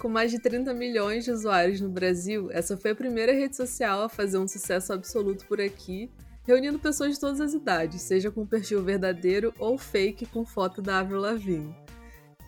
Com 0.00 0.08
mais 0.08 0.30
de 0.30 0.38
30 0.38 0.72
milhões 0.72 1.26
de 1.26 1.30
usuários 1.30 1.78
no 1.78 1.90
Brasil, 1.90 2.50
essa 2.50 2.74
foi 2.74 2.92
a 2.92 2.94
primeira 2.94 3.34
rede 3.34 3.54
social 3.54 4.02
a 4.02 4.08
fazer 4.08 4.38
um 4.38 4.48
sucesso 4.48 4.94
absoluto 4.94 5.44
por 5.44 5.60
aqui, 5.60 6.10
reunindo 6.42 6.78
pessoas 6.78 7.12
de 7.12 7.20
todas 7.20 7.38
as 7.38 7.52
idades, 7.52 8.00
seja 8.00 8.30
com 8.30 8.46
perfil 8.46 8.82
verdadeiro 8.82 9.52
ou 9.58 9.76
fake 9.76 10.24
com 10.24 10.46
foto 10.46 10.80
da 10.80 11.00
Avril 11.00 11.20
Lavigne. 11.20 11.76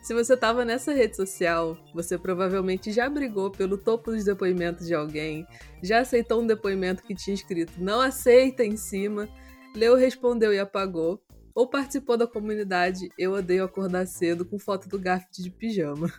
Se 0.02 0.14
você 0.14 0.32
estava 0.32 0.64
nessa 0.64 0.94
rede 0.94 1.14
social, 1.14 1.76
você 1.92 2.16
provavelmente 2.16 2.90
já 2.90 3.06
brigou 3.06 3.50
pelo 3.50 3.76
topo 3.76 4.12
dos 4.12 4.24
depoimentos 4.24 4.86
de 4.86 4.94
alguém, 4.94 5.46
já 5.82 5.98
aceitou 5.98 6.40
um 6.40 6.46
depoimento 6.46 7.02
que 7.02 7.14
tinha 7.14 7.34
escrito 7.34 7.74
não 7.76 8.00
aceita 8.00 8.64
em 8.64 8.78
cima, 8.78 9.28
leu, 9.76 9.94
respondeu 9.94 10.54
e 10.54 10.58
apagou, 10.58 11.22
ou 11.54 11.68
participou 11.68 12.16
da 12.16 12.26
comunidade 12.26 13.10
Eu 13.18 13.34
Odeio 13.34 13.64
Acordar 13.64 14.06
Cedo 14.06 14.42
com 14.42 14.58
foto 14.58 14.88
do 14.88 14.98
Garfield 14.98 15.42
de 15.42 15.50
pijama. 15.50 16.10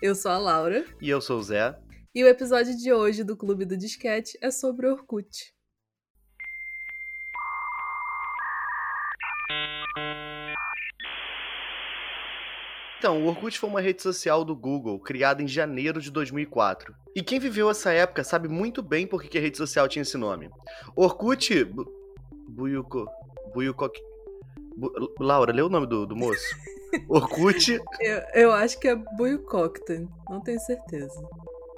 Eu 0.00 0.14
sou 0.14 0.30
a 0.30 0.38
Laura. 0.38 0.84
E 1.02 1.10
eu 1.10 1.20
sou 1.20 1.40
o 1.40 1.42
Zé. 1.42 1.76
E 2.14 2.22
o 2.22 2.28
episódio 2.28 2.76
de 2.76 2.92
hoje 2.92 3.24
do 3.24 3.36
Clube 3.36 3.64
do 3.64 3.76
Disquete 3.76 4.38
é 4.40 4.48
sobre 4.48 4.86
Orkut. 4.86 5.52
Então, 12.96 13.24
o 13.24 13.26
Orkut 13.26 13.58
foi 13.58 13.68
uma 13.68 13.80
rede 13.80 14.00
social 14.00 14.44
do 14.44 14.54
Google, 14.54 15.00
criada 15.00 15.42
em 15.42 15.48
janeiro 15.48 16.00
de 16.00 16.12
2004. 16.12 16.94
E 17.16 17.20
quem 17.20 17.40
viveu 17.40 17.68
essa 17.68 17.92
época 17.92 18.22
sabe 18.22 18.48
muito 18.48 18.82
bem 18.82 19.04
por 19.04 19.20
que 19.24 19.36
a 19.36 19.40
rede 19.40 19.56
social 19.56 19.88
tinha 19.88 20.02
esse 20.02 20.16
nome. 20.16 20.48
Orkut... 20.94 21.64
Bu... 21.64 21.84
Buyuko... 22.48 23.04
Buyukok... 23.52 24.00
Bu... 24.76 24.92
Laura, 25.18 25.52
lê 25.52 25.62
o 25.62 25.68
nome 25.68 25.88
do, 25.88 26.06
do 26.06 26.14
moço. 26.14 26.40
Orkut... 27.08 27.80
eu, 28.00 28.22
eu 28.34 28.52
acho 28.52 28.78
que 28.78 28.88
é 28.88 28.96
Buyukokten, 28.96 30.08
não 30.28 30.40
tenho 30.40 30.60
certeza. 30.60 31.20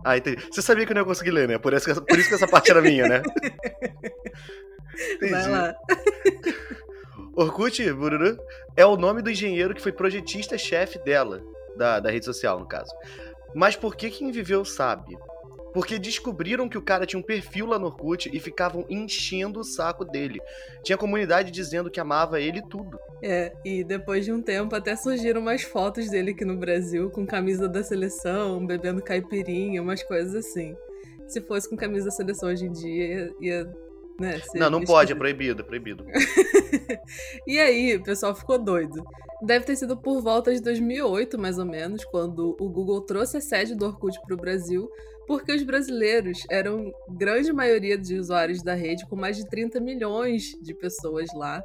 Ah, 0.05 0.17
entendi. 0.17 0.43
Você 0.51 0.63
sabia 0.63 0.87
que 0.87 0.93
eu 0.93 0.95
não 0.95 1.03
ia 1.03 1.07
conseguir 1.07 1.31
ler, 1.31 1.49
né? 1.49 1.59
Por 1.59 1.75
isso 1.75 1.87
que, 1.87 2.01
por 2.01 2.19
isso 2.19 2.29
que 2.29 2.35
essa 2.35 2.49
parte 2.49 2.71
era 2.71 2.81
minha, 2.81 3.07
né? 3.07 3.23
Entendi. 5.15 5.33
Vai 5.33 5.51
lá. 5.51 5.75
Orkut, 7.37 7.93
bururu, 7.93 8.39
é 8.77 8.85
o 8.85 8.97
nome 8.97 9.23
do 9.23 9.31
engenheiro 9.31 9.75
que 9.75 9.83
foi 9.83 9.93
projetista-chefe 9.93 10.99
dela, 11.01 11.43
da, 11.77 12.01
da 12.01 12.11
rede 12.11 12.25
social, 12.25 12.59
no 12.59 12.67
caso. 12.67 12.93
Mas 13.55 13.77
por 13.77 13.97
que 13.97 14.11
quem 14.11 14.31
viveu 14.31 14.65
sabe? 14.65 15.17
Porque 15.73 15.99
descobriram 15.99 16.69
que 16.69 16.79
o 16.79 16.83
cara 16.83 17.07
tinha 17.07 17.21
um 17.21 17.23
perfil 17.23 17.67
lá 17.67 17.79
no 17.79 17.87
Orkut 17.87 18.29
e 18.33 18.41
ficavam 18.41 18.85
enchendo 18.89 19.61
o 19.61 19.65
saco 19.65 20.05
dele. 20.05 20.41
Tinha 20.83 20.99
comunidade 20.99 21.51
dizendo 21.51 21.91
que 21.91 22.01
amava 22.01 22.41
ele 22.41 22.61
tudo. 22.63 22.99
É, 23.23 23.53
e 23.65 23.85
depois 23.85 24.25
de 24.25 24.33
um 24.33 24.43
tempo 24.43 24.75
até 24.75 24.97
surgiram 24.97 25.41
umas 25.41 25.63
fotos 25.63 26.11
dele 26.11 26.33
aqui 26.33 26.45
no 26.45 26.57
Brasil 26.57 27.11
com 27.11 27.27
camisa 27.27 27.69
da 27.69 27.83
seleção, 27.85 28.67
bebendo 28.67 29.03
caipirinha, 29.03 29.83
umas 29.83 30.03
coisas 30.03 30.35
assim. 30.35 30.77
Se 31.29 31.41
fosse 31.41 31.69
com 31.69 31.77
camisa 31.77 32.07
da 32.07 32.11
seleção 32.11 32.49
hoje 32.49 32.67
em 32.67 32.73
dia, 32.73 33.33
ia 33.41 33.71
né? 34.21 34.39
Não, 34.55 34.69
não 34.69 34.85
pode, 34.85 35.13
é 35.13 35.15
proibido, 35.15 35.63
é 35.63 35.65
proibido. 35.65 36.05
e 37.47 37.59
aí, 37.59 37.97
o 37.97 38.03
pessoal 38.03 38.35
ficou 38.35 38.59
doido. 38.59 39.03
Deve 39.43 39.65
ter 39.65 39.77
sido 39.77 39.97
por 39.97 40.21
volta 40.21 40.53
de 40.55 40.61
2008, 40.61 41.39
mais 41.39 41.59
ou 41.59 41.65
menos, 41.65 42.05
quando 42.05 42.57
o 42.61 42.69
Google 42.69 43.01
trouxe 43.01 43.39
a 43.39 43.41
sede 43.41 43.75
do 43.75 43.87
Orkut 43.87 44.21
para 44.21 44.35
o 44.35 44.39
Brasil, 44.39 44.91
porque 45.27 45.53
os 45.53 45.63
brasileiros 45.63 46.45
eram 46.51 46.93
grande 47.09 47.53
maioria 47.53 47.97
de 47.97 48.19
usuários 48.19 48.63
da 48.63 48.75
rede, 48.75 49.07
com 49.09 49.17
mais 49.17 49.37
de 49.37 49.49
30 49.49 49.81
milhões 49.81 50.53
de 50.61 50.75
pessoas 50.75 51.29
lá. 51.35 51.63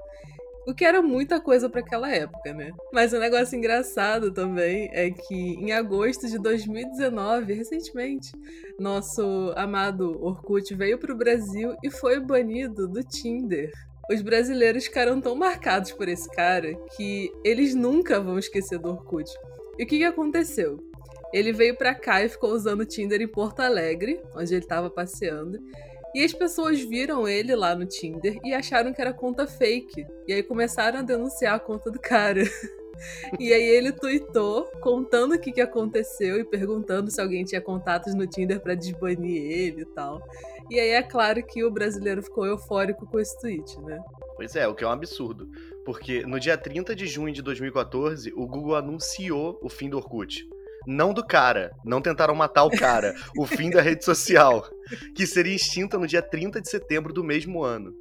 O 0.67 0.73
que 0.73 0.83
era 0.83 1.01
muita 1.01 1.39
coisa 1.39 1.69
para 1.69 1.81
aquela 1.81 2.09
época, 2.09 2.51
né? 2.53 2.71
Mas 2.91 3.13
um 3.13 3.19
negócio 3.19 3.55
engraçado 3.55 4.31
também 4.31 4.89
é 4.93 5.11
que 5.11 5.35
em 5.35 5.71
agosto 5.71 6.27
de 6.27 6.39
2019, 6.39 7.53
recentemente, 7.53 8.31
nosso 8.79 9.53
amado 9.55 10.23
Orkut 10.23 10.73
veio 10.73 10.97
para 10.97 11.13
o 11.13 11.17
Brasil 11.17 11.75
e 11.83 11.91
foi 11.91 12.19
banido 12.19 12.87
do 12.87 13.03
Tinder. 13.03 13.71
Os 14.09 14.21
brasileiros 14.21 14.85
ficaram 14.85 15.19
tão 15.19 15.35
marcados 15.35 15.91
por 15.91 16.07
esse 16.07 16.29
cara 16.29 16.75
que 16.95 17.31
eles 17.43 17.73
nunca 17.73 18.19
vão 18.19 18.37
esquecer 18.37 18.77
do 18.77 18.89
Orkut. 18.89 19.31
E 19.79 19.83
o 19.83 19.87
que, 19.87 19.97
que 19.97 20.03
aconteceu? 20.03 20.77
Ele 21.33 21.51
veio 21.51 21.75
para 21.75 21.93
cá 21.93 22.23
e 22.23 22.29
ficou 22.29 22.51
usando 22.51 22.81
o 22.81 22.85
Tinder 22.85 23.21
em 23.21 23.27
Porto 23.27 23.59
Alegre, 23.61 24.21
onde 24.35 24.53
ele 24.53 24.63
estava 24.63 24.89
passeando. 24.89 25.59
E 26.13 26.23
as 26.23 26.31
pessoas 26.31 26.79
viram 26.79 27.27
ele 27.27 27.53
lá 27.55 27.75
no 27.75 27.85
Tinder 27.85 28.39
e 28.43 28.53
acharam 28.53 28.93
que 28.93 29.01
era 29.01 29.11
conta 29.11 29.45
fake. 29.45 30.05
E 30.27 30.33
aí 30.33 30.41
começaram 30.41 30.99
a 30.99 31.01
denunciar 31.01 31.55
a 31.55 31.59
conta 31.59 31.91
do 31.91 31.99
cara. 31.99 32.43
E 33.39 33.53
aí 33.53 33.63
ele 33.63 33.91
tweetou 33.91 34.65
contando 34.81 35.35
o 35.35 35.39
que, 35.39 35.51
que 35.51 35.61
aconteceu 35.61 36.39
e 36.39 36.43
perguntando 36.43 37.11
se 37.11 37.19
alguém 37.19 37.43
tinha 37.43 37.61
contatos 37.61 38.13
no 38.13 38.25
Tinder 38.25 38.59
para 38.59 38.75
desbanir 38.75 39.41
ele 39.41 39.81
e 39.81 39.85
tal. 39.85 40.21
E 40.69 40.79
aí 40.79 40.89
é 40.89 41.03
claro 41.03 41.43
que 41.43 41.63
o 41.63 41.71
brasileiro 41.71 42.23
ficou 42.23 42.45
eufórico 42.45 43.05
com 43.05 43.19
esse 43.19 43.39
tweet, 43.39 43.79
né? 43.81 43.99
Pois 44.35 44.55
é, 44.55 44.67
o 44.67 44.73
que 44.73 44.83
é 44.83 44.87
um 44.87 44.91
absurdo. 44.91 45.49
Porque 45.85 46.25
no 46.25 46.39
dia 46.39 46.57
30 46.57 46.95
de 46.95 47.05
junho 47.05 47.33
de 47.33 47.41
2014, 47.41 48.33
o 48.35 48.47
Google 48.47 48.75
anunciou 48.75 49.59
o 49.61 49.69
fim 49.69 49.89
do 49.89 49.97
Orkut 49.97 50.47
não 50.85 51.13
do 51.13 51.25
cara. 51.25 51.71
Não 51.83 52.01
tentaram 52.01 52.35
matar 52.35 52.63
o 52.63 52.69
cara. 52.69 53.13
o 53.37 53.45
fim 53.45 53.69
da 53.69 53.81
rede 53.81 54.05
social, 54.05 54.69
que 55.15 55.25
seria 55.25 55.55
extinta 55.55 55.97
no 55.97 56.07
dia 56.07 56.21
30 56.21 56.61
de 56.61 56.69
setembro 56.69 57.11
do 57.11 57.23
mesmo 57.23 57.63
ano. 57.63 57.95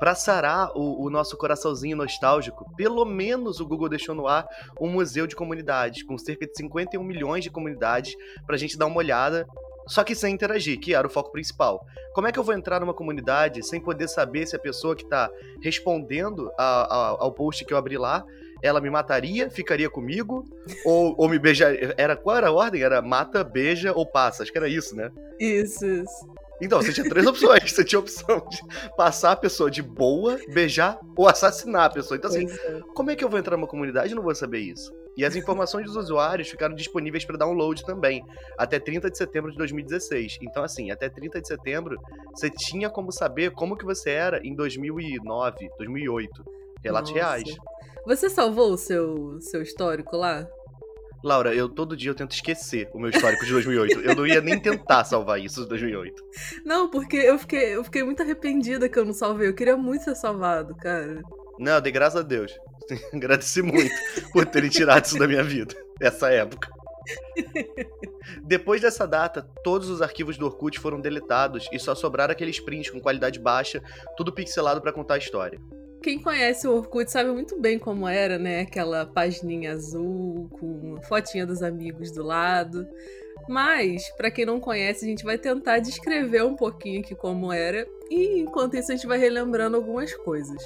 Para 0.00 0.14
sarar 0.14 0.72
o, 0.74 1.04
o, 1.04 1.10
nosso 1.10 1.36
coraçãozinho 1.36 1.96
nostálgico, 1.96 2.74
pelo 2.74 3.04
menos 3.04 3.60
o 3.60 3.66
Google 3.66 3.88
deixou 3.88 4.14
no 4.14 4.26
ar 4.26 4.48
um 4.80 4.88
museu 4.88 5.26
de 5.26 5.36
comunidades, 5.36 6.02
com 6.02 6.16
cerca 6.16 6.46
de 6.46 6.56
51 6.56 7.04
milhões 7.04 7.44
de 7.44 7.50
comunidades, 7.50 8.16
para 8.46 8.56
a 8.56 8.58
gente 8.58 8.78
dar 8.78 8.86
uma 8.86 8.96
olhada, 8.96 9.46
só 9.86 10.02
que 10.02 10.14
sem 10.14 10.34
interagir, 10.34 10.80
que 10.80 10.94
era 10.94 11.06
o 11.06 11.10
foco 11.10 11.30
principal. 11.30 11.84
Como 12.14 12.26
é 12.26 12.32
que 12.32 12.38
eu 12.38 12.42
vou 12.42 12.54
entrar 12.54 12.80
numa 12.80 12.94
comunidade 12.94 13.62
sem 13.62 13.80
poder 13.80 14.08
saber 14.08 14.46
se 14.46 14.56
a 14.56 14.58
pessoa 14.58 14.96
que 14.96 15.04
está 15.04 15.30
respondendo 15.62 16.50
a, 16.58 16.64
a, 16.64 17.08
ao 17.20 17.32
post 17.32 17.64
que 17.64 17.74
eu 17.74 17.78
abri 17.78 17.98
lá 17.98 18.24
ela 18.62 18.80
me 18.80 18.90
mataria, 18.90 19.50
ficaria 19.50 19.88
comigo, 19.88 20.44
ou, 20.84 21.14
ou 21.16 21.28
me 21.28 21.38
beijaria. 21.38 21.94
Era, 21.96 22.16
qual 22.16 22.36
era 22.36 22.48
a 22.48 22.52
ordem? 22.52 22.82
Era 22.82 23.00
mata, 23.00 23.42
beija 23.42 23.92
ou 23.92 24.04
passa. 24.04 24.42
Acho 24.42 24.52
que 24.52 24.58
era 24.58 24.68
isso, 24.68 24.94
né? 24.94 25.10
Isso, 25.38 25.86
isso. 25.86 26.39
Então, 26.60 26.80
você 26.80 26.92
tinha 26.92 27.08
três 27.08 27.26
opções. 27.26 27.72
Você 27.72 27.84
tinha 27.84 27.98
a 27.98 28.02
opção 28.02 28.46
de 28.48 28.60
passar 28.96 29.32
a 29.32 29.36
pessoa 29.36 29.70
de 29.70 29.82
boa, 29.82 30.38
beijar 30.52 30.98
ou 31.16 31.28
assassinar 31.28 31.84
a 31.84 31.90
pessoa. 31.90 32.16
Então, 32.16 32.30
assim, 32.30 32.46
é. 32.48 32.80
como 32.94 33.10
é 33.10 33.16
que 33.16 33.24
eu 33.24 33.28
vou 33.28 33.38
entrar 33.38 33.56
numa 33.56 33.66
comunidade 33.66 34.12
e 34.12 34.14
não 34.14 34.22
vou 34.22 34.34
saber 34.34 34.60
isso? 34.60 34.92
E 35.16 35.24
as 35.24 35.34
informações 35.36 35.86
dos 35.86 35.96
usuários 35.96 36.48
ficaram 36.48 36.74
disponíveis 36.74 37.24
para 37.24 37.36
download 37.36 37.84
também, 37.84 38.24
até 38.58 38.78
30 38.78 39.10
de 39.10 39.16
setembro 39.16 39.50
de 39.50 39.56
2016. 39.56 40.38
Então, 40.42 40.62
assim, 40.62 40.90
até 40.90 41.08
30 41.08 41.40
de 41.40 41.48
setembro, 41.48 41.96
você 42.34 42.50
tinha 42.50 42.90
como 42.90 43.10
saber 43.12 43.52
como 43.52 43.76
que 43.76 43.84
você 43.84 44.10
era 44.10 44.40
em 44.46 44.54
2009, 44.54 45.68
2008. 45.78 46.44
Relatos 46.82 47.10
Nossa. 47.10 47.22
reais. 47.22 47.56
Você 48.06 48.30
salvou 48.30 48.72
o 48.72 48.78
seu, 48.78 49.38
seu 49.40 49.62
histórico 49.62 50.16
lá? 50.16 50.46
Laura, 51.22 51.54
eu 51.54 51.68
todo 51.68 51.96
dia 51.96 52.10
eu 52.10 52.14
tento 52.14 52.32
esquecer 52.32 52.88
o 52.94 52.98
meu 52.98 53.10
histórico 53.10 53.44
de 53.44 53.52
2008. 53.52 54.00
eu 54.00 54.16
não 54.16 54.26
ia 54.26 54.40
nem 54.40 54.58
tentar 54.58 55.04
salvar 55.04 55.40
isso 55.40 55.62
de 55.62 55.68
2008. 55.68 56.22
Não, 56.64 56.88
porque 56.88 57.16
eu 57.16 57.38
fiquei, 57.38 57.76
eu 57.76 57.84
fiquei 57.84 58.02
muito 58.02 58.22
arrependida 58.22 58.88
que 58.88 58.98
eu 58.98 59.04
não 59.04 59.12
salvei. 59.12 59.48
Eu 59.48 59.54
queria 59.54 59.76
muito 59.76 60.04
ser 60.04 60.14
salvado, 60.14 60.74
cara. 60.76 61.20
Não, 61.58 61.80
de 61.80 61.90
graças 61.90 62.20
a 62.20 62.22
Deus. 62.22 62.58
Agradeci 63.12 63.62
muito 63.62 63.94
por 64.32 64.46
terem 64.46 64.70
tirado 64.70 65.04
isso 65.04 65.18
da 65.18 65.28
minha 65.28 65.44
vida, 65.44 65.74
essa 66.00 66.30
época. 66.30 66.68
Depois 68.42 68.80
dessa 68.80 69.06
data, 69.06 69.42
todos 69.62 69.88
os 69.88 70.02
arquivos 70.02 70.36
do 70.36 70.46
Orkut 70.46 70.78
foram 70.78 71.00
deletados 71.00 71.68
e 71.72 71.78
só 71.78 71.94
sobraram 71.94 72.32
aqueles 72.32 72.60
prints 72.60 72.90
com 72.90 73.00
qualidade 73.00 73.38
baixa, 73.38 73.82
tudo 74.16 74.32
pixelado 74.32 74.80
para 74.80 74.92
contar 74.92 75.14
a 75.14 75.18
história. 75.18 75.60
Quem 76.02 76.18
conhece 76.18 76.66
o 76.66 76.76
Orkut 76.76 77.10
sabe 77.10 77.30
muito 77.30 77.60
bem 77.60 77.78
como 77.78 78.08
era, 78.08 78.38
né? 78.38 78.60
Aquela 78.60 79.04
pagininha 79.04 79.72
azul 79.72 80.48
com 80.52 80.96
fotinha 81.02 81.46
dos 81.46 81.62
amigos 81.62 82.10
do 82.10 82.22
lado. 82.22 82.86
Mas, 83.48 84.08
para 84.16 84.30
quem 84.30 84.46
não 84.46 84.60
conhece, 84.60 85.04
a 85.04 85.08
gente 85.08 85.24
vai 85.24 85.36
tentar 85.36 85.78
descrever 85.78 86.44
um 86.44 86.56
pouquinho 86.56 87.00
aqui 87.00 87.14
como 87.14 87.52
era 87.52 87.86
e 88.10 88.40
enquanto 88.40 88.76
isso 88.76 88.92
a 88.92 88.94
gente 88.94 89.06
vai 89.06 89.18
relembrando 89.18 89.76
algumas 89.76 90.14
coisas. 90.14 90.62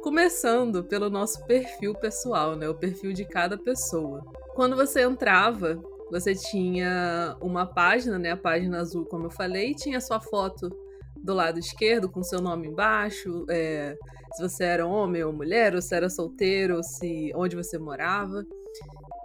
Começando 0.00 0.84
pelo 0.84 1.10
nosso 1.10 1.44
perfil 1.44 1.94
pessoal, 1.94 2.54
né? 2.54 2.68
O 2.68 2.74
perfil 2.74 3.12
de 3.12 3.24
cada 3.24 3.58
pessoa. 3.58 4.24
Quando 4.54 4.76
você 4.76 5.02
entrava, 5.02 5.82
você 6.10 6.34
tinha 6.34 7.36
uma 7.40 7.66
página, 7.66 8.18
né? 8.18 8.30
A 8.30 8.36
página 8.36 8.78
azul, 8.78 9.04
como 9.06 9.26
eu 9.26 9.30
falei, 9.30 9.70
e 9.70 9.74
tinha 9.74 10.00
sua 10.00 10.20
foto 10.20 10.70
do 11.16 11.34
lado 11.34 11.58
esquerdo 11.58 12.08
com 12.08 12.22
seu 12.22 12.40
nome 12.40 12.68
embaixo, 12.68 13.44
é, 13.50 13.96
se 14.38 14.42
você 14.42 14.62
era 14.62 14.86
homem 14.86 15.24
ou 15.24 15.32
mulher, 15.32 15.74
ou 15.74 15.82
se 15.82 15.92
era 15.92 16.08
solteiro, 16.08 16.76
ou 16.76 16.82
se 16.82 17.32
onde 17.34 17.56
você 17.56 17.76
morava. 17.76 18.46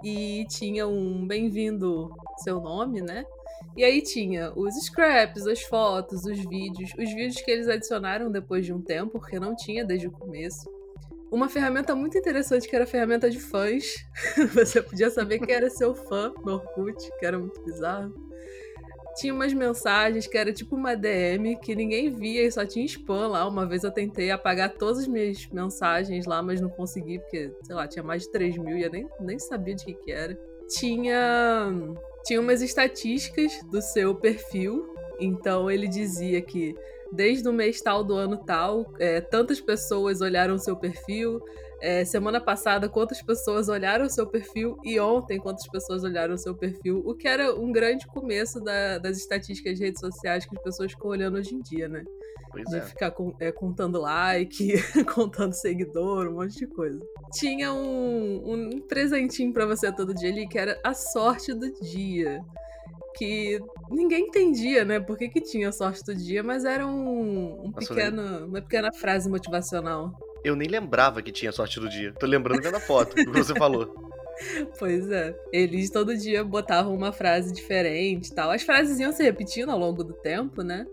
E 0.03 0.43
tinha 0.49 0.87
um 0.87 1.27
bem-vindo 1.27 2.09
seu 2.43 2.59
nome, 2.59 2.99
né? 2.99 3.23
E 3.77 3.83
aí 3.83 4.01
tinha 4.01 4.51
os 4.55 4.73
scraps, 4.83 5.45
as 5.45 5.61
fotos, 5.61 6.25
os 6.25 6.39
vídeos, 6.49 6.91
os 6.97 7.13
vídeos 7.13 7.35
que 7.41 7.51
eles 7.51 7.67
adicionaram 7.67 8.31
depois 8.31 8.65
de 8.65 8.73
um 8.73 8.81
tempo, 8.81 9.19
porque 9.19 9.39
não 9.39 9.55
tinha 9.55 9.85
desde 9.85 10.07
o 10.07 10.11
começo. 10.11 10.67
uma 11.31 11.47
ferramenta 11.47 11.95
muito 11.95 12.17
interessante 12.17 12.67
que 12.67 12.75
era 12.75 12.85
a 12.85 12.87
ferramenta 12.87 13.29
de 13.29 13.39
fãs. 13.39 13.85
Você 14.55 14.81
podia 14.81 15.11
saber 15.11 15.39
quem 15.39 15.53
era 15.53 15.69
seu 15.69 15.93
fã 15.93 16.33
no 16.43 16.53
Orkut, 16.53 16.97
que 17.19 17.25
era 17.25 17.37
muito 17.37 17.63
bizarro. 17.63 18.32
Tinha 19.15 19.33
umas 19.33 19.53
mensagens 19.53 20.25
que 20.25 20.37
era 20.37 20.51
tipo 20.51 20.75
uma 20.75 20.95
DM 20.95 21.55
que 21.57 21.75
ninguém 21.75 22.09
via 22.09 22.43
e 22.43 22.51
só 22.51 22.65
tinha 22.65 22.85
spam 22.85 23.27
lá. 23.27 23.47
Uma 23.47 23.65
vez 23.65 23.83
eu 23.83 23.91
tentei 23.91 24.31
apagar 24.31 24.73
todas 24.73 24.99
as 24.99 25.07
minhas 25.07 25.47
mensagens 25.51 26.25
lá, 26.25 26.41
mas 26.41 26.59
não 26.59 26.69
consegui, 26.69 27.19
porque, 27.19 27.51
sei 27.63 27.75
lá, 27.75 27.87
tinha 27.87 28.03
mais 28.03 28.23
de 28.23 28.31
3 28.31 28.57
mil 28.57 28.77
e 28.77 28.83
eu 28.83 28.91
nem, 28.91 29.07
nem 29.19 29.37
sabia 29.37 29.75
de 29.75 29.85
que, 29.85 29.93
que 29.93 30.11
era. 30.11 30.37
Tinha, 30.67 31.71
tinha 32.25 32.41
umas 32.41 32.61
estatísticas 32.61 33.51
do 33.69 33.81
seu 33.81 34.15
perfil. 34.15 34.91
Então 35.19 35.69
ele 35.69 35.87
dizia 35.87 36.41
que 36.41 36.75
desde 37.11 37.47
o 37.47 37.53
mês 37.53 37.79
tal 37.79 38.03
do 38.03 38.15
ano 38.15 38.37
tal, 38.37 38.91
é, 38.99 39.21
tantas 39.21 39.61
pessoas 39.61 40.21
olharam 40.21 40.57
seu 40.57 40.75
perfil. 40.75 41.39
É, 41.85 42.05
semana 42.05 42.39
passada, 42.39 42.87
quantas 42.87 43.21
pessoas 43.21 43.67
olharam 43.67 44.05
o 44.05 44.09
seu 44.09 44.25
perfil 44.25 44.77
e 44.85 44.97
ontem, 45.01 45.37
quantas 45.37 45.67
pessoas 45.67 46.01
olharam 46.05 46.35
o 46.35 46.37
seu 46.37 46.55
perfil, 46.55 47.03
o 47.05 47.13
que 47.13 47.27
era 47.27 47.53
um 47.53 47.73
grande 47.73 48.07
começo 48.07 48.61
da, 48.61 48.99
das 48.99 49.17
estatísticas 49.17 49.77
de 49.77 49.83
redes 49.83 49.99
sociais 49.99 50.45
que 50.45 50.55
as 50.55 50.63
pessoas 50.63 50.93
ficam 50.93 51.09
olhando 51.09 51.37
hoje 51.37 51.53
em 51.53 51.61
dia, 51.61 51.89
né? 51.89 52.01
Pois 52.49 52.63
de 52.69 52.77
é. 52.77 52.81
ficar 52.83 53.11
com- 53.11 53.35
é, 53.37 53.51
contando 53.51 53.99
like, 53.99 54.75
contando 55.13 55.51
seguidor, 55.51 56.29
um 56.29 56.35
monte 56.35 56.59
de 56.59 56.67
coisa. 56.67 57.01
Tinha 57.33 57.73
um, 57.73 58.53
um 58.53 58.79
presentinho 58.87 59.51
pra 59.51 59.65
você 59.65 59.91
todo 59.91 60.13
dia 60.13 60.29
ali, 60.29 60.47
que 60.47 60.57
era 60.57 60.79
a 60.85 60.93
sorte 60.93 61.53
do 61.53 61.69
dia. 61.81 62.39
Que 63.17 63.59
ninguém 63.91 64.27
entendia, 64.27 64.85
né? 64.85 65.01
Por 65.01 65.17
que, 65.17 65.27
que 65.27 65.41
tinha 65.41 65.69
sorte 65.73 66.01
do 66.05 66.15
dia, 66.15 66.41
mas 66.41 66.63
era 66.63 66.87
um, 66.87 67.65
um 67.65 67.71
Nossa, 67.71 67.93
pequeno, 67.93 68.45
uma 68.45 68.61
pequena 68.61 68.93
frase 68.93 69.29
motivacional. 69.29 70.13
Eu 70.43 70.55
nem 70.55 70.67
lembrava 70.67 71.21
que 71.21 71.31
tinha 71.31 71.51
sorte 71.51 71.79
do 71.79 71.87
dia. 71.87 72.13
Tô 72.13 72.25
lembrando 72.25 72.61
vendo 72.61 72.75
a 72.75 72.79
foto 72.79 73.15
que 73.15 73.25
você 73.25 73.53
falou. 73.53 73.95
Pois 74.79 75.11
é. 75.11 75.33
Eles 75.53 75.91
todo 75.91 76.17
dia 76.17 76.43
botavam 76.43 76.93
uma 76.93 77.13
frase 77.13 77.53
diferente 77.53 78.29
e 78.29 78.33
tal. 78.33 78.49
As 78.49 78.63
frases 78.63 78.99
iam 78.99 79.11
se 79.11 79.21
repetindo 79.21 79.69
ao 79.69 79.77
longo 79.77 80.03
do 80.03 80.13
tempo, 80.13 80.63
né? 80.63 80.87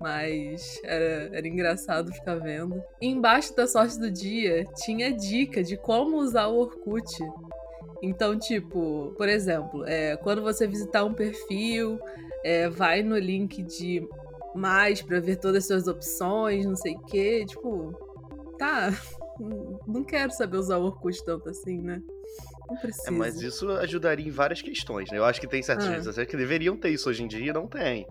Mas 0.00 0.80
era, 0.82 1.28
era 1.36 1.46
engraçado 1.46 2.12
ficar 2.12 2.36
vendo. 2.36 2.82
E 3.00 3.06
embaixo 3.06 3.54
da 3.54 3.66
sorte 3.66 3.98
do 3.98 4.10
dia 4.10 4.64
tinha 4.84 5.12
dica 5.12 5.62
de 5.62 5.76
como 5.76 6.16
usar 6.16 6.46
o 6.46 6.58
Orkut. 6.58 7.12
Então, 8.02 8.38
tipo, 8.38 9.12
por 9.18 9.28
exemplo, 9.28 9.84
é, 9.86 10.16
quando 10.16 10.40
você 10.40 10.66
visitar 10.66 11.04
um 11.04 11.12
perfil, 11.12 12.00
é, 12.42 12.68
vai 12.70 13.02
no 13.02 13.18
link 13.18 13.62
de 13.62 14.08
mais 14.54 15.02
pra 15.02 15.20
ver 15.20 15.36
todas 15.36 15.58
as 15.58 15.66
suas 15.66 15.88
opções, 15.88 16.64
não 16.64 16.76
sei 16.76 16.94
o 16.94 17.00
quê. 17.00 17.44
Tipo, 17.46 18.07
tá. 18.58 18.90
Não 19.86 20.02
quero 20.04 20.32
saber 20.32 20.56
usar 20.56 20.78
o 20.78 20.84
Orkut 20.86 21.24
tanto 21.24 21.48
assim, 21.48 21.80
né? 21.80 22.02
Não 22.68 22.76
precisa. 22.76 23.08
É, 23.08 23.10
mas 23.10 23.40
isso 23.40 23.70
ajudaria 23.70 24.26
em 24.26 24.30
várias 24.32 24.60
questões, 24.60 25.10
né? 25.10 25.18
Eu 25.18 25.24
acho 25.24 25.40
que 25.40 25.46
tem 25.46 25.62
certas 25.62 25.86
Ah. 25.86 26.02
sociais 26.02 26.28
que 26.28 26.36
deveriam 26.36 26.76
ter 26.76 26.90
isso 26.90 27.08
hoje 27.08 27.22
em 27.22 27.28
dia 27.28 27.50
e 27.50 27.52
não 27.52 27.66
tem. 27.68 28.04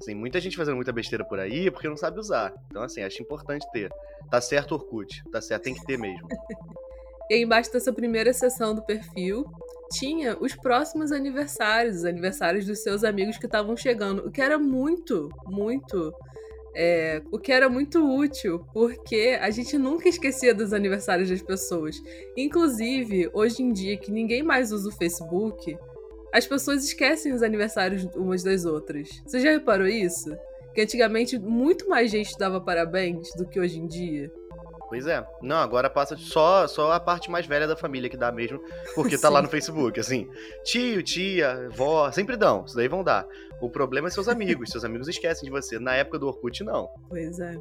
Assim, 0.00 0.14
muita 0.14 0.40
gente 0.40 0.56
fazendo 0.56 0.76
muita 0.76 0.92
besteira 0.92 1.24
por 1.24 1.38
aí 1.38 1.70
porque 1.70 1.88
não 1.88 1.96
sabe 1.96 2.18
usar. 2.20 2.54
Então, 2.68 2.82
assim, 2.82 3.02
acho 3.02 3.20
importante 3.20 3.66
ter. 3.72 3.90
Tá 4.30 4.40
certo 4.40 4.72
Orkut, 4.72 5.22
tá 5.30 5.40
certo, 5.40 5.64
tem 5.64 5.74
que 5.74 5.84
ter 5.84 5.98
mesmo. 5.98 6.26
E 7.30 7.34
aí, 7.34 7.42
embaixo 7.42 7.72
dessa 7.72 7.92
primeira 7.92 8.32
seção 8.32 8.74
do 8.74 8.82
perfil, 8.82 9.44
tinha 9.92 10.36
os 10.40 10.52
próximos 10.56 11.12
aniversários, 11.12 11.98
os 11.98 12.04
aniversários 12.04 12.66
dos 12.66 12.82
seus 12.82 13.04
amigos 13.04 13.38
que 13.38 13.46
estavam 13.46 13.76
chegando, 13.76 14.26
o 14.26 14.32
que 14.32 14.42
era 14.42 14.58
muito, 14.58 15.28
muito. 15.46 16.12
É, 16.74 17.22
o 17.30 17.38
que 17.38 17.52
era 17.52 17.68
muito 17.68 18.04
útil, 18.04 18.64
porque 18.72 19.38
a 19.40 19.50
gente 19.50 19.76
nunca 19.76 20.08
esquecia 20.08 20.54
dos 20.54 20.72
aniversários 20.72 21.28
das 21.28 21.42
pessoas. 21.42 21.96
Inclusive, 22.36 23.30
hoje 23.32 23.62
em 23.62 23.72
dia, 23.72 23.96
que 23.96 24.12
ninguém 24.12 24.42
mais 24.42 24.72
usa 24.72 24.88
o 24.88 24.96
Facebook, 24.96 25.76
as 26.32 26.46
pessoas 26.46 26.84
esquecem 26.84 27.32
os 27.32 27.42
aniversários 27.42 28.04
umas 28.14 28.42
das 28.42 28.64
outras. 28.64 29.08
Você 29.26 29.40
já 29.40 29.50
reparou 29.50 29.86
isso? 29.86 30.30
Que 30.74 30.82
antigamente 30.82 31.38
muito 31.38 31.88
mais 31.88 32.10
gente 32.10 32.38
dava 32.38 32.60
parabéns 32.60 33.28
do 33.36 33.48
que 33.48 33.58
hoje 33.58 33.80
em 33.80 33.86
dia. 33.86 34.30
Pois 34.90 35.06
é. 35.06 35.24
Não, 35.40 35.58
agora 35.58 35.88
passa 35.88 36.16
só, 36.16 36.66
só 36.66 36.90
a 36.90 36.98
parte 36.98 37.30
mais 37.30 37.46
velha 37.46 37.66
da 37.66 37.76
família 37.76 38.10
que 38.10 38.16
dá 38.16 38.32
mesmo, 38.32 38.60
porque 38.96 39.16
tá 39.16 39.28
lá 39.30 39.40
no 39.40 39.48
Facebook, 39.48 40.00
assim. 40.00 40.28
Tio, 40.64 41.00
tia, 41.00 41.68
vó, 41.70 42.10
sempre 42.10 42.36
dão, 42.36 42.64
isso 42.66 42.74
daí 42.74 42.88
vão 42.88 43.04
dar. 43.04 43.24
O 43.60 43.70
problema 43.70 44.08
é 44.08 44.10
seus 44.10 44.26
amigos, 44.26 44.70
seus 44.70 44.84
amigos 44.84 45.06
esquecem 45.06 45.44
de 45.44 45.50
você. 45.50 45.78
Na 45.78 45.94
época 45.94 46.18
do 46.18 46.26
Orkut, 46.26 46.64
não. 46.64 46.88
Pois 47.08 47.38
é. 47.38 47.56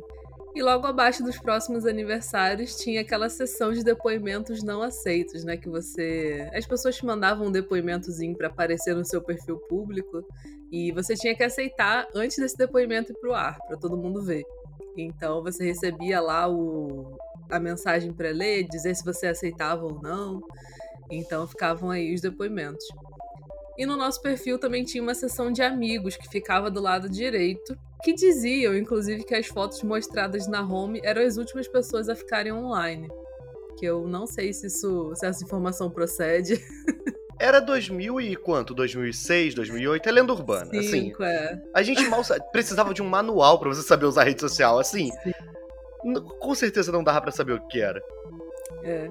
E 0.55 0.63
logo 0.63 0.87
abaixo 0.87 1.23
dos 1.23 1.37
próximos 1.37 1.85
aniversários 1.85 2.75
tinha 2.77 3.01
aquela 3.01 3.29
sessão 3.29 3.71
de 3.71 3.83
depoimentos 3.83 4.63
não 4.63 4.81
aceitos, 4.81 5.43
né? 5.43 5.55
Que 5.55 5.69
você. 5.69 6.49
As 6.51 6.65
pessoas 6.65 6.95
te 6.95 7.05
mandavam 7.05 7.47
um 7.47 7.51
depoimentozinho 7.51 8.35
pra 8.35 8.47
aparecer 8.47 8.95
no 8.95 9.05
seu 9.05 9.21
perfil 9.21 9.57
público 9.69 10.25
e 10.71 10.91
você 10.93 11.13
tinha 11.13 11.35
que 11.35 11.43
aceitar 11.43 12.07
antes 12.15 12.37
desse 12.37 12.57
depoimento 12.57 13.11
ir 13.11 13.19
pro 13.19 13.35
ar, 13.35 13.55
pra 13.67 13.77
todo 13.77 13.95
mundo 13.95 14.23
ver. 14.23 14.43
Então 15.01 15.41
você 15.43 15.65
recebia 15.65 16.19
lá 16.19 16.49
o... 16.49 17.17
a 17.49 17.59
mensagem 17.59 18.11
pra 18.13 18.29
ler, 18.29 18.67
dizer 18.69 18.95
se 18.95 19.03
você 19.03 19.27
aceitava 19.27 19.85
ou 19.85 20.01
não. 20.01 20.41
Então 21.09 21.47
ficavam 21.47 21.89
aí 21.89 22.13
os 22.13 22.21
depoimentos. 22.21 22.85
E 23.77 23.85
no 23.85 23.95
nosso 23.95 24.21
perfil 24.21 24.59
também 24.59 24.83
tinha 24.83 25.01
uma 25.01 25.15
seção 25.15 25.51
de 25.51 25.61
amigos 25.61 26.17
que 26.17 26.27
ficava 26.27 26.69
do 26.69 26.81
lado 26.81 27.07
direito, 27.07 27.77
que 28.03 28.13
diziam, 28.13 28.75
inclusive, 28.75 29.23
que 29.23 29.33
as 29.33 29.47
fotos 29.47 29.81
mostradas 29.83 30.47
na 30.47 30.61
home 30.61 30.99
eram 31.01 31.21
as 31.21 31.37
últimas 31.37 31.67
pessoas 31.67 32.09
a 32.09 32.15
ficarem 32.15 32.51
online. 32.51 33.07
Que 33.77 33.85
eu 33.85 34.05
não 34.05 34.27
sei 34.27 34.51
se, 34.51 34.67
isso, 34.67 35.13
se 35.15 35.25
essa 35.25 35.43
informação 35.43 35.89
procede. 35.89 36.61
Era 37.39 37.59
2000 37.61 38.19
e 38.19 38.35
quanto? 38.35 38.73
2006, 38.73 39.53
2008? 39.55 40.09
É 40.09 40.11
lenda 40.11 40.33
urbana, 40.33 40.69
assim. 40.71 40.81
Cinco, 41.05 41.23
é. 41.23 41.61
A 41.73 41.81
gente 41.81 42.05
mal 42.07 42.23
sa- 42.23 42.39
precisava 42.51 42.93
de 42.93 43.01
um 43.01 43.07
manual 43.07 43.57
pra 43.59 43.69
você 43.69 43.81
saber 43.81 44.05
usar 44.05 44.23
rede 44.25 44.41
social, 44.41 44.77
assim. 44.77 45.09
Sim. 45.23 46.13
Com 46.39 46.53
certeza 46.55 46.91
não 46.91 47.03
dava 47.03 47.21
pra 47.21 47.31
saber 47.31 47.53
o 47.53 47.67
que 47.67 47.79
era. 47.81 48.01
é. 48.83 49.09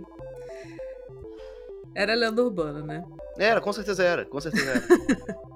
Era 1.95 2.15
lenda 2.15 2.43
urbana, 2.45 2.81
né? 2.83 3.03
Era, 3.39 3.61
com 3.61 3.73
certeza 3.73 4.05
era, 4.05 4.25
com 4.25 4.41
certeza 4.41 4.71
era. 4.71 4.83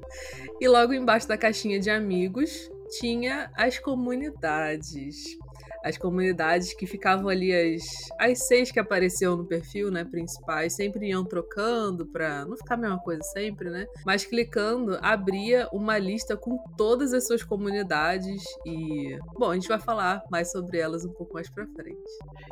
E 0.60 0.68
logo 0.68 0.92
embaixo 0.92 1.26
da 1.26 1.36
caixinha 1.38 1.80
de 1.80 1.88
amigos 1.90 2.70
tinha 3.00 3.50
as 3.56 3.78
comunidades. 3.78 5.36
As 5.84 5.98
comunidades 5.98 6.72
que 6.74 6.86
ficavam 6.86 7.28
ali, 7.28 7.52
as, 7.52 7.82
as 8.18 8.46
seis 8.46 8.70
que 8.70 8.78
apareciam 8.78 9.36
no 9.36 9.46
perfil, 9.46 9.90
né, 9.90 10.04
principais, 10.04 10.74
sempre 10.74 11.08
iam 11.08 11.24
trocando 11.24 12.06
pra 12.06 12.44
não 12.44 12.56
ficar 12.56 12.74
a 12.74 12.78
mesma 12.78 12.98
coisa 12.98 13.22
sempre, 13.22 13.70
né? 13.70 13.86
Mas 14.04 14.24
clicando, 14.24 14.98
abria 15.02 15.68
uma 15.72 15.98
lista 15.98 16.36
com 16.36 16.58
todas 16.76 17.12
as 17.12 17.26
suas 17.26 17.42
comunidades 17.42 18.42
e... 18.66 19.18
Bom, 19.38 19.50
a 19.50 19.54
gente 19.54 19.68
vai 19.68 19.78
falar 19.78 20.22
mais 20.30 20.50
sobre 20.50 20.78
elas 20.78 21.04
um 21.04 21.12
pouco 21.12 21.34
mais 21.34 21.48
pra 21.50 21.66
frente. 21.66 21.98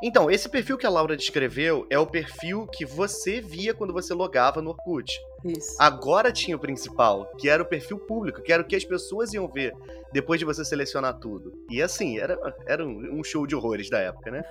Então, 0.03 0.31
esse 0.31 0.49
perfil 0.49 0.77
que 0.77 0.87
a 0.87 0.91
Laura 0.91 1.17
descreveu 1.17 1.87
é 1.91 1.99
o 1.99 2.07
perfil 2.07 2.67
que 2.67 2.85
você 2.85 3.41
via 3.41 3.75
quando 3.75 3.93
você 3.93 4.13
logava 4.15 4.61
no 4.61 4.71
Orkut. 4.71 5.19
Isso. 5.45 5.75
Agora 5.79 6.31
tinha 6.33 6.57
o 6.57 6.61
principal, 6.61 7.31
que 7.39 7.49
era 7.49 7.63
o 7.63 7.67
perfil 7.67 7.99
público, 7.99 8.43
que 8.43 8.53
era 8.53 8.63
o 8.63 8.67
que 8.67 8.77
as 8.77 8.85
pessoas 8.85 9.33
iam 9.33 9.49
ver 9.49 9.75
depois 10.13 10.39
de 10.39 10.45
você 10.45 10.65
selecionar 10.65 11.19
tudo. 11.19 11.53
E 11.71 11.81
assim, 11.83 12.19
era, 12.19 12.39
era 12.67 12.85
um 12.85 13.23
show 13.25 13.47
de 13.47 13.55
horrores 13.55 13.89
da 13.89 13.99
época, 13.99 14.31
né? 14.31 14.43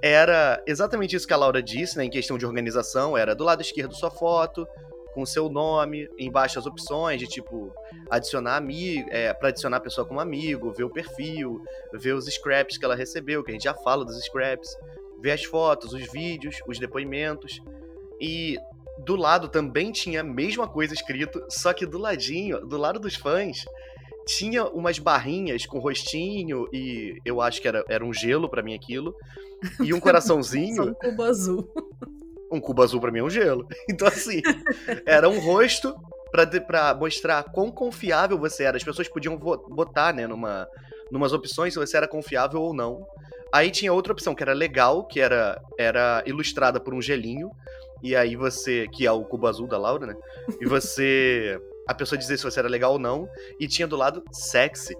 Era 0.00 0.62
exatamente 0.66 1.16
isso 1.16 1.26
que 1.26 1.32
a 1.32 1.36
Laura 1.36 1.62
disse, 1.62 1.96
né? 1.96 2.04
Em 2.04 2.10
questão 2.10 2.38
de 2.38 2.46
organização, 2.46 3.16
era 3.16 3.34
do 3.34 3.42
lado 3.42 3.62
esquerdo 3.62 3.94
sua 3.94 4.10
foto, 4.10 4.66
com 5.12 5.26
seu 5.26 5.48
nome, 5.48 6.08
embaixo 6.16 6.60
as 6.60 6.66
opções 6.66 7.18
de 7.18 7.26
tipo 7.26 7.72
adicionar 8.08 8.56
amigo, 8.56 9.08
é, 9.10 9.32
para 9.32 9.48
adicionar 9.48 9.78
a 9.78 9.80
pessoa 9.80 10.06
como 10.06 10.20
amigo, 10.20 10.70
ver 10.70 10.84
o 10.84 10.90
perfil, 10.90 11.60
ver 11.92 12.12
os 12.12 12.26
scraps 12.26 12.78
que 12.78 12.84
ela 12.84 12.94
recebeu, 12.94 13.42
que 13.42 13.50
a 13.50 13.54
gente 13.54 13.64
já 13.64 13.74
fala 13.74 14.04
dos 14.04 14.16
scraps, 14.24 14.76
ver 15.20 15.32
as 15.32 15.42
fotos, 15.42 15.92
os 15.92 16.06
vídeos, 16.12 16.60
os 16.68 16.78
depoimentos. 16.78 17.60
E 18.20 18.56
do 19.04 19.16
lado 19.16 19.48
também 19.48 19.92
tinha 19.92 20.20
a 20.20 20.24
mesma 20.24 20.66
coisa 20.68 20.94
escrito, 20.94 21.40
só 21.48 21.72
que 21.72 21.86
do 21.86 21.98
ladinho, 21.98 22.60
do 22.66 22.76
lado 22.76 22.98
dos 22.98 23.14
fãs, 23.14 23.64
tinha 24.26 24.64
umas 24.66 24.98
barrinhas 24.98 25.64
com 25.66 25.78
rostinho 25.78 26.68
e 26.72 27.18
eu 27.24 27.40
acho 27.40 27.60
que 27.62 27.68
era, 27.68 27.84
era 27.88 28.04
um 28.04 28.12
gelo 28.12 28.48
pra 28.48 28.62
mim 28.62 28.74
aquilo, 28.74 29.14
e 29.82 29.92
um 29.94 29.96
Só 29.98 30.02
coraçãozinho, 30.02 30.90
um 30.90 30.94
cubo 30.94 31.22
azul. 31.22 31.72
um 32.52 32.60
cubo 32.60 32.82
azul 32.82 33.00
pra 33.00 33.10
mim 33.10 33.20
é 33.20 33.24
um 33.24 33.30
gelo. 33.30 33.66
Então 33.90 34.06
assim, 34.08 34.40
era 35.06 35.28
um 35.28 35.38
rosto 35.40 35.94
pra, 36.30 36.44
de- 36.44 36.60
pra 36.60 36.94
mostrar 36.94 37.42
quão 37.44 37.70
confiável 37.70 38.38
você 38.38 38.64
era. 38.64 38.76
As 38.76 38.84
pessoas 38.84 39.08
podiam 39.08 39.36
botar, 39.36 40.12
né, 40.12 40.26
numa, 40.26 40.66
numas 41.10 41.32
opções 41.32 41.72
se 41.72 41.78
você 41.78 41.96
era 41.96 42.06
confiável 42.08 42.60
ou 42.60 42.74
não. 42.74 43.06
Aí 43.50 43.70
tinha 43.70 43.92
outra 43.94 44.12
opção 44.12 44.34
que 44.34 44.42
era 44.42 44.52
legal, 44.52 45.06
que 45.06 45.20
era, 45.20 45.58
era 45.78 46.22
ilustrada 46.26 46.78
por 46.78 46.92
um 46.92 47.00
gelinho. 47.00 47.50
E 48.02 48.14
aí 48.14 48.36
você. 48.36 48.86
Que 48.88 49.06
é 49.06 49.12
o 49.12 49.24
cubo 49.24 49.46
azul 49.46 49.66
da 49.66 49.78
Laura, 49.78 50.06
né? 50.06 50.14
E 50.60 50.66
você. 50.66 51.60
A 51.86 51.94
pessoa 51.94 52.18
dizia 52.18 52.36
se 52.36 52.44
você 52.44 52.58
era 52.58 52.68
legal 52.68 52.92
ou 52.92 52.98
não. 52.98 53.28
E 53.58 53.66
tinha 53.66 53.88
do 53.88 53.96
lado 53.96 54.22
sexy. 54.32 54.96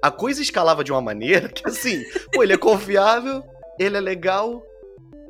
A 0.00 0.10
coisa 0.10 0.42
escalava 0.42 0.84
de 0.84 0.92
uma 0.92 1.00
maneira 1.00 1.48
que 1.48 1.66
assim, 1.66 2.02
pô, 2.32 2.42
ele 2.42 2.52
é 2.52 2.58
confiável, 2.58 3.42
ele 3.78 3.96
é 3.96 4.00
legal. 4.00 4.62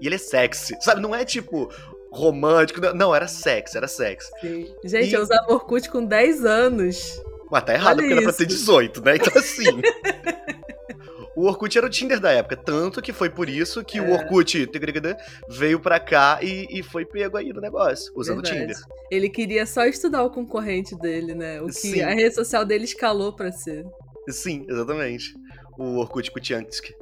E 0.00 0.06
ele 0.06 0.16
é 0.16 0.18
sexy. 0.18 0.76
Sabe, 0.80 1.00
não 1.00 1.14
é 1.14 1.24
tipo 1.24 1.70
romântico. 2.10 2.80
Não, 2.94 3.14
era 3.14 3.26
sexy, 3.26 3.76
era 3.76 3.88
sexy. 3.88 4.30
Sim. 4.40 4.74
Gente, 4.84 5.10
e... 5.10 5.14
eu 5.14 5.22
usava 5.22 5.52
Orkut 5.52 5.88
com 5.90 6.04
10 6.04 6.44
anos. 6.44 7.20
Mas 7.50 7.64
tá 7.64 7.74
errado, 7.74 7.98
Olha 7.98 8.08
porque 8.08 8.14
isso. 8.14 8.22
era 8.22 8.32
pra 8.32 8.38
ter 8.38 8.46
18, 8.46 9.04
né? 9.04 9.16
Então 9.16 9.32
assim. 9.36 9.64
o 11.36 11.46
Orkut 11.46 11.76
era 11.76 11.86
o 11.86 11.90
Tinder 11.90 12.20
da 12.20 12.30
época. 12.30 12.56
Tanto 12.56 13.02
que 13.02 13.12
foi 13.12 13.28
por 13.28 13.48
isso 13.48 13.84
que 13.84 13.98
é. 13.98 14.00
o 14.00 14.12
Orkut 14.12 14.68
veio 15.48 15.80
pra 15.80 15.98
cá 15.98 16.38
e, 16.42 16.66
e 16.70 16.82
foi 16.82 17.04
pego 17.04 17.36
aí 17.36 17.52
no 17.52 17.60
negócio, 17.60 18.12
usando 18.16 18.38
o 18.38 18.42
Tinder. 18.42 18.76
Ele 19.10 19.28
queria 19.28 19.66
só 19.66 19.84
estudar 19.86 20.22
o 20.22 20.30
concorrente 20.30 20.96
dele, 20.96 21.34
né? 21.34 21.60
O 21.60 21.66
que 21.66 21.72
Sim. 21.72 22.02
a 22.02 22.10
rede 22.10 22.34
social 22.34 22.64
dele 22.64 22.84
escalou 22.84 23.32
pra 23.32 23.50
ser. 23.50 23.84
Sim, 24.28 24.64
exatamente. 24.68 25.34
O 25.78 25.98
Orkut 25.98 26.30
Kutiansky. 26.30 26.94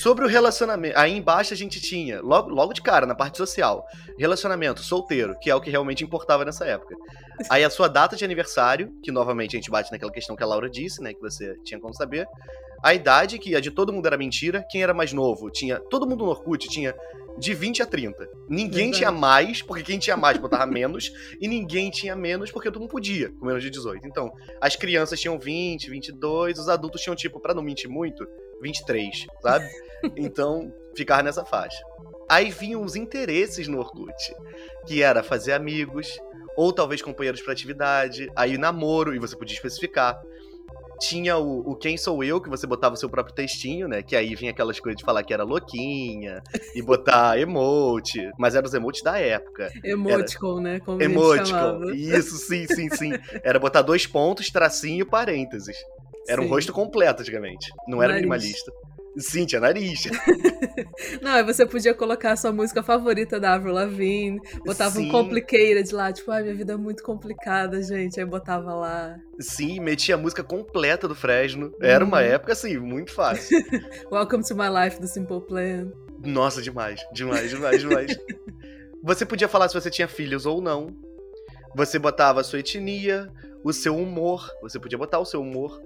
Sobre 0.00 0.24
o 0.24 0.28
relacionamento. 0.28 0.98
Aí 0.98 1.16
embaixo 1.16 1.54
a 1.54 1.56
gente 1.56 1.80
tinha, 1.80 2.20
logo, 2.20 2.50
logo 2.50 2.74
de 2.74 2.82
cara, 2.82 3.06
na 3.06 3.14
parte 3.14 3.38
social, 3.38 3.86
relacionamento 4.18 4.82
solteiro, 4.82 5.34
que 5.40 5.50
é 5.50 5.54
o 5.54 5.60
que 5.60 5.70
realmente 5.70 6.04
importava 6.04 6.44
nessa 6.44 6.66
época. 6.66 6.94
Aí 7.50 7.64
a 7.64 7.70
sua 7.70 7.88
data 7.88 8.16
de 8.16 8.24
aniversário, 8.24 8.92
que 9.02 9.10
novamente 9.10 9.56
a 9.56 9.58
gente 9.58 9.70
bate 9.70 9.90
naquela 9.90 10.12
questão 10.12 10.36
que 10.36 10.42
a 10.42 10.46
Laura 10.46 10.68
disse, 10.68 11.02
né? 11.02 11.12
Que 11.12 11.20
você 11.20 11.56
tinha 11.64 11.80
como 11.80 11.94
saber. 11.94 12.26
A 12.82 12.94
idade, 12.94 13.38
que 13.38 13.54
a 13.54 13.60
de 13.60 13.70
todo 13.70 13.92
mundo 13.92 14.06
era 14.06 14.18
mentira. 14.18 14.64
Quem 14.68 14.82
era 14.82 14.92
mais 14.92 15.12
novo 15.12 15.50
tinha. 15.50 15.78
Todo 15.78 16.06
mundo 16.06 16.24
no 16.24 16.30
Orkut 16.30 16.68
tinha 16.68 16.94
de 17.38 17.54
20 17.54 17.82
a 17.82 17.86
30. 17.86 18.28
Ninguém 18.48 18.90
tinha 18.90 19.10
mais, 19.10 19.62
porque 19.62 19.82
quem 19.82 19.98
tinha 19.98 20.16
mais 20.16 20.38
botava 20.38 20.66
menos, 20.66 21.12
e 21.40 21.48
ninguém 21.48 21.90
tinha 21.90 22.14
menos 22.14 22.50
porque 22.50 22.70
todo 22.70 22.80
mundo 22.80 22.90
podia, 22.90 23.30
com 23.30 23.46
menos 23.46 23.62
de 23.62 23.70
18. 23.70 24.06
Então, 24.06 24.32
as 24.60 24.76
crianças 24.76 25.20
tinham 25.20 25.38
20, 25.38 25.90
22, 25.90 26.58
os 26.58 26.68
adultos 26.68 27.00
tinham, 27.00 27.16
tipo, 27.16 27.40
para 27.40 27.54
não 27.54 27.62
mentir 27.62 27.88
muito, 27.88 28.26
23, 28.60 29.26
sabe? 29.40 29.66
Então, 30.16 30.74
ficava 30.96 31.22
nessa 31.22 31.44
faixa. 31.44 31.80
Aí 32.28 32.50
vinham 32.50 32.82
os 32.82 32.96
interesses 32.96 33.68
no 33.68 33.78
Orkut, 33.78 34.34
que 34.84 35.00
era 35.00 35.22
fazer 35.22 35.52
amigos, 35.52 36.18
ou 36.56 36.72
talvez 36.72 37.02
companheiros 37.02 37.40
para 37.40 37.52
atividade, 37.52 38.30
aí 38.36 38.58
namoro, 38.58 39.14
e 39.14 39.18
você 39.18 39.36
podia 39.36 39.54
especificar. 39.54 40.20
Tinha 41.00 41.36
o, 41.36 41.70
o, 41.70 41.74
Quem 41.74 41.96
Sou 41.96 42.22
Eu, 42.22 42.40
que 42.40 42.48
você 42.48 42.64
botava 42.64 42.94
o 42.94 42.96
seu 42.96 43.10
próprio 43.10 43.34
textinho, 43.34 43.88
né? 43.88 44.02
Que 44.02 44.14
aí 44.14 44.36
vinha 44.36 44.52
aquelas 44.52 44.78
coisas 44.78 44.96
de 44.96 45.04
falar 45.04 45.24
que 45.24 45.34
era 45.34 45.42
louquinha 45.42 46.40
e 46.76 46.80
botar 46.80 47.36
emote. 47.40 48.20
Mas 48.38 48.54
eram 48.54 48.66
os 48.66 48.74
emotes 48.74 49.02
da 49.02 49.18
época. 49.18 49.68
Emoticon, 49.82 50.60
era... 50.60 50.60
né? 50.60 50.80
Como 50.80 51.02
Emoticon. 51.02 51.90
Isso, 51.92 52.36
sim, 52.36 52.66
sim, 52.68 52.88
sim. 52.90 53.10
Era 53.42 53.58
botar 53.58 53.82
dois 53.82 54.06
pontos, 54.06 54.48
tracinho, 54.48 55.04
parênteses. 55.04 55.76
Era 56.28 56.40
sim. 56.40 56.46
um 56.46 56.50
rosto 56.50 56.72
completo, 56.72 57.22
antigamente. 57.22 57.72
Não 57.88 58.00
era 58.00 58.12
Nariz. 58.12 58.22
minimalista. 58.22 58.72
Sim, 59.16 59.44
tinha 59.44 59.60
nariz. 59.60 60.04
Não, 61.20 61.44
você 61.44 61.66
podia 61.66 61.94
colocar 61.94 62.32
a 62.32 62.36
sua 62.36 62.52
música 62.52 62.82
favorita 62.82 63.38
da 63.38 63.54
Avril 63.54 63.74
Lavigne, 63.74 64.40
botava 64.64 64.92
Sim. 64.92 65.08
um 65.08 65.10
Complicated 65.10 65.92
lá, 65.94 66.12
tipo, 66.12 66.30
ai, 66.30 66.42
minha 66.42 66.54
vida 66.54 66.72
é 66.72 66.76
muito 66.76 67.02
complicada, 67.02 67.82
gente, 67.82 68.18
aí 68.18 68.24
botava 68.24 68.74
lá. 68.74 69.18
Sim, 69.38 69.80
metia 69.80 70.14
a 70.14 70.18
música 70.18 70.42
completa 70.42 71.06
do 71.06 71.14
Fresno. 71.14 71.72
Era 71.80 72.04
uma 72.04 72.18
uhum. 72.18 72.24
época, 72.24 72.52
assim, 72.52 72.78
muito 72.78 73.12
fácil. 73.12 73.58
Welcome 74.10 74.42
to 74.44 74.56
my 74.56 74.68
life, 74.68 74.98
do 75.00 75.06
Simple 75.06 75.42
Plan. 75.42 75.92
Nossa, 76.24 76.62
demais, 76.62 77.00
demais, 77.12 77.50
demais, 77.50 77.80
demais. 77.80 78.18
você 79.02 79.26
podia 79.26 79.48
falar 79.48 79.68
se 79.68 79.74
você 79.74 79.90
tinha 79.90 80.08
filhos 80.08 80.46
ou 80.46 80.62
não. 80.62 80.96
Você 81.74 81.98
botava 81.98 82.40
a 82.40 82.44
sua 82.44 82.60
etnia, 82.60 83.30
o 83.64 83.72
seu 83.72 83.96
humor, 83.96 84.50
você 84.60 84.78
podia 84.78 84.98
botar 84.98 85.18
o 85.18 85.24
seu 85.24 85.40
humor 85.40 85.80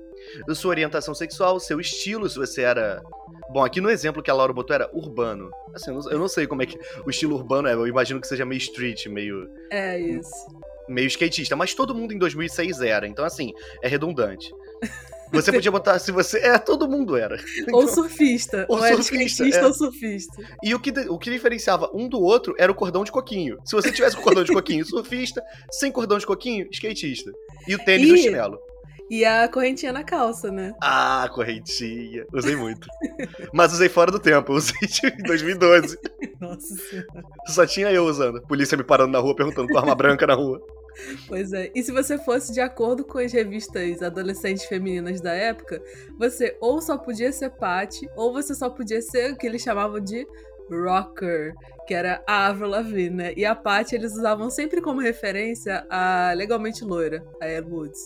sua 0.54 0.70
orientação 0.70 1.14
sexual, 1.14 1.56
o 1.56 1.61
seu 1.61 1.80
estilo, 1.80 2.28
se 2.28 2.37
você 2.37 2.62
era. 2.62 3.02
Bom, 3.50 3.64
aqui 3.64 3.80
no 3.80 3.90
exemplo 3.90 4.23
que 4.23 4.30
a 4.30 4.35
Laura 4.35 4.52
botou 4.52 4.75
era 4.75 4.90
urbano. 4.92 5.50
Assim, 5.75 5.90
eu 5.90 6.18
não, 6.18 6.28
sei 6.28 6.46
como 6.46 6.62
é 6.62 6.66
que 6.66 6.78
o 7.04 7.11
estilo 7.11 7.35
urbano 7.37 7.68
é, 7.68 7.75
eu 7.75 7.87
imagino 7.87 8.20
que 8.20 8.26
seja 8.26 8.44
meio 8.44 8.58
street, 8.58 9.06
meio. 9.06 9.49
É 9.70 9.99
isso. 9.99 10.30
Meio 10.88 11.06
skatista, 11.08 11.56
mas 11.56 11.75
todo 11.75 11.94
mundo 11.94 12.12
em 12.12 12.18
2006 12.18 12.80
era, 12.80 13.08
então 13.08 13.25
assim, 13.25 13.52
é 13.82 13.88
redundante. 13.88 14.52
Você 15.32 15.52
podia 15.52 15.70
botar 15.70 15.99
se 15.99 16.12
você. 16.12 16.38
É, 16.38 16.58
todo 16.58 16.88
mundo 16.88 17.16
era. 17.16 17.37
Então, 17.58 17.75
ou 17.75 17.88
surfista. 17.88 18.64
Ou, 18.68 18.78
ou 18.78 19.02
surfista. 19.02 19.44
É. 19.44 19.64
ou 19.64 19.73
surfista. 19.73 20.42
E 20.62 20.75
o 20.75 20.80
que, 20.80 20.90
o 20.90 21.18
que 21.18 21.30
diferenciava 21.30 21.90
um 21.92 22.08
do 22.08 22.20
outro 22.20 22.54
era 22.58 22.70
o 22.70 22.75
cordão 22.75 23.04
de 23.04 23.12
coquinho. 23.12 23.58
Se 23.64 23.75
você 23.75 23.90
tivesse 23.90 24.16
com 24.16 24.23
cordão 24.23 24.44
de 24.44 24.52
coquinho, 24.52 24.85
surfista. 24.87 25.42
Sem 25.70 25.90
cordão 25.90 26.18
de 26.18 26.26
coquinho, 26.26 26.68
skatista. 26.70 27.32
E 27.66 27.75
o 27.75 27.85
tênis 27.85 28.08
e... 28.08 28.12
o 28.12 28.16
chinelo. 28.16 28.58
E 29.10 29.25
a 29.25 29.48
correntinha 29.48 29.92
na 29.92 30.02
calça, 30.02 30.50
né? 30.50 30.75
Ah, 30.82 31.28
correntinha. 31.32 32.25
Usei 32.32 32.56
muito. 32.56 32.88
Mas 33.52 33.72
usei 33.72 33.88
fora 33.88 34.10
do 34.10 34.18
tempo. 34.18 34.52
Usei 34.52 34.76
em 35.18 35.22
2012. 35.22 35.98
Nossa 36.40 36.75
senhora. 36.75 37.22
Só 37.46 37.66
tinha 37.66 37.90
eu 37.92 38.04
usando. 38.04 38.42
Polícia 38.42 38.76
me 38.76 38.84
parando 38.84 39.12
na 39.12 39.18
rua 39.18 39.36
perguntando 39.36 39.68
com 39.68 39.78
arma 39.78 39.94
branca 39.94 40.26
na 40.26 40.34
rua. 40.34 40.60
Pois 41.28 41.52
é. 41.52 41.70
E 41.75 41.82
se 41.82 41.92
você 41.92 42.18
fosse 42.18 42.52
de 42.52 42.60
acordo 42.60 43.04
com 43.04 43.18
as 43.18 43.32
revistas 43.32 44.02
adolescentes 44.02 44.64
femininas 44.64 45.20
da 45.20 45.32
época, 45.32 45.80
você 46.18 46.56
ou 46.60 46.80
só 46.80 46.96
podia 46.96 47.30
ser 47.32 47.50
Patty, 47.50 48.08
ou 48.16 48.32
você 48.32 48.54
só 48.54 48.70
podia 48.70 49.00
ser 49.02 49.32
o 49.32 49.36
que 49.36 49.46
eles 49.46 49.62
chamavam 49.62 50.00
de 50.00 50.26
rocker, 50.70 51.54
que 51.86 51.94
era 51.94 52.22
a 52.26 52.46
Avril 52.46 52.70
Lavigne, 52.70 53.10
né? 53.10 53.32
E 53.36 53.44
a 53.44 53.54
Patty 53.54 53.94
eles 53.94 54.12
usavam 54.12 54.50
sempre 54.50 54.80
como 54.80 55.00
referência 55.00 55.86
a 55.88 56.32
Legalmente 56.34 56.84
Loira, 56.84 57.25
a 57.40 57.46
Elle 57.46 57.66
Woods. 57.68 58.00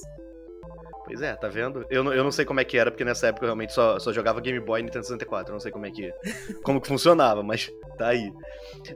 Pois 1.10 1.22
é, 1.22 1.34
tá 1.34 1.48
vendo? 1.48 1.84
Eu 1.90 2.04
não, 2.04 2.14
eu 2.14 2.22
não 2.22 2.30
sei 2.30 2.44
como 2.44 2.60
é 2.60 2.64
que 2.64 2.78
era, 2.78 2.88
porque 2.88 3.04
nessa 3.04 3.26
época 3.26 3.44
eu 3.44 3.48
realmente 3.48 3.72
só, 3.72 3.98
só 3.98 4.12
jogava 4.12 4.40
Game 4.40 4.60
Boy 4.60 4.78
e 4.78 4.84
Nintendo 4.84 5.04
64. 5.04 5.50
Eu 5.50 5.54
não 5.54 5.60
sei 5.60 5.72
como 5.72 5.84
é 5.84 5.90
que, 5.90 6.12
como 6.62 6.80
que 6.80 6.86
funcionava, 6.86 7.42
mas 7.42 7.68
tá 7.98 8.08
aí. 8.08 8.32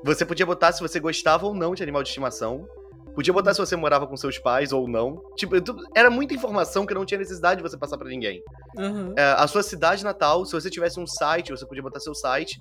Você 0.05 0.25
podia 0.25 0.47
botar 0.47 0.71
se 0.71 0.81
você 0.81 1.01
gostava 1.01 1.45
ou 1.45 1.53
não 1.53 1.75
de 1.75 1.83
animal 1.83 2.05
de 2.05 2.11
estimação. 2.11 2.69
Podia 3.17 3.33
botar 3.33 3.53
se 3.53 3.59
você 3.59 3.75
morava 3.75 4.07
com 4.07 4.17
seus 4.17 4.39
pais 4.39 4.73
ou 4.73 4.87
não. 4.87 5.21
Tipo, 5.37 5.57
era 5.93 6.09
muita 6.09 6.35
informação 6.35 6.87
que 6.87 6.95
não 6.95 7.05
tinha 7.05 7.19
necessidade 7.19 7.61
de 7.61 7.69
você 7.69 7.77
passar 7.77 7.99
para 7.99 8.09
ninguém. 8.09 8.41
Uhum. 8.77 9.13
É, 9.17 9.33
a 9.33 9.47
sua 9.49 9.65
cidade 9.65 10.05
natal, 10.05 10.45
se 10.45 10.53
você 10.53 10.71
tivesse 10.71 11.01
um 11.01 11.07
site, 11.07 11.51
você 11.51 11.67
podia 11.67 11.83
botar 11.83 11.99
seu 11.99 12.15
site. 12.15 12.61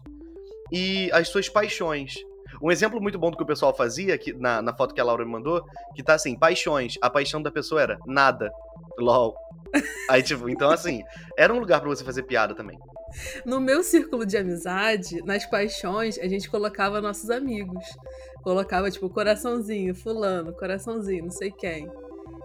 E 0.71 1.11
as 1.11 1.27
suas 1.27 1.47
paixões. 1.47 2.15
Um 2.63 2.71
exemplo 2.71 3.01
muito 3.01 3.19
bom 3.19 3.29
do 3.29 3.35
que 3.35 3.43
o 3.43 3.45
pessoal 3.45 3.75
fazia, 3.75 4.17
que, 4.17 4.31
na, 4.31 4.61
na 4.61 4.73
foto 4.73 4.95
que 4.95 5.01
a 5.01 5.03
Laura 5.03 5.25
me 5.25 5.31
mandou, 5.31 5.65
que 5.93 6.01
tá 6.01 6.13
assim, 6.13 6.33
paixões. 6.33 6.97
A 7.01 7.09
paixão 7.09 7.41
da 7.41 7.51
pessoa 7.51 7.81
era 7.81 7.99
nada. 8.05 8.49
LOL. 8.97 9.35
Aí, 10.09 10.23
tipo, 10.23 10.47
então 10.47 10.69
assim, 10.71 11.03
era 11.37 11.53
um 11.53 11.59
lugar 11.59 11.81
para 11.81 11.89
você 11.89 12.05
fazer 12.05 12.23
piada 12.23 12.55
também. 12.55 12.79
No 13.45 13.59
meu 13.59 13.83
círculo 13.83 14.25
de 14.25 14.37
amizade, 14.37 15.21
nas 15.25 15.45
paixões, 15.45 16.17
a 16.17 16.27
gente 16.27 16.49
colocava 16.49 17.01
nossos 17.01 17.29
amigos. 17.29 17.83
Colocava, 18.43 18.89
tipo, 18.89 19.09
coraçãozinho, 19.09 19.93
fulano, 19.93 20.53
coraçãozinho, 20.53 21.25
não 21.25 21.31
sei 21.31 21.51
quem. 21.51 21.91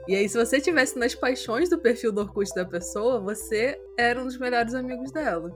E 0.08 0.16
aí, 0.16 0.28
se 0.28 0.36
você 0.36 0.60
tivesse 0.60 0.98
nas 0.98 1.14
paixões 1.14 1.68
do 1.68 1.78
perfil 1.78 2.10
do 2.10 2.22
Orkut 2.22 2.52
da 2.56 2.64
pessoa, 2.64 3.20
você 3.20 3.80
era 3.96 4.20
um 4.20 4.24
dos 4.24 4.36
melhores 4.36 4.74
amigos 4.74 5.12
dela. 5.12 5.54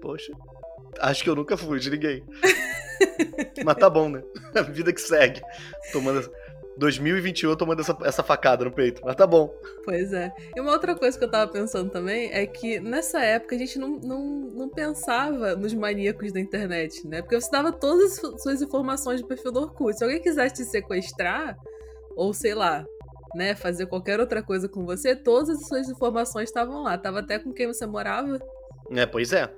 Poxa, 0.00 0.32
acho 1.00 1.24
que 1.24 1.30
eu 1.30 1.34
nunca 1.34 1.56
fui 1.56 1.80
de 1.80 1.90
ninguém. 1.90 2.22
Mas 3.64 3.76
tá 3.76 3.88
bom, 3.90 4.08
né? 4.08 4.22
A 4.54 4.62
vida 4.62 4.92
que 4.92 5.00
segue. 5.00 5.40
Tomando 5.92 6.30
2021 6.80 7.56
tomando 7.56 7.80
essa, 7.80 7.96
essa 8.02 8.22
facada 8.22 8.64
no 8.64 8.72
peito. 8.72 9.02
Mas 9.04 9.14
tá 9.14 9.26
bom. 9.26 9.54
Pois 9.84 10.12
é. 10.12 10.32
E 10.56 10.60
uma 10.60 10.72
outra 10.72 10.94
coisa 10.94 11.16
que 11.18 11.24
eu 11.24 11.30
tava 11.30 11.50
pensando 11.50 11.90
também 11.90 12.30
é 12.32 12.46
que 12.46 12.80
nessa 12.80 13.20
época 13.20 13.54
a 13.54 13.58
gente 13.58 13.78
não, 13.78 13.98
não, 14.00 14.24
não 14.50 14.68
pensava 14.68 15.54
nos 15.54 15.74
maníacos 15.74 16.32
da 16.32 16.40
internet, 16.40 17.06
né? 17.06 17.20
Porque 17.20 17.38
você 17.38 17.50
dava 17.50 17.70
todas 17.70 18.18
as 18.24 18.42
suas 18.42 18.62
informações 18.62 19.20
do 19.20 19.28
perfil 19.28 19.52
do 19.52 19.60
Orkut. 19.60 19.96
Se 19.96 20.04
alguém 20.04 20.20
quisesse 20.20 20.54
te 20.56 20.64
sequestrar, 20.64 21.56
ou 22.16 22.32
sei 22.32 22.54
lá, 22.54 22.84
né, 23.34 23.54
fazer 23.54 23.86
qualquer 23.86 24.18
outra 24.18 24.42
coisa 24.42 24.68
com 24.68 24.84
você, 24.84 25.14
todas 25.14 25.50
as 25.50 25.68
suas 25.68 25.88
informações 25.88 26.48
estavam 26.48 26.82
lá. 26.82 26.96
Tava 26.96 27.20
até 27.20 27.38
com 27.38 27.52
quem 27.52 27.66
você 27.66 27.86
morava. 27.86 28.40
É, 28.90 29.06
pois 29.06 29.32
é. 29.32 29.52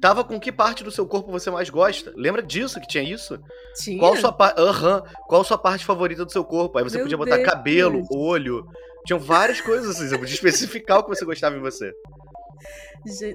Tava 0.00 0.24
com 0.24 0.38
que 0.40 0.52
parte 0.52 0.84
do 0.84 0.90
seu 0.90 1.06
corpo 1.06 1.30
você 1.30 1.50
mais 1.50 1.68
gosta? 1.70 2.12
Lembra 2.16 2.42
disso 2.42 2.80
que 2.80 2.86
tinha 2.86 3.02
isso? 3.02 3.38
Tinha. 3.76 3.98
Qual 3.98 4.16
sua 4.16 4.32
parte? 4.32 4.60
Uhum. 4.60 5.02
Qual 5.26 5.44
sua 5.44 5.58
parte 5.58 5.84
favorita 5.84 6.24
do 6.24 6.32
seu 6.32 6.44
corpo? 6.44 6.78
Aí 6.78 6.84
você 6.84 6.96
Meu 6.96 7.04
podia 7.04 7.16
botar 7.16 7.36
Deus. 7.36 7.48
cabelo, 7.48 8.02
olho. 8.10 8.66
Tinham 9.06 9.18
várias 9.18 9.60
coisas 9.60 9.90
assim. 9.90 10.08
Você 10.08 10.18
podia 10.18 10.34
especificar 10.34 10.98
o 10.98 11.02
que 11.04 11.10
você 11.10 11.24
gostava 11.24 11.56
em 11.56 11.60
você. 11.60 11.92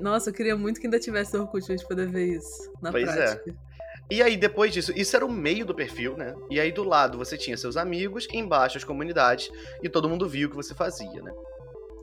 Nossa, 0.01 0.29
eu 0.29 0.34
queria 0.34 0.58
muito 0.58 0.79
que 0.79 0.88
ainda 0.88 1.00
tivesse 1.00 1.38
Orkut 1.38 1.65
pra 1.65 1.75
gente 1.75 1.88
poder 1.88 2.08
ver 2.08 2.38
isso 2.38 2.72
na 2.81 2.91
pois 2.91 3.08
é. 3.10 3.13
prática. 3.13 3.51
É. 3.51 3.69
E 4.12 4.24
aí, 4.24 4.36
depois 4.36 4.74
disso, 4.74 4.91
isso 4.96 5.15
era 5.15 5.24
o 5.24 5.31
meio 5.31 5.63
do 5.63 5.75
perfil, 5.75 6.17
né? 6.17 6.34
E 6.50 6.60
aí, 6.60 6.72
do 6.72 6.84
lado, 6.84 7.15
você 7.15 7.38
tinha 7.38 7.55
seus 7.55 7.77
amigos, 7.77 8.27
embaixo 8.34 8.75
as 8.75 8.84
comunidades, 8.84 9.51
e 9.84 9.89
todo 9.89 10.10
mundo 10.10 10.27
via 10.27 10.48
o 10.48 10.50
que 10.50 10.55
você 10.55 10.74
fazia, 10.74 11.22
né? 11.22 11.31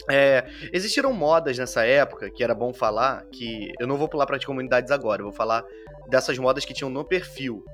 É, 0.09 0.47
existiram 0.73 1.13
modas 1.13 1.59
nessa 1.59 1.85
época, 1.85 2.31
que 2.31 2.45
era 2.45 2.55
bom 2.55 2.73
falar, 2.73 3.27
que 3.33 3.73
eu 3.79 3.87
não 3.87 3.97
vou 3.97 4.09
pular 4.09 4.27
para 4.27 4.37
as 4.37 4.45
comunidades 4.45 4.91
agora, 4.91 5.21
eu 5.21 5.27
vou 5.27 5.35
falar 5.35 5.65
dessas 6.09 6.39
modas 6.39 6.65
que 6.65 6.73
tinham 6.73 6.91
no 6.91 7.05
perfil, 7.05 7.65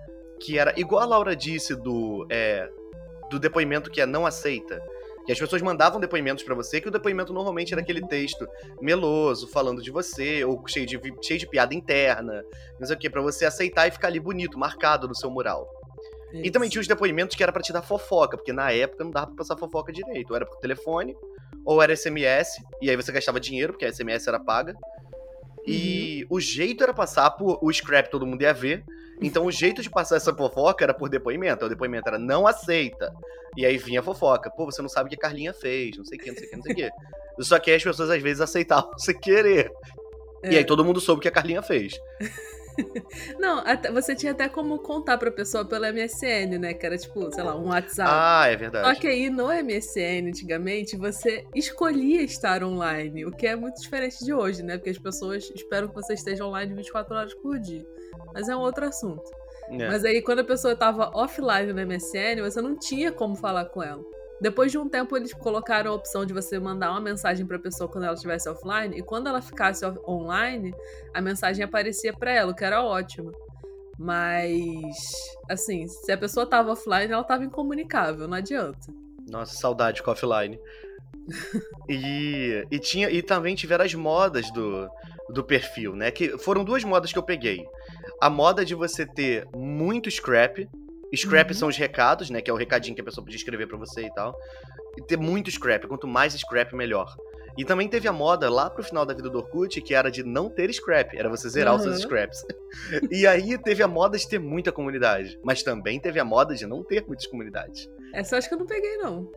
que 0.41 0.59
era 0.59 0.73
igual 0.79 1.03
a 1.03 1.07
Laura 1.07 1.37
disse 1.37 1.75
do, 1.75 2.27
é, 2.31 2.69
do 3.31 3.39
depoimento 3.39 3.91
que 3.91 4.01
é 4.01 4.07
não 4.07 4.25
aceita, 4.27 4.83
Que 5.27 5.33
as 5.33 5.39
pessoas 5.39 5.63
mandavam 5.63 6.01
depoimentos 6.01 6.43
para 6.43 6.55
você, 6.55 6.81
que 6.81 6.89
o 6.89 6.91
depoimento 6.91 7.33
normalmente 7.33 7.73
era 7.73 7.83
aquele 7.83 8.01
texto 8.01 8.49
meloso, 8.81 9.47
falando 9.49 9.83
de 9.83 9.91
você, 9.91 10.43
ou 10.45 10.67
cheio 10.67 10.87
de, 10.87 10.99
cheio 11.23 11.39
de 11.39 11.47
piada 11.47 11.75
interna, 11.75 12.43
não 12.81 12.87
sei 12.87 12.97
o 12.97 12.99
que, 12.99 13.11
pra 13.11 13.21
você 13.21 13.45
aceitar 13.45 13.87
e 13.87 13.91
ficar 13.91 14.09
ali 14.09 14.19
bonito, 14.19 14.59
marcado 14.59 15.07
no 15.07 15.15
seu 15.15 15.31
mural. 15.31 15.69
Isso. 16.33 16.47
E 16.47 16.51
também 16.51 16.69
tinha 16.69 16.81
os 16.81 16.89
depoimentos 16.89 17.37
que 17.37 17.43
era 17.43 17.53
para 17.53 17.63
te 17.63 17.73
dar 17.73 17.83
fofoca, 17.83 18.37
porque 18.37 18.53
na 18.53 18.73
época 18.73 19.05
não 19.05 19.11
dava 19.11 19.27
pra 19.27 19.37
passar 19.37 19.57
fofoca 19.57 19.93
direito. 19.93 20.31
Ou 20.31 20.37
era 20.37 20.47
por 20.47 20.57
telefone, 20.57 21.15
ou 21.65 21.83
era 21.83 21.95
SMS, 21.95 22.61
e 22.81 22.91
aí 22.91 22.97
você 22.97 23.13
gastava 23.13 23.39
dinheiro, 23.39 23.73
porque 23.73 23.85
a 23.85 23.93
SMS 23.93 24.27
era 24.27 24.41
paga. 24.41 24.75
E 25.67 26.27
uhum. 26.29 26.37
o 26.37 26.41
jeito 26.41 26.83
era 26.83 26.93
passar 26.93 27.31
por 27.31 27.59
o 27.63 27.73
scrap 27.73 28.11
todo 28.11 28.27
mundo 28.27 28.43
ia 28.43 28.53
ver. 28.53 28.85
Então 29.21 29.47
o 29.47 29.53
jeito 29.53 29.81
de 29.81 29.89
passar 29.89 30.17
essa 30.17 30.35
fofoca 30.35 30.85
era 30.85 30.93
por 30.93 31.09
depoimento. 31.09 31.65
O 31.65 31.69
depoimento 31.69 32.09
era 32.09 32.19
não 32.19 32.47
aceita. 32.47 33.13
E 33.57 33.65
aí 33.65 33.77
vinha 33.77 34.01
a 34.01 34.03
fofoca. 34.03 34.51
Pô, 34.51 34.65
você 34.65 34.83
não 34.83 34.89
sabe 34.89 35.07
o 35.07 35.11
que 35.11 35.15
a 35.15 35.19
Carlinha 35.19 35.53
fez, 35.53 35.97
não 35.97 36.05
sei 36.05 36.19
o 36.19 36.21
que, 36.21 36.31
não 36.31 36.37
sei 36.37 36.47
o 36.47 36.51
que, 36.51 36.57
não 36.57 36.63
sei 36.63 36.73
o 36.73 36.77
que. 36.77 36.91
Só 37.45 37.59
que 37.59 37.71
as 37.71 37.83
pessoas 37.83 38.11
às 38.11 38.21
vezes 38.21 38.41
aceitavam 38.41 38.91
sem 38.99 39.19
querer. 39.19 39.71
É. 40.43 40.53
E 40.53 40.57
aí 40.59 40.65
todo 40.65 40.85
mundo 40.85 41.01
soube 41.01 41.21
o 41.21 41.23
que 41.23 41.29
a 41.29 41.33
Carlinha 41.33 41.63
fez. 41.63 41.95
Não, 43.39 43.59
até, 43.59 43.91
você 43.91 44.15
tinha 44.15 44.33
até 44.33 44.49
como 44.49 44.79
contar 44.79 45.19
pra 45.19 45.31
pessoa 45.31 45.65
pelo 45.65 45.85
MSN, 45.87 46.59
né? 46.59 46.75
Que 46.75 46.87
era 46.87 46.97
tipo, 46.97 47.33
sei 47.33 47.43
lá, 47.43 47.57
um 47.57 47.69
WhatsApp. 47.69 48.11
Ah, 48.13 48.47
é 48.49 48.57
verdade. 48.57 48.87
Só 48.87 49.01
que 49.01 49.07
aí 49.07 49.31
no 49.31 49.49
MSN, 49.49 50.29
antigamente, 50.29 50.97
você 50.97 51.47
escolhia 51.55 52.23
estar 52.23 52.63
online, 52.63 53.25
o 53.25 53.31
que 53.31 53.47
é 53.47 53.57
muito 53.57 53.81
diferente 53.81 54.25
de 54.25 54.33
hoje, 54.33 54.63
né? 54.63 54.77
Porque 54.77 54.91
as 54.91 54.99
pessoas 54.99 55.51
esperam 55.55 55.89
que 55.89 55.95
você 55.95 56.15
esteja 56.15 56.45
online 56.45 56.75
24 56.75 57.15
horas 57.15 57.35
por 57.35 57.59
dia. 57.59 57.85
Mas 58.35 58.49
é 58.49 58.57
um 58.57 58.61
outro 58.61 58.87
assunto. 58.87 59.31
É. 59.71 59.89
Mas 59.89 60.05
aí, 60.05 60.21
quando 60.21 60.41
a 60.41 60.45
pessoa 60.45 60.77
tava 60.77 61.11
offline 61.15 61.73
no 61.73 61.87
MSN, 61.87 62.43
você 62.43 62.61
não 62.61 62.77
tinha 62.79 63.13
como 63.13 63.37
falar 63.37 63.67
com 63.67 63.83
ela. 63.83 64.03
Depois 64.43 64.73
de 64.73 64.77
um 64.77 64.89
tempo, 64.89 65.17
eles 65.17 65.33
colocaram 65.33 65.93
a 65.93 65.95
opção 65.95 66.27
de 66.27 66.33
você 66.33 66.59
mandar 66.59 66.91
uma 66.91 67.01
mensagem 67.01 67.47
para 67.47 67.59
a 67.59 67.61
pessoa 67.61 67.89
quando 67.89 68.03
ela 68.03 68.15
estivesse 68.15 68.49
offline, 68.49 68.99
e 68.99 69.01
quando 69.01 69.29
ela 69.29 69.41
ficasse 69.41 69.87
online, 70.05 70.75
a 71.15 71.21
mensagem 71.21 71.65
aparecia 71.65 72.13
para 72.13 72.33
ela, 72.33 72.51
o 72.51 72.55
que 72.55 72.65
era 72.65 72.83
ótimo. 72.83 73.31
Mas, 73.97 74.83
assim, 75.49 75.87
se 75.87 76.11
a 76.11 76.19
pessoa 76.19 76.45
tava 76.45 76.73
offline, 76.73 77.13
ela 77.13 77.23
tava 77.23 77.45
incomunicável, 77.45 78.27
não 78.27 78.37
adianta. 78.37 78.93
Nossa, 79.31 79.55
saudade 79.55 80.03
com 80.03 80.11
offline. 80.11 80.59
e, 81.89 82.67
e, 82.69 82.79
tinha, 82.81 83.09
e 83.11 83.23
também 83.23 83.55
tiveram 83.55 83.85
as 83.85 83.95
modas 83.95 84.51
do, 84.51 84.89
do 85.29 85.45
perfil, 85.45 85.95
né? 85.95 86.11
Que 86.11 86.37
foram 86.37 86.65
duas 86.65 86.83
modas 86.83 87.13
que 87.13 87.19
eu 87.19 87.23
peguei. 87.23 87.65
A 88.21 88.29
moda 88.29 88.65
de 88.65 88.75
você 88.75 89.07
ter 89.07 89.47
muito 89.55 90.11
scrap, 90.11 90.69
Scrap 91.17 91.51
uhum. 91.51 91.55
são 91.55 91.69
os 91.69 91.77
recados, 91.77 92.31
né? 92.31 92.41
Que 92.41 92.51
é 92.51 92.55
o 92.55 92.57
recadinho 92.57 92.95
que 92.95 93.01
a 93.01 93.05
pessoa 93.05 93.25
podia 93.25 93.37
escrever 93.37 93.67
para 93.67 93.77
você 93.77 94.03
e 94.03 94.15
tal. 94.15 94.35
E 94.97 95.03
ter 95.03 95.17
muito 95.17 95.51
scrap. 95.51 95.87
Quanto 95.87 96.07
mais 96.07 96.35
scrap, 96.35 96.75
melhor. 96.75 97.15
E 97.57 97.65
também 97.65 97.87
teve 97.87 98.09
a 98.09 98.13
moda 98.13 98.49
lá 98.49 98.71
pro 98.71 98.83
final 98.83 99.05
da 99.05 99.13
vida 99.13 99.29
do 99.29 99.39
Orkut, 99.39 99.81
que 99.83 99.95
era 99.95 100.11
de 100.11 100.23
não 100.23 100.49
ter 100.49 100.73
scrap, 100.73 101.15
era 101.15 101.29
você 101.29 101.49
zerar 101.51 101.75
uhum. 101.75 101.79
os 101.79 101.83
seus 101.83 101.97
uhum. 101.97 102.03
scraps. 102.03 102.43
e 103.11 103.27
aí 103.27 103.59
teve 103.59 103.83
a 103.83 103.89
moda 103.89 104.17
de 104.17 104.27
ter 104.27 104.39
muita 104.39 104.73
comunidade, 104.73 105.39
mas 105.45 105.63
também 105.63 106.01
teve 106.01 106.19
a 106.19 106.25
moda 106.25 106.55
de 106.55 106.67
não 106.67 106.83
ter 106.83 107.05
muitas 107.07 107.27
comunidades. 107.27 107.91
Essa 108.15 108.35
eu 108.35 108.39
acho 108.39 108.49
que 108.49 108.55
eu 108.55 108.59
não 108.59 108.67
peguei, 108.67 108.97
não. 108.97 109.31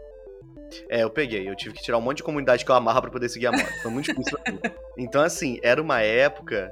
É, 0.89 1.03
eu 1.03 1.09
peguei. 1.09 1.47
Eu 1.47 1.55
tive 1.55 1.75
que 1.75 1.83
tirar 1.83 1.97
um 1.97 2.01
monte 2.01 2.17
de 2.17 2.23
comunidade 2.23 2.63
que 2.63 2.71
eu 2.71 2.75
amarra 2.75 3.01
para 3.01 3.11
poder 3.11 3.29
seguir 3.29 3.47
a 3.47 3.51
moda. 3.51 3.69
Foi 3.81 3.91
muito 3.91 4.07
difícil 4.07 4.39
pra 4.39 4.53
mim. 4.53 4.59
Então, 4.97 5.21
assim, 5.21 5.59
era 5.61 5.81
uma 5.81 6.01
época 6.01 6.71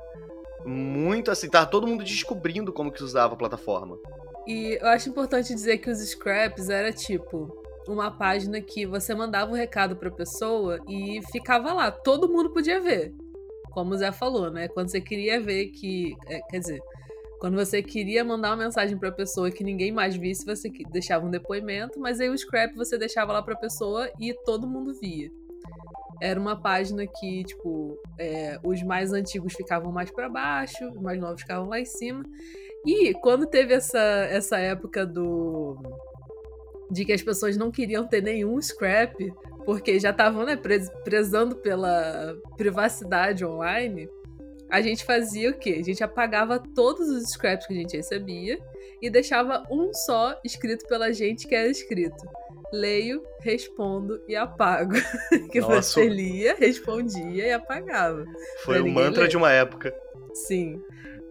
muito 0.65 1.29
assim, 1.29 1.50
tava 1.50 1.65
todo 1.65 1.86
mundo 1.86 2.03
descobrindo 2.03 2.72
como 2.72 2.91
que 2.91 3.03
usava 3.03 3.33
a 3.33 3.38
plataforma. 3.38 3.98
E 4.47 4.77
eu 4.81 4.88
acho 4.88 5.09
importante 5.09 5.53
dizer 5.53 5.77
que 5.77 5.89
os 5.89 6.00
scraps 6.00 6.69
era 6.69 6.91
tipo 6.91 7.63
uma 7.88 8.12
página 8.12 8.62
que 8.62 8.85
você 8.85 9.13
mandava 9.13 9.51
um 9.51 9.55
recado 9.55 9.95
pra 9.95 10.12
pessoa 10.12 10.79
e 10.88 11.21
ficava 11.31 11.73
lá, 11.73 11.91
todo 11.91 12.31
mundo 12.31 12.51
podia 12.51 12.79
ver. 12.79 13.13
Como 13.71 13.93
o 13.93 13.97
Zé 13.97 14.12
falou, 14.12 14.51
né? 14.51 14.67
Quando 14.67 14.89
você 14.89 15.01
queria 15.01 15.41
ver 15.41 15.67
que. 15.67 16.15
É, 16.27 16.39
quer 16.50 16.59
dizer, 16.59 16.81
quando 17.39 17.55
você 17.55 17.81
queria 17.81 18.23
mandar 18.23 18.51
uma 18.51 18.63
mensagem 18.65 18.98
pra 18.98 19.11
pessoa 19.11 19.51
que 19.51 19.63
ninguém 19.63 19.91
mais 19.91 20.15
visse, 20.15 20.46
você 20.46 20.70
deixava 20.91 21.25
um 21.25 21.31
depoimento, 21.31 22.00
mas 22.00 22.20
aí 22.20 22.29
o 22.29 22.37
scrap 22.37 22.74
você 22.75 22.98
deixava 22.98 23.33
lá 23.33 23.41
pra 23.41 23.55
pessoa 23.55 24.09
e 24.20 24.33
todo 24.46 24.68
mundo 24.68 24.94
via. 24.94 25.29
Era 26.22 26.39
uma 26.39 26.55
página 26.55 27.05
que, 27.05 27.44
tipo, 27.44 27.98
é, 28.18 28.57
os 28.63 28.81
mais 28.83 29.11
antigos 29.11 29.53
ficavam 29.53 29.91
mais 29.91 30.09
para 30.09 30.29
baixo, 30.29 30.87
os 30.87 31.01
mais 31.01 31.20
novos 31.20 31.41
ficavam 31.41 31.68
lá 31.68 31.79
em 31.79 31.85
cima. 31.85 32.24
E 32.85 33.13
quando 33.13 33.48
teve 33.48 33.74
essa, 33.74 34.00
essa 34.00 34.57
época 34.57 35.05
do. 35.05 35.77
de 36.91 37.05
que 37.05 37.13
as 37.13 37.22
pessoas 37.22 37.55
não 37.55 37.72
queriam 37.72 38.05
ter 38.07 38.22
nenhum 38.22 38.61
scrap, 38.61 39.15
porque 39.65 40.00
já 40.00 40.09
estavam 40.09 40.46
né, 40.46 40.59
prezando 41.03 41.55
pela 41.55 42.35
privacidade 42.57 43.46
online, 43.46 44.09
a 44.69 44.81
gente 44.81 45.05
fazia 45.05 45.51
o 45.51 45.53
quê? 45.53 45.77
A 45.79 45.83
gente 45.83 46.03
apagava 46.03 46.61
todos 46.75 47.07
os 47.07 47.29
scraps 47.29 47.67
que 47.67 47.74
a 47.74 47.77
gente 47.77 47.96
recebia 47.96 48.59
e 49.01 49.09
deixava 49.09 49.63
um 49.72 49.93
só 49.93 50.39
escrito 50.43 50.87
pela 50.87 51.13
gente 51.13 51.48
que 51.48 51.55
era 51.55 51.69
escrito. 51.69 52.24
Leio, 52.74 53.22
respondo 53.40 54.20
e 54.27 54.36
apago. 54.36 54.96
que 55.51 55.62
Nossa. 55.62 56.01
você 56.01 56.09
lia, 56.09 56.55
respondia 56.55 57.46
e 57.46 57.51
apagava. 57.51 58.25
Foi 58.64 58.81
o 58.81 58.90
mantra 58.90 59.22
ler. 59.22 59.29
de 59.29 59.38
uma 59.38 59.51
época. 59.51 59.94
Sim. 60.33 60.81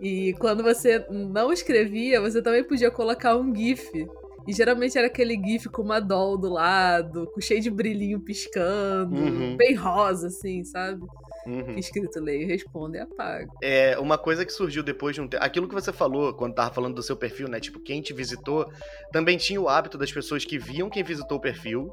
E 0.00 0.35
quando 0.35 0.62
você 0.62 1.05
não 1.11 1.52
escrevia, 1.52 2.20
você 2.20 2.40
também 2.40 2.62
podia 2.62 2.92
colocar 2.92 3.37
um 3.37 3.52
GIF. 3.52 4.07
E 4.46 4.52
geralmente 4.52 4.96
era 4.96 5.09
aquele 5.09 5.35
GIF 5.35 5.68
com 5.68 5.83
uma 5.83 5.98
doll 5.98 6.38
do 6.38 6.48
lado, 6.48 7.28
com 7.35 7.40
cheio 7.40 7.61
de 7.61 7.70
brilhinho 7.70 8.20
piscando, 8.20 9.16
uhum. 9.16 9.57
bem 9.57 9.74
rosa, 9.74 10.28
assim, 10.28 10.62
sabe? 10.62 11.05
Uhum. 11.46 11.76
Escrito 11.76 12.20
leio, 12.20 12.46
responde 12.46 12.98
e 12.98 13.00
apaga. 13.00 13.48
É, 13.62 13.98
uma 13.98 14.16
coisa 14.16 14.44
que 14.44 14.52
surgiu 14.52 14.83
depois 14.83 15.14
de 15.14 15.20
um 15.20 15.28
tempo. 15.28 15.42
Aquilo 15.42 15.68
que 15.68 15.74
você 15.74 15.92
falou 15.92 16.33
quando 16.35 16.55
tava 16.55 16.72
falando 16.72 16.94
do 16.94 17.02
seu 17.02 17.16
perfil, 17.16 17.48
né? 17.48 17.59
Tipo, 17.59 17.81
quem 17.81 18.00
te 18.00 18.12
visitou, 18.12 18.70
também 19.12 19.37
tinha 19.37 19.61
o 19.61 19.68
hábito 19.68 19.98
das 19.98 20.12
pessoas 20.12 20.44
que 20.44 20.59
viam 20.59 20.88
quem 20.88 21.02
visitou 21.02 21.38
o 21.38 21.40
perfil 21.40 21.92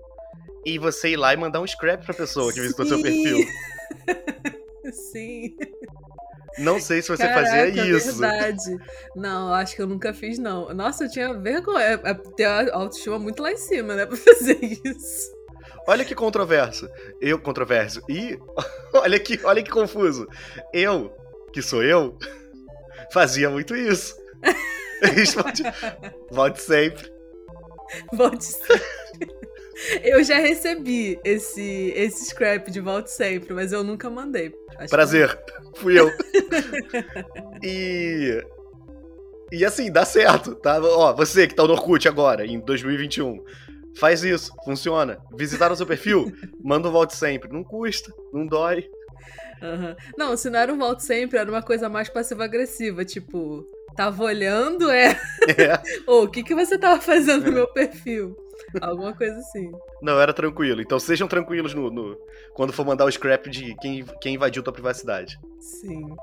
e 0.66 0.78
você 0.78 1.10
ir 1.10 1.18
lá 1.18 1.34
e 1.34 1.38
mandar 1.38 1.62
um 1.62 1.68
scrap 1.68 2.06
pra 2.06 2.14
pessoa 2.14 2.54
que 2.54 2.62
visitou 2.62 2.86
Sim. 2.86 2.92
seu 2.92 3.02
perfil. 3.02 3.38
Sim. 4.92 5.56
Não 6.58 6.80
sei 6.80 7.02
se 7.02 7.08
você 7.08 7.24
Caraca, 7.28 7.46
fazia 7.46 7.98
isso. 7.98 8.20
verdade. 8.20 8.78
Não, 9.16 9.54
acho 9.54 9.76
que 9.76 9.82
eu 9.82 9.88
nunca 9.88 10.14
fiz, 10.14 10.38
não. 10.38 10.74
Nossa, 10.74 11.06
eu 11.06 11.10
tinha 11.12 11.34
vergonha. 11.34 11.84
É, 11.86 11.94
é 11.94 12.14
ter 12.14 12.46
a 12.46 12.76
autoestima 12.76 13.18
muito 13.18 13.42
lá 13.42 13.52
em 13.52 13.58
cima, 13.58 13.96
né? 13.96 14.06
Pra 14.06 14.18
fazer 14.18 14.60
isso. 14.62 15.39
Olha 15.88 16.06
que 16.06 16.16
controverso. 16.16 16.90
Eu, 17.20 17.40
controverso. 17.40 18.02
E 18.10 18.38
olha 18.94 19.20
que, 19.20 19.40
olha 19.44 19.64
que 19.64 19.72
confuso. 19.72 20.28
Eu, 20.74 21.12
que 21.52 21.62
sou 21.62 21.84
eu, 21.84 22.18
fazia 23.12 23.50
muito 23.50 23.76
isso. 23.76 24.18
Volte 26.32 26.62
sempre. 26.62 27.12
Volte 28.14 28.46
sempre. 28.46 29.00
Eu 30.04 30.24
já 30.24 30.38
recebi 30.38 31.20
esse, 31.24 31.94
esse 31.96 32.26
scrap 32.26 32.70
de 32.70 32.82
volta 32.82 33.08
sempre, 33.08 33.54
mas 33.54 33.72
eu 33.72 33.84
nunca 33.84 34.10
mandei. 34.10 34.54
Prazer, 34.90 35.36
que... 35.38 35.80
fui 35.80 35.98
eu. 35.98 36.12
e. 37.64 38.44
E 39.52 39.66
assim, 39.66 39.92
dá 39.92 40.06
certo, 40.06 40.54
tá? 40.56 40.80
Ó, 40.80 41.14
você 41.14 41.48
que 41.48 41.56
tá 41.56 41.64
no 41.64 41.72
Orkut 41.72 42.08
agora, 42.08 42.46
em 42.46 42.60
2021, 42.60 43.44
faz 43.98 44.24
isso, 44.24 44.52
funciona. 44.64 45.20
Visitar 45.38 45.72
o 45.72 45.76
seu 45.76 45.86
perfil, 45.86 46.32
manda 46.64 46.90
um 46.90 46.92
volte 46.92 47.16
sempre. 47.16 47.52
Não 47.52 47.64
custa, 47.64 48.12
não 48.34 48.46
dói. 48.46 48.90
Uhum. 49.62 49.96
Não, 50.18 50.38
se 50.38 50.50
não 50.50 50.60
era 50.60 50.74
um 50.74 50.78
volte 50.78 51.04
sempre, 51.04 51.38
era 51.38 51.50
uma 51.50 51.62
coisa 51.62 51.90
mais 51.90 52.10
passiva-agressiva, 52.10 53.04
tipo, 53.04 53.66
tava 53.96 54.24
olhando, 54.24 54.90
é. 54.90 55.12
é. 55.48 55.82
Ou 56.08 56.24
o 56.24 56.30
que, 56.30 56.44
que 56.44 56.56
você 56.56 56.78
tava 56.78 57.02
fazendo 57.02 57.46
no 57.46 57.52
meu 57.52 57.68
perfil? 57.68 58.36
Alguma 58.82 59.14
coisa 59.16 59.38
assim. 59.38 59.72
Não, 60.02 60.20
era 60.20 60.34
tranquilo. 60.34 60.82
Então 60.82 61.00
sejam 61.00 61.28
tranquilos 61.28 61.74
no, 61.74 61.90
no, 61.90 62.18
quando 62.54 62.74
for 62.74 62.86
mandar 62.86 63.06
o 63.06 63.12
scrap 63.12 63.50
de 63.50 63.76
quem, 63.82 64.06
quem 64.22 64.36
invadiu 64.36 64.64
tua 64.64 64.74
privacidade. 64.74 65.40
Sim. 65.60 66.16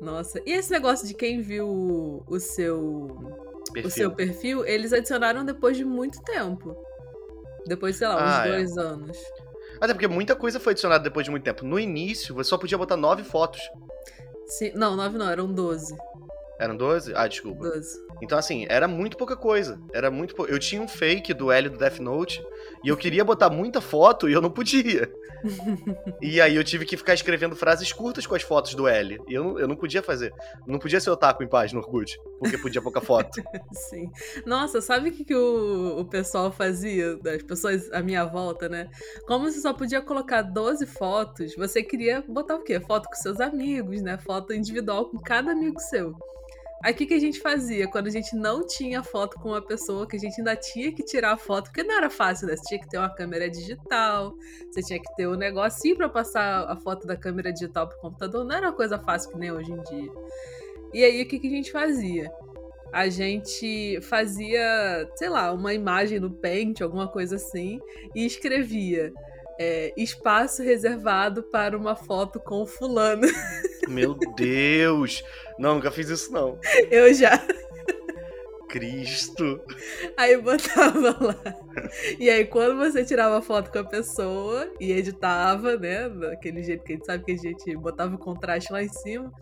Nossa. 0.00 0.40
E 0.44 0.52
esse 0.52 0.70
negócio 0.70 1.06
de 1.06 1.14
quem 1.14 1.40
viu 1.40 2.24
o 2.26 2.40
seu 2.40 3.49
perfil. 3.72 3.88
o 3.88 3.90
seu 3.90 4.10
perfil, 4.10 4.64
eles 4.64 4.92
adicionaram 4.92 5.44
depois 5.44 5.76
de 5.76 5.84
muito 5.84 6.22
tempo. 6.22 6.76
Depois, 7.66 7.96
sei 7.96 8.08
lá, 8.08 8.16
uns 8.16 8.20
ah, 8.22 8.46
é. 8.46 8.50
dois 8.50 8.76
é. 8.76 8.80
anos. 8.80 9.18
Até 9.80 9.94
porque 9.94 10.08
muita 10.08 10.34
coisa 10.36 10.60
foi 10.60 10.72
adicionada 10.72 11.02
depois 11.02 11.24
de 11.24 11.30
muito 11.30 11.44
tempo. 11.44 11.64
No 11.64 11.78
início, 11.78 12.34
você 12.34 12.50
só 12.50 12.58
podia 12.58 12.76
botar 12.76 12.96
nove 12.96 13.24
fotos. 13.24 13.60
Sim, 14.46 14.72
não, 14.74 14.96
nove 14.96 15.16
não, 15.16 15.28
eram 15.28 15.52
doze. 15.52 15.96
Eram 16.60 16.76
12? 16.76 17.14
Ah, 17.16 17.26
desculpa. 17.26 17.70
12. 17.70 17.98
Então, 18.20 18.36
assim, 18.36 18.66
era 18.68 18.86
muito 18.86 19.16
pouca 19.16 19.34
coisa. 19.34 19.80
Era 19.94 20.10
muito 20.10 20.34
pou... 20.34 20.44
Eu 20.46 20.58
tinha 20.58 20.82
um 20.82 20.86
fake 20.86 21.32
do 21.32 21.50
L 21.50 21.70
do 21.70 21.78
Death 21.78 22.00
Note 22.00 22.44
E 22.84 22.88
eu 22.88 22.96
queria 22.96 23.24
botar 23.24 23.50
muita 23.50 23.80
foto 23.80 24.28
e 24.28 24.32
eu 24.32 24.40
não 24.40 24.50
podia. 24.50 25.12
e 26.20 26.40
aí 26.40 26.56
eu 26.56 26.64
tive 26.64 26.84
que 26.84 26.96
ficar 26.96 27.14
escrevendo 27.14 27.56
frases 27.56 27.92
curtas 27.92 28.26
com 28.26 28.34
as 28.34 28.42
fotos 28.42 28.74
do 28.74 28.86
L. 28.86 29.20
E 29.28 29.34
eu, 29.34 29.58
eu 29.58 29.68
não 29.68 29.76
podia 29.76 30.02
fazer. 30.02 30.32
Não 30.66 30.78
podia 30.78 31.00
ser 31.00 31.10
otaku 31.10 31.42
em 31.42 31.48
paz 31.48 31.72
no 31.72 31.80
Orkut, 31.80 32.18
porque 32.38 32.58
podia 32.58 32.82
pouca 32.82 33.00
foto. 33.00 33.42
Sim. 33.72 34.10
Nossa, 34.46 34.80
sabe 34.80 35.10
o 35.10 35.12
que, 35.12 35.24
que 35.24 35.34
o, 35.34 36.00
o 36.00 36.04
pessoal 36.04 36.50
fazia? 36.50 37.16
Das 37.16 37.42
pessoas 37.42 37.90
à 37.92 38.02
minha 38.02 38.24
volta, 38.24 38.68
né? 38.68 38.88
Como 39.26 39.50
você 39.50 39.60
só 39.60 39.72
podia 39.72 40.00
colocar 40.00 40.42
12 40.42 40.86
fotos, 40.86 41.54
você 41.54 41.82
queria 41.82 42.22
botar 42.26 42.56
o 42.56 42.62
quê? 42.62 42.80
Foto 42.80 43.08
com 43.08 43.14
seus 43.14 43.40
amigos, 43.40 44.02
né? 44.02 44.18
Foto 44.18 44.52
individual 44.52 45.06
com 45.06 45.18
cada 45.18 45.52
amigo 45.52 45.80
seu. 45.80 46.14
Aí 46.82 46.94
o 46.94 46.96
que, 46.96 47.04
que 47.04 47.14
a 47.14 47.18
gente 47.18 47.40
fazia? 47.40 47.86
Quando 47.86 48.06
a 48.06 48.10
gente 48.10 48.34
não 48.34 48.66
tinha 48.66 49.02
foto 49.02 49.38
com 49.38 49.50
uma 49.50 49.60
pessoa, 49.60 50.08
que 50.08 50.16
a 50.16 50.18
gente 50.18 50.38
ainda 50.38 50.56
tinha 50.56 50.90
que 50.90 51.02
tirar 51.02 51.32
a 51.32 51.36
foto, 51.36 51.64
porque 51.64 51.82
não 51.82 51.94
era 51.94 52.08
fácil, 52.08 52.46
né? 52.46 52.56
Você 52.56 52.62
tinha 52.68 52.80
que 52.80 52.88
ter 52.88 52.96
uma 52.96 53.14
câmera 53.14 53.50
digital, 53.50 54.34
você 54.70 54.80
tinha 54.80 54.98
que 54.98 55.14
ter 55.14 55.28
um 55.28 55.34
negocinho 55.34 55.96
para 55.96 56.08
passar 56.08 56.64
a 56.70 56.76
foto 56.76 57.06
da 57.06 57.16
câmera 57.16 57.52
digital 57.52 57.86
pro 57.86 57.98
computador, 57.98 58.44
não 58.46 58.56
era 58.56 58.68
uma 58.68 58.72
coisa 58.72 58.98
fácil 58.98 59.30
que 59.30 59.38
nem 59.38 59.52
hoje 59.52 59.70
em 59.70 59.82
dia. 59.82 60.10
E 60.94 61.04
aí 61.04 61.22
o 61.22 61.28
que, 61.28 61.38
que 61.38 61.48
a 61.48 61.50
gente 61.50 61.70
fazia? 61.70 62.32
A 62.92 63.08
gente 63.08 64.00
fazia, 64.00 65.08
sei 65.16 65.28
lá, 65.28 65.52
uma 65.52 65.74
imagem 65.74 66.18
no 66.18 66.30
Paint, 66.30 66.80
alguma 66.80 67.06
coisa 67.06 67.36
assim, 67.36 67.78
e 68.14 68.24
escrevia 68.24 69.12
é, 69.60 69.92
espaço 69.96 70.62
reservado 70.62 71.42
para 71.42 71.76
uma 71.76 71.94
foto 71.94 72.40
com 72.40 72.66
fulano. 72.66 73.28
Meu 73.90 74.14
Deus! 74.14 75.22
Não, 75.58 75.74
nunca 75.74 75.90
fiz 75.90 76.08
isso, 76.08 76.32
não. 76.32 76.58
Eu 76.90 77.12
já. 77.12 77.40
Cristo! 78.68 79.60
Aí 80.16 80.36
botava 80.40 81.16
lá. 81.20 81.36
E 82.18 82.30
aí, 82.30 82.44
quando 82.44 82.78
você 82.78 83.04
tirava 83.04 83.42
foto 83.42 83.70
com 83.70 83.80
a 83.80 83.84
pessoa 83.84 84.72
e 84.78 84.92
editava, 84.92 85.76
né? 85.76 86.08
Daquele 86.08 86.62
jeito 86.62 86.84
que 86.84 86.92
a 86.92 86.96
gente 86.96 87.06
sabe 87.06 87.24
que 87.24 87.32
a 87.32 87.36
gente 87.36 87.76
botava 87.76 88.14
o 88.14 88.18
contraste 88.18 88.72
lá 88.72 88.82
em 88.82 88.88
cima, 88.88 89.32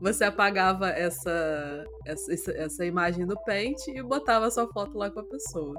você 0.00 0.24
apagava 0.24 0.90
essa, 0.90 1.84
essa, 2.06 2.52
essa 2.52 2.84
imagem 2.84 3.26
do 3.26 3.36
Paint 3.44 3.88
e 3.88 4.02
botava 4.02 4.46
a 4.46 4.50
sua 4.50 4.68
foto 4.68 4.96
lá 4.96 5.10
com 5.10 5.20
a 5.20 5.24
pessoa. 5.24 5.74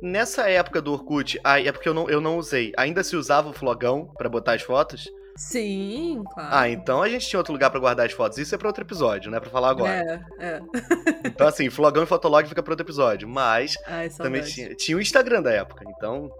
Nessa 0.00 0.48
época 0.48 0.80
do 0.80 0.92
Orkut, 0.92 1.40
é 1.44 1.72
porque 1.72 1.88
eu 1.88 1.94
não, 1.94 2.08
eu 2.08 2.20
não 2.20 2.38
usei. 2.38 2.72
Ainda 2.76 3.02
se 3.02 3.16
usava 3.16 3.50
o 3.50 3.52
flogão 3.52 4.06
para 4.16 4.28
botar 4.28 4.54
as 4.54 4.62
fotos? 4.62 5.10
Sim, 5.40 6.22
claro. 6.34 6.50
Ah, 6.52 6.68
então 6.68 7.02
a 7.02 7.08
gente 7.08 7.26
tinha 7.26 7.40
outro 7.40 7.54
lugar 7.54 7.70
para 7.70 7.80
guardar 7.80 8.04
as 8.04 8.12
fotos. 8.12 8.36
Isso 8.36 8.54
é 8.54 8.58
para 8.58 8.68
outro 8.68 8.84
episódio, 8.84 9.30
né? 9.30 9.40
Para 9.40 9.48
falar 9.48 9.70
agora. 9.70 10.22
É, 10.38 10.46
é. 10.46 10.60
então, 11.24 11.48
assim, 11.48 11.70
flogão 11.70 12.02
e 12.02 12.06
fotolog 12.06 12.46
fica 12.46 12.62
para 12.62 12.72
outro 12.72 12.84
episódio. 12.84 13.26
Mas 13.26 13.74
Ai, 13.86 14.10
também 14.10 14.42
tinha, 14.42 14.74
tinha 14.74 14.98
o 14.98 15.00
Instagram 15.00 15.40
da 15.40 15.50
época, 15.50 15.82
então. 15.88 16.30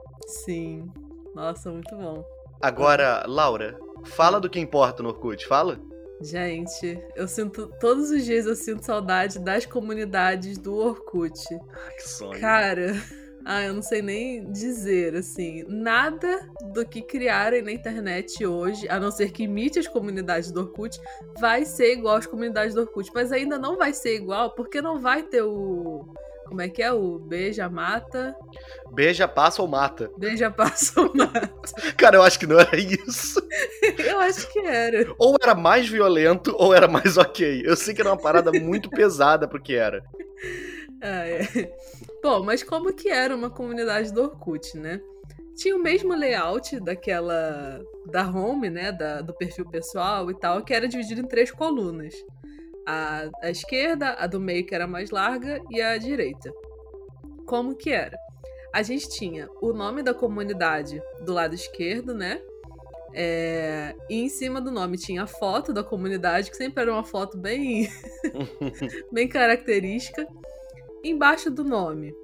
Sim. 0.44 0.92
Nossa, 1.34 1.70
muito 1.70 1.96
bom. 1.96 2.22
Agora, 2.60 3.24
Laura, 3.26 3.74
fala 4.04 4.38
do 4.38 4.50
que 4.50 4.60
importa 4.60 5.02
no 5.02 5.08
Orkut, 5.08 5.46
fala? 5.46 5.80
Gente, 6.20 7.02
eu 7.16 7.26
sinto. 7.26 7.72
Todos 7.80 8.10
os 8.10 8.22
dias 8.22 8.44
eu 8.44 8.54
sinto 8.54 8.84
saudade 8.84 9.38
das 9.38 9.64
comunidades 9.64 10.58
do 10.58 10.76
Orkut. 10.76 11.40
Ah, 11.54 11.90
que 11.96 12.06
sonho. 12.06 12.38
Cara, 12.38 13.02
ah, 13.44 13.62
eu 13.64 13.74
não 13.74 13.82
sei 13.82 14.02
nem 14.02 14.50
dizer, 14.50 15.14
assim. 15.14 15.64
Nada 15.68 16.48
do 16.72 16.86
que 16.86 17.02
criarem 17.02 17.62
na 17.62 17.72
internet 17.72 18.44
hoje, 18.44 18.88
a 18.88 18.98
não 19.00 19.10
ser 19.10 19.32
que 19.32 19.44
imite 19.44 19.78
as 19.78 19.88
comunidades 19.88 20.50
do 20.50 20.60
Orkut, 20.60 20.98
vai 21.38 21.64
ser 21.64 21.92
igual 21.92 22.16
às 22.16 22.26
comunidades 22.26 22.74
do 22.74 22.82
Orkut. 22.82 23.10
Mas 23.14 23.32
ainda 23.32 23.58
não 23.58 23.76
vai 23.76 23.92
ser 23.92 24.14
igual, 24.16 24.54
porque 24.54 24.82
não 24.82 24.98
vai 25.00 25.22
ter 25.22 25.42
o 25.42 26.04
como 26.50 26.62
é 26.62 26.68
que 26.68 26.82
é? 26.82 26.92
O 26.92 27.16
beija, 27.16 27.68
mata. 27.68 28.34
Beija, 28.92 29.28
passa 29.28 29.62
ou 29.62 29.68
mata. 29.68 30.10
Beija, 30.18 30.50
passa 30.50 31.00
ou 31.00 31.14
mata. 31.14 31.48
Cara, 31.96 32.16
eu 32.16 32.22
acho 32.24 32.40
que 32.40 32.46
não 32.46 32.58
era 32.58 32.76
isso. 32.76 33.40
eu 33.96 34.18
acho 34.18 34.52
que 34.52 34.58
era. 34.58 35.14
Ou 35.16 35.36
era 35.40 35.54
mais 35.54 35.88
violento, 35.88 36.52
ou 36.58 36.74
era 36.74 36.88
mais 36.88 37.16
ok. 37.16 37.62
Eu 37.64 37.76
sei 37.76 37.94
que 37.94 38.00
era 38.00 38.10
uma 38.10 38.18
parada 38.18 38.50
muito 38.50 38.90
pesada 38.90 39.46
pro 39.46 39.62
que 39.62 39.76
era. 39.76 40.02
Ah, 41.00 41.24
é. 41.24 41.46
Bom, 42.22 42.42
mas 42.42 42.62
como 42.62 42.92
que 42.92 43.08
era 43.08 43.34
uma 43.34 43.50
comunidade 43.50 44.12
do 44.12 44.22
Orkut, 44.22 44.76
né? 44.76 45.00
Tinha 45.56 45.76
o 45.76 45.82
mesmo 45.82 46.14
layout 46.14 46.78
daquela. 46.80 47.80
da 48.06 48.28
home, 48.28 48.70
né? 48.70 48.92
Da, 48.92 49.20
do 49.20 49.34
perfil 49.34 49.68
pessoal 49.68 50.30
e 50.30 50.34
tal, 50.38 50.62
que 50.62 50.74
era 50.74 50.88
dividido 50.88 51.20
em 51.20 51.26
três 51.26 51.50
colunas 51.50 52.14
a, 52.86 53.30
a 53.42 53.50
esquerda, 53.50 54.14
a 54.18 54.26
do 54.26 54.40
meio 54.40 54.64
que 54.66 54.74
era 54.74 54.86
mais 54.86 55.10
larga 55.10 55.60
e 55.70 55.80
a 55.80 55.96
direita. 55.96 56.52
Como 57.46 57.74
que 57.74 57.90
era? 57.90 58.18
A 58.72 58.82
gente 58.82 59.08
tinha 59.08 59.48
o 59.60 59.72
nome 59.72 60.02
da 60.02 60.14
comunidade 60.14 61.02
do 61.24 61.32
lado 61.32 61.54
esquerdo, 61.54 62.14
né? 62.14 62.40
É, 63.12 63.94
e 64.08 64.20
em 64.22 64.28
cima 64.28 64.60
do 64.60 64.70
nome 64.70 64.96
tinha 64.96 65.24
a 65.24 65.26
foto 65.26 65.72
da 65.72 65.82
comunidade, 65.82 66.50
que 66.50 66.56
sempre 66.56 66.82
era 66.82 66.92
uma 66.92 67.02
foto 67.02 67.36
bem, 67.36 67.88
bem 69.10 69.28
característica. 69.28 70.26
Embaixo 71.04 71.50
do 71.50 71.64
nome, 71.64 72.14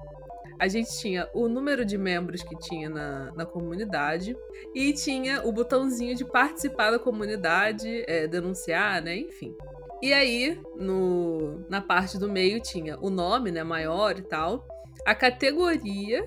a 0.59 0.69
gente 0.69 0.91
tinha 0.99 1.29
o 1.35 1.49
número 1.49 1.85
de 1.85 1.99
membros 1.99 2.43
que 2.43 2.57
tinha 2.57 2.89
na, 2.89 3.33
na 3.33 3.47
comunidade 3.47 4.37
e 4.75 4.93
tinha 4.93 5.47
o 5.47 5.53
botãozinho 5.53 6.15
de 6.15 6.25
participar 6.25 6.91
da 6.91 6.99
comunidade, 6.99 8.05
é, 8.07 8.27
denunciar, 8.27 9.03
né? 9.03 9.17
Enfim. 9.17 9.55
E 10.03 10.13
aí, 10.13 10.61
no, 10.77 11.65
na 11.69 11.81
parte 11.81 12.19
do 12.19 12.29
meio 12.29 12.61
tinha 12.61 12.99
o 13.01 13.11
nome, 13.11 13.51
né, 13.51 13.63
maior 13.63 14.19
e 14.19 14.23
tal, 14.23 14.67
a 15.07 15.15
categoria 15.15 16.25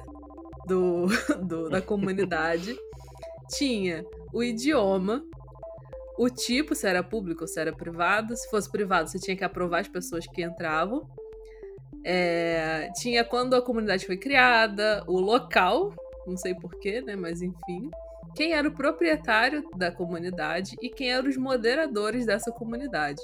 do, 0.66 1.08
do 1.42 1.70
da 1.70 1.82
comunidade, 1.82 2.76
tinha 3.50 4.06
o 4.34 4.44
idioma, 4.44 5.24
o 6.18 6.30
tipo, 6.30 6.76
se 6.76 6.88
era 6.88 7.02
público 7.02 7.42
ou 7.42 7.48
se 7.48 7.60
era 7.60 7.74
privado. 7.74 8.36
Se 8.36 8.50
fosse 8.50 8.70
privado, 8.70 9.10
você 9.10 9.18
tinha 9.18 9.38
que 9.38 9.44
aprovar 9.44 9.80
as 9.80 9.88
pessoas 9.88 10.28
que 10.28 10.44
entravam. 10.44 11.08
É, 12.06 12.90
tinha 12.96 13.24
quando 13.24 13.56
a 13.56 13.62
comunidade 13.62 14.06
foi 14.06 14.18
criada, 14.18 15.04
o 15.08 15.20
local, 15.20 15.94
não 16.26 16.38
sei 16.38 16.54
porquê, 16.56 17.02
né? 17.02 17.16
Mas 17.16 17.42
enfim. 17.42 17.90
Quem 18.36 18.54
era 18.54 18.68
o 18.68 18.74
proprietário 18.74 19.68
da 19.76 19.92
comunidade 19.92 20.76
e 20.82 20.90
quem 20.90 21.12
eram 21.12 21.28
os 21.28 21.38
moderadores 21.38 22.26
dessa 22.26 22.52
comunidade. 22.52 23.22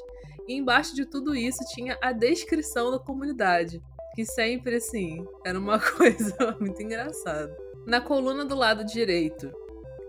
E 0.48 0.56
embaixo 0.56 0.96
de 0.96 1.06
tudo 1.06 1.36
isso 1.36 1.60
tinha 1.74 1.98
a 2.02 2.12
descrição 2.12 2.92
da 2.92 3.00
comunidade, 3.00 3.82
que 4.16 4.26
sempre, 4.26 4.76
assim, 4.78 5.26
era 5.46 5.60
uma 5.60 5.80
coisa 5.98 6.58
muito 6.60 6.82
engraçada. 6.82 7.56
Na 7.86 8.02
coluna 8.02 8.46
do 8.46 8.56
lado 8.56 8.84
direito 8.84 9.52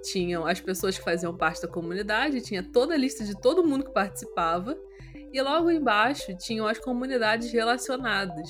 tinham 0.02 0.46
as 0.46 0.60
pessoas 0.60 0.96
que 0.96 1.04
faziam 1.04 1.36
parte 1.36 1.62
da 1.62 1.68
comunidade, 1.68 2.40
tinha 2.40 2.62
toda 2.62 2.94
a 2.94 2.96
lista 2.96 3.24
de 3.24 3.38
todo 3.38 3.66
mundo 3.66 3.84
que 3.84 3.92
participava, 3.92 4.78
e 5.36 5.42
logo 5.42 5.70
embaixo 5.70 6.34
tinham 6.34 6.66
as 6.66 6.78
comunidades 6.78 7.52
relacionadas, 7.52 8.48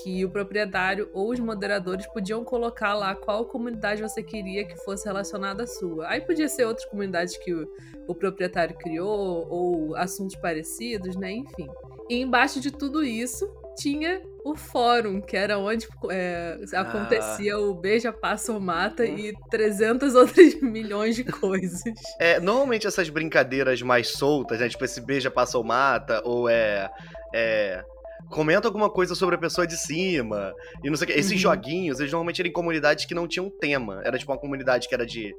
que 0.00 0.24
o 0.24 0.30
proprietário 0.30 1.10
ou 1.12 1.32
os 1.32 1.40
moderadores 1.40 2.06
podiam 2.06 2.44
colocar 2.44 2.94
lá 2.94 3.16
qual 3.16 3.46
comunidade 3.46 4.00
você 4.00 4.22
queria 4.22 4.64
que 4.64 4.76
fosse 4.84 5.06
relacionada 5.06 5.64
à 5.64 5.66
sua. 5.66 6.06
Aí 6.08 6.20
podia 6.20 6.48
ser 6.48 6.66
outras 6.66 6.86
comunidades 6.86 7.36
que 7.36 7.52
o, 7.52 7.68
o 8.06 8.14
proprietário 8.14 8.76
criou, 8.76 9.44
ou 9.50 9.96
assuntos 9.96 10.36
parecidos, 10.36 11.16
né? 11.16 11.32
Enfim. 11.32 11.68
E 12.08 12.20
embaixo 12.20 12.60
de 12.60 12.70
tudo 12.70 13.02
isso 13.02 13.52
tinha 13.76 14.22
o 14.44 14.56
fórum, 14.56 15.20
que 15.20 15.36
era 15.36 15.58
onde 15.58 15.86
é, 16.10 16.58
acontecia 16.74 17.54
ah. 17.54 17.60
o 17.60 17.74
beija, 17.74 18.12
passa 18.12 18.52
ou 18.52 18.60
mata 18.60 19.02
hum. 19.02 19.18
e 19.18 19.34
300 19.50 20.14
outras 20.16 20.60
milhões 20.60 21.16
de 21.16 21.24
coisas. 21.24 21.80
É, 22.18 22.40
normalmente 22.40 22.86
essas 22.86 23.08
brincadeiras 23.08 23.82
mais 23.82 24.08
soltas, 24.08 24.60
né? 24.60 24.68
Tipo 24.68 24.84
esse 24.84 25.00
beija, 25.00 25.30
passa 25.30 25.58
ou 25.58 25.64
mata, 25.64 26.22
ou 26.24 26.48
é, 26.48 26.90
é 27.34 27.84
comenta 28.30 28.68
alguma 28.68 28.88
coisa 28.88 29.14
sobre 29.14 29.34
a 29.34 29.38
pessoa 29.38 29.66
de 29.66 29.76
cima. 29.76 30.54
E 30.82 30.88
não 30.88 30.96
sei 30.96 31.04
o 31.04 31.10
que. 31.10 31.18
Esses 31.18 31.32
uhum. 31.32 31.38
joguinhos, 31.38 32.00
eles 32.00 32.12
normalmente 32.12 32.40
eram 32.40 32.48
em 32.48 32.52
comunidades 32.52 33.04
que 33.04 33.14
não 33.14 33.28
tinham 33.28 33.50
tema. 33.50 34.00
Era 34.04 34.16
tipo 34.16 34.32
uma 34.32 34.38
comunidade 34.38 34.88
que 34.88 34.94
era 34.94 35.04
de. 35.04 35.34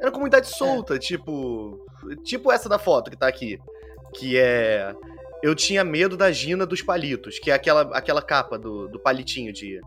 Era 0.00 0.12
comunidade 0.12 0.46
é. 0.46 0.50
solta, 0.50 0.94
é. 0.94 0.98
tipo. 0.98 1.84
Tipo 2.24 2.52
essa 2.52 2.68
da 2.68 2.78
foto 2.78 3.10
que 3.10 3.16
tá 3.16 3.26
aqui. 3.26 3.58
Que 4.14 4.38
é. 4.38 4.94
Eu 5.42 5.54
tinha 5.54 5.84
medo 5.84 6.16
da 6.16 6.32
Gina 6.32 6.66
dos 6.66 6.82
palitos, 6.82 7.38
que 7.38 7.50
é 7.50 7.54
aquela, 7.54 7.82
aquela 7.96 8.22
capa 8.22 8.58
do, 8.58 8.88
do 8.88 8.98
palitinho 8.98 9.52
de, 9.52 9.80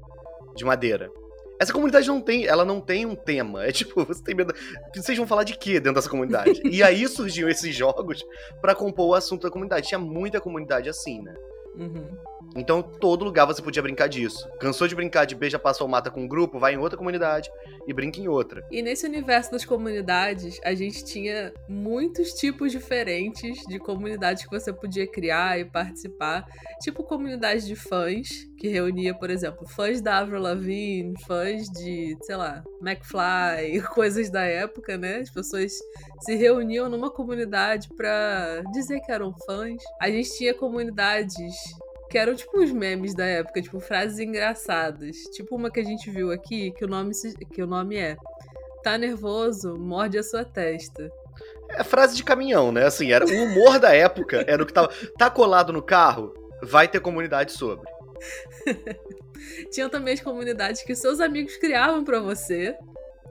de 0.55 0.63
madeira. 0.63 1.11
Essa 1.59 1.73
comunidade 1.73 2.07
não 2.07 2.19
tem, 2.19 2.47
ela 2.47 2.65
não 2.65 2.81
tem 2.81 3.05
um 3.05 3.13
tema. 3.13 3.63
É 3.63 3.71
tipo, 3.71 4.03
você 4.05 4.23
tem 4.23 4.33
medo. 4.33 4.53
Vocês 4.95 5.17
vão 5.17 5.27
falar 5.27 5.43
de 5.43 5.55
quê 5.55 5.73
dentro 5.73 5.93
dessa 5.93 6.09
comunidade? 6.09 6.59
e 6.65 6.81
aí 6.81 7.07
surgiam 7.07 7.47
esses 7.47 7.75
jogos 7.75 8.23
para 8.59 8.73
compor 8.73 9.09
o 9.09 9.13
assunto 9.13 9.43
da 9.43 9.51
comunidade. 9.51 9.87
Tinha 9.87 9.99
muita 9.99 10.41
comunidade 10.41 10.89
assim, 10.89 11.21
né? 11.21 11.33
Uhum. 11.75 12.17
Então, 12.55 12.81
todo 12.81 13.23
lugar 13.23 13.45
você 13.45 13.61
podia 13.61 13.81
brincar 13.81 14.07
disso. 14.07 14.49
Cansou 14.59 14.87
de 14.87 14.95
brincar 14.95 15.25
de 15.25 15.35
beija, 15.35 15.57
passa 15.57 15.83
ou 15.83 15.89
mata 15.89 16.11
com 16.11 16.21
um 16.21 16.27
grupo, 16.27 16.59
vai 16.59 16.73
em 16.73 16.77
outra 16.77 16.97
comunidade 16.97 17.49
e 17.87 17.93
brinca 17.93 18.19
em 18.19 18.27
outra. 18.27 18.65
E 18.69 18.81
nesse 18.81 19.05
universo 19.05 19.51
das 19.51 19.63
comunidades, 19.63 20.59
a 20.63 20.73
gente 20.73 21.05
tinha 21.05 21.53
muitos 21.69 22.33
tipos 22.33 22.71
diferentes 22.71 23.57
de 23.67 23.79
comunidades 23.79 24.43
que 24.43 24.51
você 24.51 24.73
podia 24.73 25.07
criar 25.07 25.59
e 25.59 25.65
participar. 25.65 26.45
Tipo 26.81 27.03
comunidade 27.03 27.65
de 27.65 27.75
fãs, 27.75 28.27
que 28.61 28.67
reunia, 28.67 29.11
por 29.11 29.31
exemplo, 29.31 29.67
fãs 29.67 30.01
da 30.01 30.19
Avril 30.19 30.39
Lavigne, 30.39 31.15
fãs 31.25 31.67
de, 31.71 32.15
sei 32.21 32.35
lá, 32.35 32.63
McFly, 32.79 33.81
coisas 33.91 34.29
da 34.29 34.43
época, 34.43 34.99
né? 34.99 35.17
As 35.17 35.31
pessoas 35.31 35.73
se 36.19 36.35
reuniam 36.35 36.87
numa 36.87 37.09
comunidade 37.09 37.89
para 37.97 38.61
dizer 38.71 38.99
que 38.99 39.11
eram 39.11 39.33
fãs. 39.47 39.81
A 39.99 40.11
gente 40.11 40.37
tinha 40.37 40.53
comunidades 40.53 41.55
que 42.11 42.19
eram 42.19 42.35
tipo 42.35 42.59
os 42.59 42.71
memes 42.71 43.15
da 43.15 43.25
época, 43.25 43.63
tipo 43.63 43.79
frases 43.79 44.19
engraçadas. 44.19 45.17
Tipo 45.33 45.55
uma 45.55 45.71
que 45.71 45.79
a 45.79 45.83
gente 45.83 46.11
viu 46.11 46.31
aqui, 46.31 46.69
que 46.69 46.85
o 46.85 46.87
nome, 46.87 47.13
que 47.51 47.63
o 47.63 47.67
nome 47.67 47.97
é 47.97 48.15
Tá 48.83 48.95
nervoso, 48.95 49.75
morde 49.75 50.19
a 50.19 50.23
sua 50.23 50.45
testa. 50.45 51.11
É 51.69 51.83
frase 51.83 52.15
de 52.15 52.23
caminhão, 52.23 52.71
né? 52.71 52.85
Assim, 52.85 53.11
era 53.11 53.25
o 53.25 53.29
humor 53.29 53.79
da 53.79 53.91
época, 53.95 54.45
era 54.47 54.61
o 54.61 54.67
que 54.67 54.73
tava. 54.73 54.89
Tá 55.17 55.31
colado 55.31 55.73
no 55.73 55.81
carro? 55.81 56.31
Vai 56.61 56.87
ter 56.87 56.99
comunidade 56.99 57.53
sobre. 57.53 57.90
Tinham 59.71 59.89
também 59.89 60.13
as 60.13 60.21
comunidades 60.21 60.83
que 60.83 60.95
seus 60.95 61.19
amigos 61.19 61.57
criavam 61.57 62.03
para 62.03 62.19
você, 62.19 62.75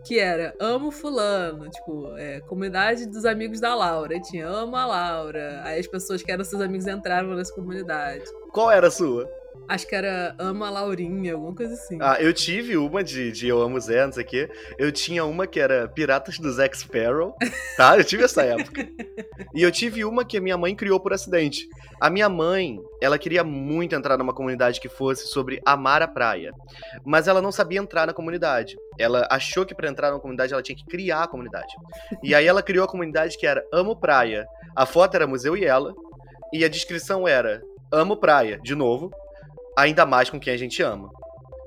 que 0.05 0.19
era 0.19 0.55
amo 0.59 0.91
fulano, 0.91 1.69
tipo, 1.69 2.17
é, 2.17 2.41
comunidade 2.41 3.07
dos 3.07 3.25
amigos 3.25 3.61
da 3.61 3.75
Laura. 3.75 4.21
Tinha 4.21 4.47
amo 4.47 4.77
a 4.77 4.87
Laura. 4.87 5.61
Aí 5.65 5.79
as 5.79 5.87
pessoas 5.87 6.23
que 6.23 6.33
eram 6.33 6.45
seus 6.45 6.61
amigos 6.61 6.87
entravam 6.87 7.35
nessa 7.35 7.55
comunidade. 7.55 8.25
Qual 8.53 8.71
era 8.71 8.89
a 8.89 8.91
sua? 8.91 9.31
Acho 9.69 9.87
que 9.87 9.95
era 9.95 10.35
Ama 10.39 10.69
Laurinha, 10.69 11.35
alguma 11.35 11.55
coisa 11.55 11.75
assim. 11.75 11.99
Ah, 12.01 12.17
eu 12.21 12.33
tive 12.33 12.77
uma 12.77 13.05
de, 13.05 13.31
de 13.31 13.47
Eu 13.47 13.63
Amo 13.63 13.79
Zé, 13.81 14.05
não 14.05 14.13
sei 14.13 14.25
o 14.25 14.27
quê. 14.27 14.51
Eu 14.77 14.91
tinha 14.91 15.25
uma 15.25 15.47
que 15.47 15.61
era 15.61 15.87
Piratas 15.89 16.39
do 16.39 16.51
Zack 16.51 16.77
Sparrow, 16.77 17.37
tá? 17.77 17.97
Eu 17.97 18.05
tive 18.05 18.25
essa 18.25 18.43
época. 18.43 18.89
E 19.53 19.63
eu 19.63 19.73
tive 19.73 20.05
uma 20.05 20.25
que 20.25 20.37
a 20.37 20.41
minha 20.41 20.57
mãe 20.57 20.77
criou 20.77 21.01
por 21.01 21.13
acidente. 21.13 21.67
A 22.01 22.09
minha 22.09 22.29
mãe, 22.29 22.79
ela 23.01 23.19
queria 23.19 23.43
muito 23.43 23.97
entrar 23.97 24.17
numa 24.17 24.33
comunidade 24.33 24.81
que 24.81 24.89
fosse 24.89 25.27
sobre 25.27 25.61
amar 25.67 26.03
a 26.03 26.09
praia. 26.09 26.53
Mas 27.05 27.27
ela 27.27 27.43
não 27.43 27.51
sabia 27.51 27.81
entrar 27.81 28.07
na 28.07 28.13
comunidade. 28.13 28.77
Ela 28.97 29.27
achou 29.29 29.67
que 29.67 29.75
para 29.75 29.89
entrar 29.89 30.13
na 30.13 30.21
comunidade 30.21 30.53
ela 30.53 30.63
tinha 30.63 30.77
que 30.77 30.85
criar 30.85 31.25
a 31.25 31.29
comunidade. 31.29 31.75
E 32.23 32.33
aí 32.33 32.47
ela 32.47 32.63
criou 32.63 32.85
a 32.85 32.89
comunidade 32.89 33.37
que 33.37 33.47
era 33.47 33.65
Amo 33.73 33.97
Praia. 33.97 34.47
A 34.77 34.87
foto 34.87 35.17
era 35.17 35.27
Museu 35.27 35.57
e 35.57 35.65
ela. 35.65 35.93
E 36.53 36.65
a 36.65 36.69
descrição 36.69 37.27
era 37.27 37.61
Amo 37.93 38.17
Praia, 38.17 38.59
de 38.63 38.75
novo, 38.77 39.11
ainda 39.77 40.05
mais 40.07 40.31
com 40.31 40.39
quem 40.39 40.53
a 40.53 40.57
gente 40.57 40.83
ama. 40.83 41.11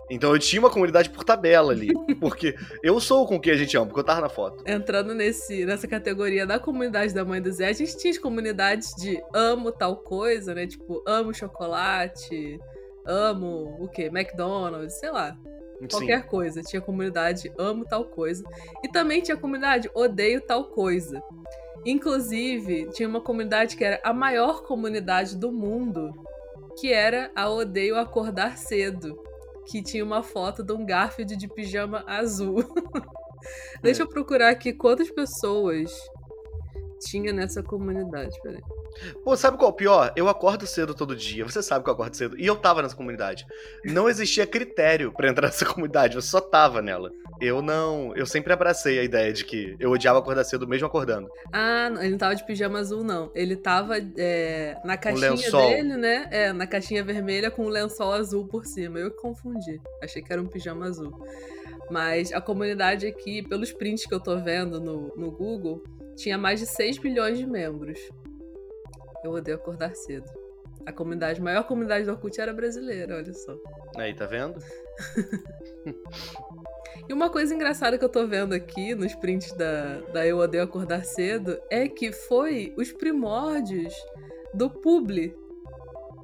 Então 0.10 0.32
eu 0.32 0.40
tinha 0.40 0.62
uma 0.62 0.70
comunidade 0.70 1.10
por 1.10 1.24
tabela 1.24 1.72
ali. 1.72 1.90
Porque 2.20 2.56
eu 2.84 3.00
sou 3.00 3.26
com 3.26 3.40
quem 3.40 3.54
a 3.54 3.58
gente 3.58 3.76
ama, 3.76 3.88
porque 3.88 4.00
eu 4.00 4.04
tava 4.04 4.22
na 4.22 4.30
foto. 4.30 4.64
Entrando 4.68 5.14
nesse, 5.14 5.66
nessa 5.66 5.88
categoria 5.88 6.46
da 6.46 6.60
comunidade 6.60 7.14
da 7.14 7.26
mãe 7.26 7.42
do 7.42 7.52
Zé, 7.52 7.68
a 7.68 7.74
gente 7.74 7.98
tinha 7.98 8.12
as 8.12 8.18
comunidades 8.18 8.94
de 8.96 9.22
amo 9.34 9.72
tal 9.72 9.98
coisa, 9.98 10.54
né? 10.54 10.68
Tipo, 10.68 11.04
amo 11.06 11.34
chocolate, 11.34 12.60
amo 13.06 13.76
o 13.80 13.88
quê? 13.88 14.04
McDonald's, 14.04 15.00
sei 15.00 15.12
lá. 15.12 15.36
Qualquer 15.90 16.22
Sim. 16.22 16.28
coisa. 16.28 16.62
Tinha 16.62 16.82
comunidade 16.82 17.52
amo 17.58 17.84
tal 17.84 18.06
coisa. 18.06 18.44
E 18.84 18.90
também 18.90 19.22
tinha 19.22 19.36
comunidade 19.36 19.90
odeio 19.94 20.40
tal 20.42 20.66
coisa. 20.66 21.22
Inclusive, 21.86 22.90
tinha 22.92 23.10
uma 23.10 23.20
comunidade 23.20 23.76
que 23.76 23.84
era 23.84 24.00
a 24.04 24.14
maior 24.14 24.64
comunidade 24.64 25.36
do 25.36 25.52
mundo 25.52 26.14
que 26.78 26.92
era 26.92 27.32
a 27.36 27.50
Odeio 27.50 27.98
Acordar 27.98 28.58
Cedo, 28.58 29.22
que 29.66 29.82
tinha 29.82 30.04
uma 30.04 30.24
foto 30.24 30.64
de 30.64 30.74
um 30.74 30.86
Garfield 30.86 31.36
de 31.36 31.48
pijama 31.48 32.04
azul. 32.08 32.64
Deixa 33.82 34.02
é. 34.02 34.06
eu 34.06 34.10
procurar 34.10 34.50
aqui 34.50 34.74
quantas 34.74 35.10
pessoas 35.12 35.92
tinha 37.00 37.34
nessa 37.34 37.62
comunidade, 37.62 38.40
peraí. 38.42 38.62
Pô, 39.24 39.36
sabe 39.36 39.58
qual 39.58 39.70
é 39.70 39.74
o 39.74 39.76
pior? 39.76 40.14
Eu 40.16 40.28
acordo 40.28 40.66
cedo 40.66 40.94
todo 40.94 41.16
dia. 41.16 41.44
Você 41.44 41.62
sabe 41.62 41.84
que 41.84 41.90
eu 41.90 41.94
acordo 41.94 42.16
cedo. 42.16 42.40
E 42.40 42.46
eu 42.46 42.56
tava 42.56 42.82
nessa 42.82 42.96
comunidade. 42.96 43.46
Não 43.84 44.10
existia 44.10 44.46
critério 44.46 45.12
para 45.12 45.30
entrar 45.30 45.48
nessa 45.48 45.66
comunidade. 45.66 46.16
Eu 46.16 46.22
só 46.22 46.40
tava 46.40 46.82
nela. 46.82 47.12
Eu 47.42 47.62
não. 47.62 48.16
Eu 48.16 48.26
sempre 48.26 48.54
abracei 48.54 49.00
a 49.00 49.04
ideia 49.04 49.34
de 49.34 49.44
que 49.46 49.76
eu 49.80 49.92
odiava 49.92 50.20
acordar 50.20 50.44
cedo 50.44 50.68
mesmo 50.68 50.88
acordando. 50.88 51.30
Ah, 51.52 51.92
ele 52.00 52.12
não 52.12 52.18
tava 52.18 52.36
de 52.36 52.46
pijama 52.46 52.80
azul, 52.80 53.04
não. 53.04 53.32
Ele 53.34 53.56
tava 53.56 53.98
é, 54.18 54.78
na 54.84 54.98
caixinha 54.98 55.52
dele, 55.52 55.98
né? 55.98 56.28
É, 56.32 56.54
na 56.54 56.68
caixinha 56.68 57.04
vermelha 57.04 57.52
com 57.52 57.66
o 57.66 57.70
lençol 57.70 58.14
azul 58.14 58.48
por 58.48 58.66
cima. 58.66 59.00
Eu 59.00 59.12
confundi. 59.12 59.82
Achei 60.02 60.22
que 60.22 60.32
era 60.32 60.42
um 60.42 60.48
pijama 60.48 60.86
azul. 60.86 61.12
Mas 61.90 62.32
a 62.32 62.40
comunidade 62.40 63.06
aqui, 63.06 63.42
pelos 63.42 63.72
prints 63.72 64.06
que 64.06 64.14
eu 64.14 64.20
tô 64.20 64.38
vendo 64.38 64.80
no, 64.80 65.14
no 65.16 65.32
Google, 65.32 65.84
tinha 66.16 66.38
mais 66.38 66.60
de 66.60 66.66
6 66.66 67.00
milhões 67.00 67.38
de 67.38 67.46
membros. 67.46 68.00
Eu 69.24 69.32
odeio 69.32 69.58
acordar 69.58 69.96
cedo. 69.96 70.30
A 70.86 70.92
comunidade, 70.92 71.40
a 71.40 71.44
maior 71.44 71.64
comunidade 71.64 72.06
do 72.06 72.12
Orkut 72.12 72.40
era 72.40 72.54
brasileira, 72.54 73.16
olha 73.16 73.34
só. 73.34 73.58
Aí, 73.96 74.14
tá 74.14 74.26
vendo? 74.26 74.60
e 77.08 77.14
uma 77.14 77.30
coisa 77.30 77.56
engraçada 77.56 77.98
que 77.98 78.04
eu 78.04 78.10
tô 78.10 78.28
vendo 78.28 78.54
aqui 78.54 78.94
nos 78.94 79.16
prints 79.16 79.54
da, 79.54 80.02
da 80.12 80.28
Eu 80.28 80.40
Odeio 80.40 80.64
Acordar 80.64 81.06
Cedo 81.06 81.58
é 81.70 81.88
que 81.88 82.12
foi 82.12 82.74
os 82.78 82.92
primórdios 82.92 83.94
do 84.54 84.70
publi 84.70 85.34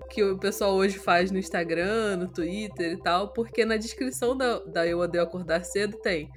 que 0.09 0.23
o 0.23 0.37
pessoal 0.37 0.73
hoje 0.73 0.97
faz 0.97 1.31
no 1.31 1.37
Instagram, 1.37 2.17
no 2.17 2.27
Twitter 2.27 2.93
e 2.93 2.97
tal, 2.97 3.31
porque 3.31 3.63
na 3.63 3.77
descrição 3.77 4.35
da, 4.35 4.59
da 4.59 4.85
Eu 4.85 4.99
Odeio 4.99 5.23
Acordar 5.23 5.63
Cedo 5.63 5.97
tem 5.99 6.29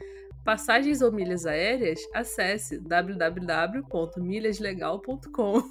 passagens 0.45 1.01
ou 1.03 1.13
milhas 1.13 1.47
aéreas, 1.47 2.01
acesse 2.15 2.79
www.milhaslegal.com. 2.79 5.63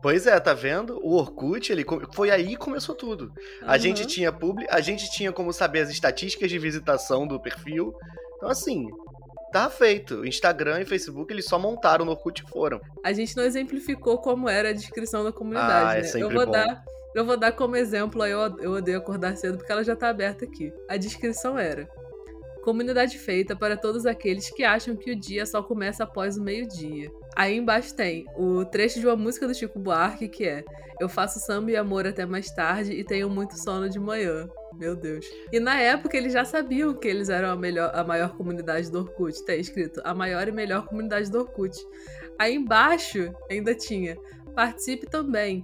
Pois 0.00 0.28
é, 0.28 0.38
tá 0.38 0.54
vendo? 0.54 1.00
O 1.02 1.16
Orkut, 1.16 1.72
ele 1.72 1.84
foi 2.12 2.30
aí 2.30 2.50
que 2.50 2.56
começou 2.56 2.94
tudo. 2.94 3.32
A 3.62 3.72
uhum. 3.72 3.78
gente 3.78 4.06
tinha 4.06 4.32
publi, 4.32 4.64
a 4.70 4.80
gente 4.80 5.10
tinha 5.10 5.32
como 5.32 5.52
saber 5.52 5.80
as 5.80 5.90
estatísticas 5.90 6.48
de 6.48 6.56
visitação 6.58 7.26
do 7.26 7.40
perfil. 7.40 7.92
Então 8.36 8.48
assim, 8.48 8.86
tá 9.52 9.68
feito. 9.68 10.24
Instagram 10.24 10.82
e 10.82 10.84
Facebook 10.84 11.32
eles 11.32 11.46
só 11.46 11.58
montaram 11.58 12.04
no 12.04 12.12
Orkut 12.12 12.44
e 12.44 12.48
foram. 12.48 12.80
A 13.04 13.12
gente 13.12 13.36
não 13.36 13.42
exemplificou 13.42 14.18
como 14.18 14.48
era 14.48 14.68
a 14.68 14.72
descrição 14.72 15.24
da 15.24 15.32
comunidade, 15.32 15.96
ah, 15.96 15.98
é 15.98 16.02
né? 16.02 16.22
Eu 16.22 16.30
vou 16.30 16.46
bom. 16.46 16.52
dar 16.52 16.84
eu 17.14 17.24
vou 17.24 17.36
dar 17.36 17.52
como 17.52 17.74
exemplo, 17.74 18.24
eu, 18.24 18.38
eu 18.60 18.72
odeio 18.72 18.98
acordar 18.98 19.36
cedo 19.36 19.58
porque 19.58 19.72
ela 19.72 19.82
já 19.82 19.96
tá 19.96 20.08
aberta 20.08 20.44
aqui. 20.44 20.72
A 20.88 20.96
descrição 20.96 21.58
era: 21.58 21.88
Comunidade 22.68 23.16
feita 23.18 23.56
para 23.56 23.78
todos 23.78 24.04
aqueles 24.04 24.50
que 24.50 24.62
acham 24.62 24.94
que 24.94 25.10
o 25.10 25.18
dia 25.18 25.46
só 25.46 25.62
começa 25.62 26.04
após 26.04 26.36
o 26.36 26.42
meio-dia. 26.42 27.10
Aí 27.34 27.56
embaixo 27.56 27.94
tem 27.94 28.26
o 28.36 28.62
trecho 28.62 29.00
de 29.00 29.06
uma 29.06 29.16
música 29.16 29.48
do 29.48 29.54
Chico 29.54 29.78
Buarque 29.78 30.28
que 30.28 30.44
é: 30.44 30.62
Eu 31.00 31.08
faço 31.08 31.40
samba 31.40 31.70
e 31.70 31.76
amor 31.78 32.06
até 32.06 32.26
mais 32.26 32.50
tarde 32.50 32.92
e 32.92 33.02
tenho 33.02 33.30
muito 33.30 33.58
sono 33.58 33.88
de 33.88 33.98
manhã. 33.98 34.46
Meu 34.74 34.94
Deus. 34.94 35.24
E 35.50 35.58
na 35.58 35.80
época 35.80 36.14
eles 36.14 36.34
já 36.34 36.44
sabiam 36.44 36.92
que 36.92 37.08
eles 37.08 37.30
eram 37.30 37.52
a, 37.52 37.56
melhor, 37.56 37.90
a 37.94 38.04
maior 38.04 38.36
comunidade 38.36 38.90
do 38.90 38.98
Orkut. 38.98 39.42
Tá 39.46 39.54
escrito 39.54 40.02
a 40.04 40.12
maior 40.12 40.46
e 40.46 40.52
melhor 40.52 40.84
comunidade 40.88 41.30
do 41.30 41.38
Orkut. 41.38 41.74
Aí 42.38 42.54
embaixo 42.54 43.32
ainda 43.50 43.74
tinha: 43.74 44.14
Participe 44.54 45.06
também. 45.06 45.62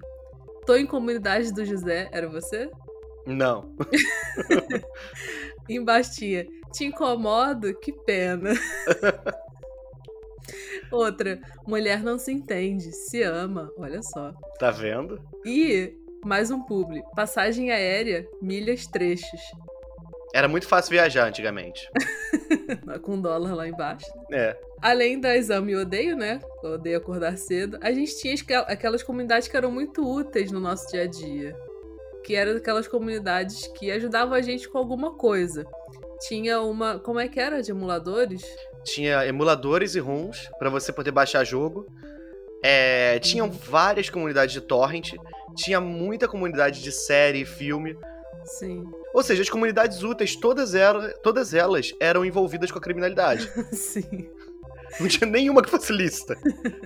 Tô 0.64 0.74
em 0.74 0.86
comunidade 0.86 1.52
do 1.52 1.66
José. 1.66 2.08
Era 2.10 2.30
você? 2.30 2.70
Não. 3.26 3.74
Embaixo 5.68 6.14
tinha, 6.16 6.46
te 6.72 6.84
incomodo? 6.84 7.74
Que 7.78 7.92
pena. 7.92 8.52
Outra, 10.90 11.40
mulher 11.66 12.02
não 12.02 12.18
se 12.18 12.32
entende, 12.32 12.92
se 12.92 13.22
ama, 13.22 13.72
olha 13.78 14.02
só. 14.02 14.32
Tá 14.58 14.70
vendo? 14.70 15.20
E 15.44 15.94
mais 16.24 16.50
um 16.50 16.60
publi, 16.62 17.02
passagem 17.16 17.70
aérea, 17.70 18.28
milhas 18.40 18.86
trechos. 18.86 19.40
Era 20.34 20.48
muito 20.48 20.66
fácil 20.66 20.90
viajar 20.90 21.28
antigamente. 21.28 21.88
Com 23.02 23.20
dólar 23.20 23.54
lá 23.54 23.68
embaixo. 23.68 24.06
É. 24.32 24.58
Além 24.82 25.20
da 25.20 25.36
exame 25.36 25.72
e 25.72 25.76
odeio, 25.76 26.16
né? 26.16 26.40
Odeio 26.62 26.98
acordar 26.98 27.38
cedo. 27.38 27.78
A 27.80 27.92
gente 27.92 28.18
tinha 28.18 28.34
aquelas 28.66 29.02
comunidades 29.02 29.48
que 29.48 29.56
eram 29.56 29.70
muito 29.70 30.02
úteis 30.02 30.50
no 30.50 30.60
nosso 30.60 30.88
dia 30.88 31.02
a 31.02 31.06
dia 31.06 31.56
que 32.24 32.34
eram 32.34 32.56
aquelas 32.56 32.88
comunidades 32.88 33.66
que 33.78 33.90
ajudavam 33.90 34.34
a 34.34 34.40
gente 34.40 34.68
com 34.68 34.78
alguma 34.78 35.12
coisa. 35.12 35.66
Tinha 36.26 36.60
uma. 36.62 36.98
Como 36.98 37.20
é 37.20 37.28
que 37.28 37.38
era? 37.38 37.62
De 37.62 37.70
emuladores? 37.70 38.42
Tinha 38.82 39.26
emuladores 39.26 39.94
e 39.94 40.00
ROMs 40.00 40.48
para 40.58 40.70
você 40.70 40.92
poder 40.92 41.10
baixar 41.10 41.44
jogo. 41.44 41.86
É, 42.62 43.18
tinham 43.18 43.46
uhum. 43.46 43.52
várias 43.52 44.08
comunidades 44.08 44.54
de 44.54 44.60
torrent. 44.60 45.12
Tinha 45.54 45.80
muita 45.80 46.26
comunidade 46.26 46.82
de 46.82 46.90
série, 46.90 47.44
filme. 47.44 47.96
Sim. 48.44 48.84
Ou 49.12 49.22
seja, 49.22 49.42
as 49.42 49.50
comunidades 49.50 50.02
úteis, 50.02 50.34
todas 50.34 50.74
elas, 50.74 51.14
todas 51.22 51.54
elas 51.54 51.94
eram 52.00 52.24
envolvidas 52.24 52.70
com 52.70 52.78
a 52.78 52.82
criminalidade. 52.82 53.50
Sim. 53.72 54.30
Não 55.00 55.08
tinha 55.08 55.28
nenhuma 55.28 55.62
que 55.62 55.70
fosse 55.70 55.92
lista. 55.92 56.36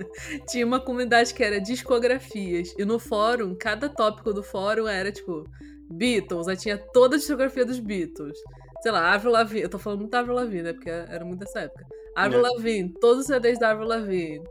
tinha 0.49 0.65
uma 0.65 0.79
comunidade 0.79 1.33
que 1.33 1.43
era 1.43 1.59
discografias. 1.59 2.73
E 2.77 2.85
no 2.85 2.99
fórum, 2.99 3.55
cada 3.55 3.89
tópico 3.89 4.33
do 4.33 4.43
fórum 4.43 4.87
era 4.87 5.11
tipo 5.11 5.47
Beatles. 5.91 6.47
Aí 6.47 6.57
tinha 6.57 6.77
toda 6.77 7.15
a 7.15 7.19
discografia 7.19 7.65
dos 7.65 7.79
Beatles. 7.79 8.37
Sei 8.81 8.91
lá, 8.91 9.13
Avril 9.13 9.31
Lavigne. 9.31 9.63
Eu 9.63 9.69
tô 9.69 9.79
falando 9.79 9.99
muito 9.99 10.11
da 10.11 10.19
Avril 10.19 10.35
Lavigne, 10.35 10.63
né? 10.63 10.73
Porque 10.73 10.89
era 10.89 11.23
muito 11.23 11.39
dessa 11.39 11.61
época. 11.61 11.85
Avril 12.15 12.45
é. 12.45 12.49
Lavigne, 12.49 12.93
todos 12.99 13.21
os 13.21 13.27
CDs 13.27 13.59
da 13.59 13.71
Avril 13.71 13.87
Lavigne. 13.87 14.43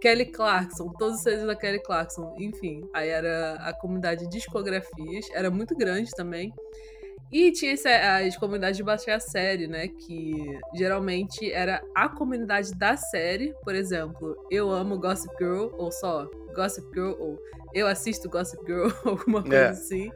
Kelly 0.00 0.26
Clarkson, 0.26 0.92
todos 0.98 1.16
os 1.16 1.22
CDs 1.22 1.46
da 1.46 1.56
Kelly 1.56 1.82
Clarkson. 1.82 2.34
Enfim, 2.38 2.86
aí 2.92 3.08
era 3.08 3.54
a 3.54 3.72
comunidade 3.72 4.24
de 4.24 4.30
discografias. 4.30 5.26
Era 5.32 5.50
muito 5.50 5.74
grande 5.74 6.10
também. 6.12 6.52
E 7.30 7.50
tinha 7.50 7.74
as 7.74 8.36
comunidades 8.36 8.76
de 8.76 8.84
baixar 8.84 9.16
a 9.16 9.20
série, 9.20 9.66
né? 9.66 9.88
Que 9.88 10.58
geralmente 10.74 11.50
era 11.52 11.82
a 11.94 12.08
comunidade 12.08 12.72
da 12.74 12.96
série. 12.96 13.52
Por 13.64 13.74
exemplo, 13.74 14.36
eu 14.50 14.70
amo 14.70 14.98
Gossip 14.98 15.34
Girl, 15.38 15.68
ou 15.72 15.90
só 15.90 16.28
Gossip 16.54 16.86
Girl, 16.94 17.14
ou 17.18 17.38
eu 17.74 17.86
assisto 17.86 18.28
Gossip 18.28 18.64
Girl, 18.64 18.88
alguma 19.04 19.42
coisa 19.42 19.56
é. 19.56 19.68
assim. 19.68 20.10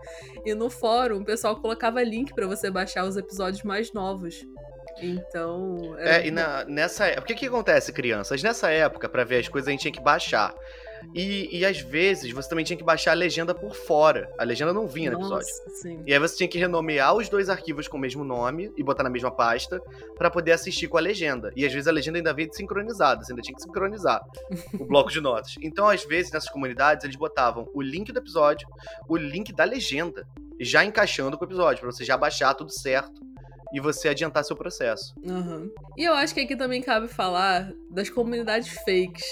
E 0.44 0.54
no 0.54 0.70
fórum, 0.70 1.18
o 1.18 1.24
pessoal 1.24 1.56
colocava 1.56 2.02
link 2.02 2.32
para 2.32 2.46
você 2.46 2.70
baixar 2.70 3.04
os 3.04 3.16
episódios 3.16 3.62
mais 3.64 3.92
novos. 3.92 4.46
Então. 5.02 5.96
É, 5.98 6.26
e 6.26 6.30
na, 6.30 6.64
nessa 6.64 7.06
época. 7.06 7.22
O 7.22 7.26
que 7.26 7.34
que 7.34 7.46
acontece, 7.46 7.92
crianças? 7.92 8.42
Nessa 8.42 8.70
época, 8.70 9.08
para 9.08 9.24
ver 9.24 9.38
as 9.38 9.48
coisas, 9.48 9.68
a 9.68 9.70
gente 9.72 9.80
tinha 9.80 9.92
que 9.92 10.02
baixar. 10.02 10.54
E, 11.14 11.58
e 11.58 11.64
às 11.64 11.80
vezes 11.80 12.30
você 12.30 12.48
também 12.48 12.64
tinha 12.64 12.76
que 12.76 12.84
baixar 12.84 13.12
a 13.12 13.14
legenda 13.14 13.54
por 13.54 13.74
fora. 13.74 14.30
A 14.38 14.44
legenda 14.44 14.72
não 14.72 14.86
vinha 14.86 15.10
no 15.10 15.18
episódio. 15.18 15.46
Sim. 15.80 16.02
E 16.06 16.12
aí 16.12 16.18
você 16.18 16.36
tinha 16.36 16.48
que 16.48 16.58
renomear 16.58 17.14
os 17.14 17.28
dois 17.28 17.48
arquivos 17.48 17.88
com 17.88 17.96
o 17.96 18.00
mesmo 18.00 18.24
nome 18.24 18.72
e 18.76 18.82
botar 18.82 19.02
na 19.02 19.10
mesma 19.10 19.30
pasta 19.30 19.80
para 20.16 20.30
poder 20.30 20.52
assistir 20.52 20.88
com 20.88 20.98
a 20.98 21.00
legenda. 21.00 21.52
E 21.56 21.64
às 21.64 21.72
vezes 21.72 21.88
a 21.88 21.92
legenda 21.92 22.18
ainda 22.18 22.32
veio 22.32 22.52
sincronizada, 22.52 23.24
você 23.24 23.32
ainda 23.32 23.42
tinha 23.42 23.54
que 23.54 23.62
sincronizar 23.62 24.22
o 24.78 24.84
bloco 24.86 25.10
de 25.10 25.20
notas. 25.20 25.54
Então, 25.60 25.88
às 25.88 26.04
vezes, 26.04 26.32
nessas 26.32 26.48
comunidades, 26.48 27.04
eles 27.04 27.16
botavam 27.16 27.68
o 27.74 27.82
link 27.82 28.12
do 28.12 28.18
episódio, 28.18 28.68
o 29.08 29.16
link 29.16 29.52
da 29.52 29.64
legenda, 29.64 30.26
já 30.60 30.84
encaixando 30.84 31.38
com 31.38 31.44
o 31.44 31.48
episódio, 31.48 31.80
para 31.80 31.90
você 31.90 32.04
já 32.04 32.16
baixar 32.16 32.54
tudo 32.54 32.70
certo 32.70 33.20
e 33.72 33.80
você 33.80 34.08
adiantar 34.08 34.44
seu 34.44 34.56
processo. 34.56 35.14
Uhum. 35.22 35.70
E 35.96 36.04
eu 36.04 36.14
acho 36.14 36.34
que 36.34 36.40
aqui 36.40 36.56
também 36.56 36.82
cabe 36.82 37.08
falar 37.08 37.72
das 37.90 38.10
comunidades 38.10 38.68
fakes. 38.84 39.24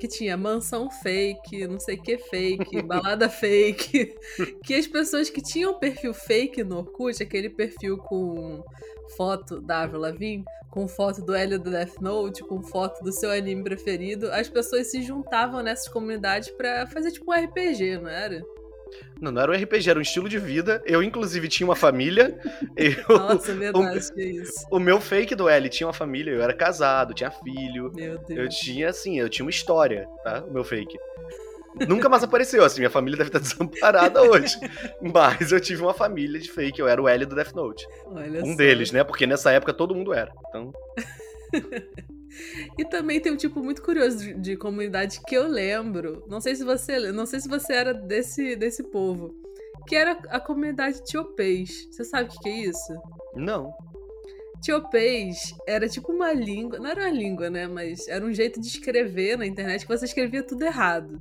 Que 0.00 0.08
tinha 0.08 0.36
mansão 0.36 0.90
fake, 0.90 1.66
não 1.68 1.78
sei 1.78 1.96
o 1.96 2.02
que 2.02 2.16
fake, 2.16 2.82
balada 2.82 3.28
fake. 3.28 4.14
Que 4.64 4.74
as 4.74 4.86
pessoas 4.86 5.28
que 5.28 5.42
tinham 5.42 5.78
perfil 5.78 6.14
fake 6.14 6.64
no 6.64 6.78
Orkut, 6.78 7.22
aquele 7.22 7.50
perfil 7.50 7.98
com 7.98 8.64
foto 9.16 9.60
da 9.60 9.82
Avril 9.82 10.00
Lavigne, 10.00 10.44
com 10.70 10.86
foto 10.88 11.22
do 11.22 11.34
Hélio 11.34 11.58
do 11.58 11.70
Death 11.70 12.00
Note, 12.00 12.42
com 12.42 12.62
foto 12.62 13.02
do 13.02 13.12
seu 13.12 13.30
anime 13.30 13.62
preferido, 13.62 14.30
as 14.32 14.48
pessoas 14.48 14.90
se 14.90 15.02
juntavam 15.02 15.62
nessas 15.62 15.88
comunidades 15.88 16.48
para 16.50 16.86
fazer 16.86 17.10
tipo 17.10 17.30
um 17.30 17.34
RPG, 17.34 17.98
não 17.98 18.08
era? 18.08 18.42
Não, 19.20 19.30
não 19.30 19.42
era 19.42 19.52
um 19.52 19.54
RPG, 19.54 19.90
era 19.90 19.98
um 19.98 20.02
estilo 20.02 20.28
de 20.28 20.38
vida. 20.38 20.82
Eu, 20.86 21.02
inclusive, 21.02 21.48
tinha 21.48 21.66
uma 21.66 21.76
família. 21.76 22.38
Eu, 22.76 23.18
Nossa, 23.18 23.52
é 23.52 23.54
verdade, 23.54 23.98
o, 24.10 24.14
que 24.14 24.20
é 24.20 24.24
isso. 24.24 24.66
O 24.70 24.78
meu 24.78 25.00
fake 25.00 25.34
do 25.34 25.48
L 25.48 25.68
tinha 25.68 25.86
uma 25.86 25.92
família, 25.92 26.32
eu 26.32 26.42
era 26.42 26.54
casado, 26.54 27.12
tinha 27.12 27.30
filho. 27.30 27.92
Meu 27.94 28.18
Deus. 28.18 28.38
Eu 28.38 28.48
tinha, 28.48 28.88
assim, 28.88 29.18
eu 29.18 29.28
tinha 29.28 29.44
uma 29.44 29.50
história, 29.50 30.08
tá? 30.24 30.42
O 30.46 30.52
meu 30.52 30.64
fake. 30.64 30.98
Nunca 31.88 32.08
mais 32.08 32.22
apareceu, 32.22 32.64
assim, 32.64 32.80
minha 32.80 32.90
família 32.90 33.16
deve 33.18 33.28
estar 33.28 33.38
desamparada 33.40 34.22
hoje. 34.22 34.56
Mas 35.00 35.52
eu 35.52 35.60
tive 35.60 35.82
uma 35.82 35.94
família 35.94 36.40
de 36.40 36.50
fake, 36.50 36.80
eu 36.80 36.88
era 36.88 37.00
o 37.00 37.08
L 37.08 37.26
do 37.26 37.34
Death 37.34 37.54
Note. 37.54 37.86
Olha 38.06 38.42
um 38.42 38.52
só. 38.52 38.56
deles, 38.56 38.92
né? 38.92 39.04
Porque 39.04 39.26
nessa 39.26 39.50
época 39.52 39.72
todo 39.72 39.94
mundo 39.94 40.12
era. 40.12 40.32
Então. 40.48 40.72
E 42.78 42.84
também 42.84 43.20
tem 43.20 43.32
um 43.32 43.36
tipo 43.36 43.62
muito 43.62 43.82
curioso 43.82 44.18
de, 44.18 44.34
de, 44.34 44.56
comunidade 44.56 45.20
que 45.26 45.34
eu 45.34 45.46
lembro. 45.46 46.24
Não 46.28 46.40
sei 46.40 46.54
se 46.54 46.64
você, 46.64 47.12
não 47.12 47.26
sei 47.26 47.40
se 47.40 47.48
você 47.48 47.72
era 47.72 47.92
desse, 47.94 48.56
desse 48.56 48.82
povo, 48.84 49.34
que 49.86 49.96
era 49.96 50.12
a 50.28 50.40
comunidade 50.40 51.04
Tiopês. 51.04 51.88
Você 51.90 52.04
sabe 52.04 52.28
o 52.28 52.32
que, 52.32 52.38
que 52.38 52.48
é 52.48 52.56
isso? 52.66 52.94
Não. 53.34 53.72
Tiopês 54.62 55.54
era 55.66 55.88
tipo 55.88 56.12
uma 56.12 56.32
língua, 56.32 56.78
não 56.78 56.90
era 56.90 57.02
uma 57.02 57.10
língua, 57.10 57.48
né, 57.48 57.66
mas 57.66 58.06
era 58.08 58.24
um 58.24 58.32
jeito 58.32 58.60
de 58.60 58.66
escrever 58.66 59.38
na 59.38 59.46
internet 59.46 59.86
que 59.86 59.96
você 59.96 60.04
escrevia 60.04 60.42
tudo 60.42 60.62
errado. 60.62 61.20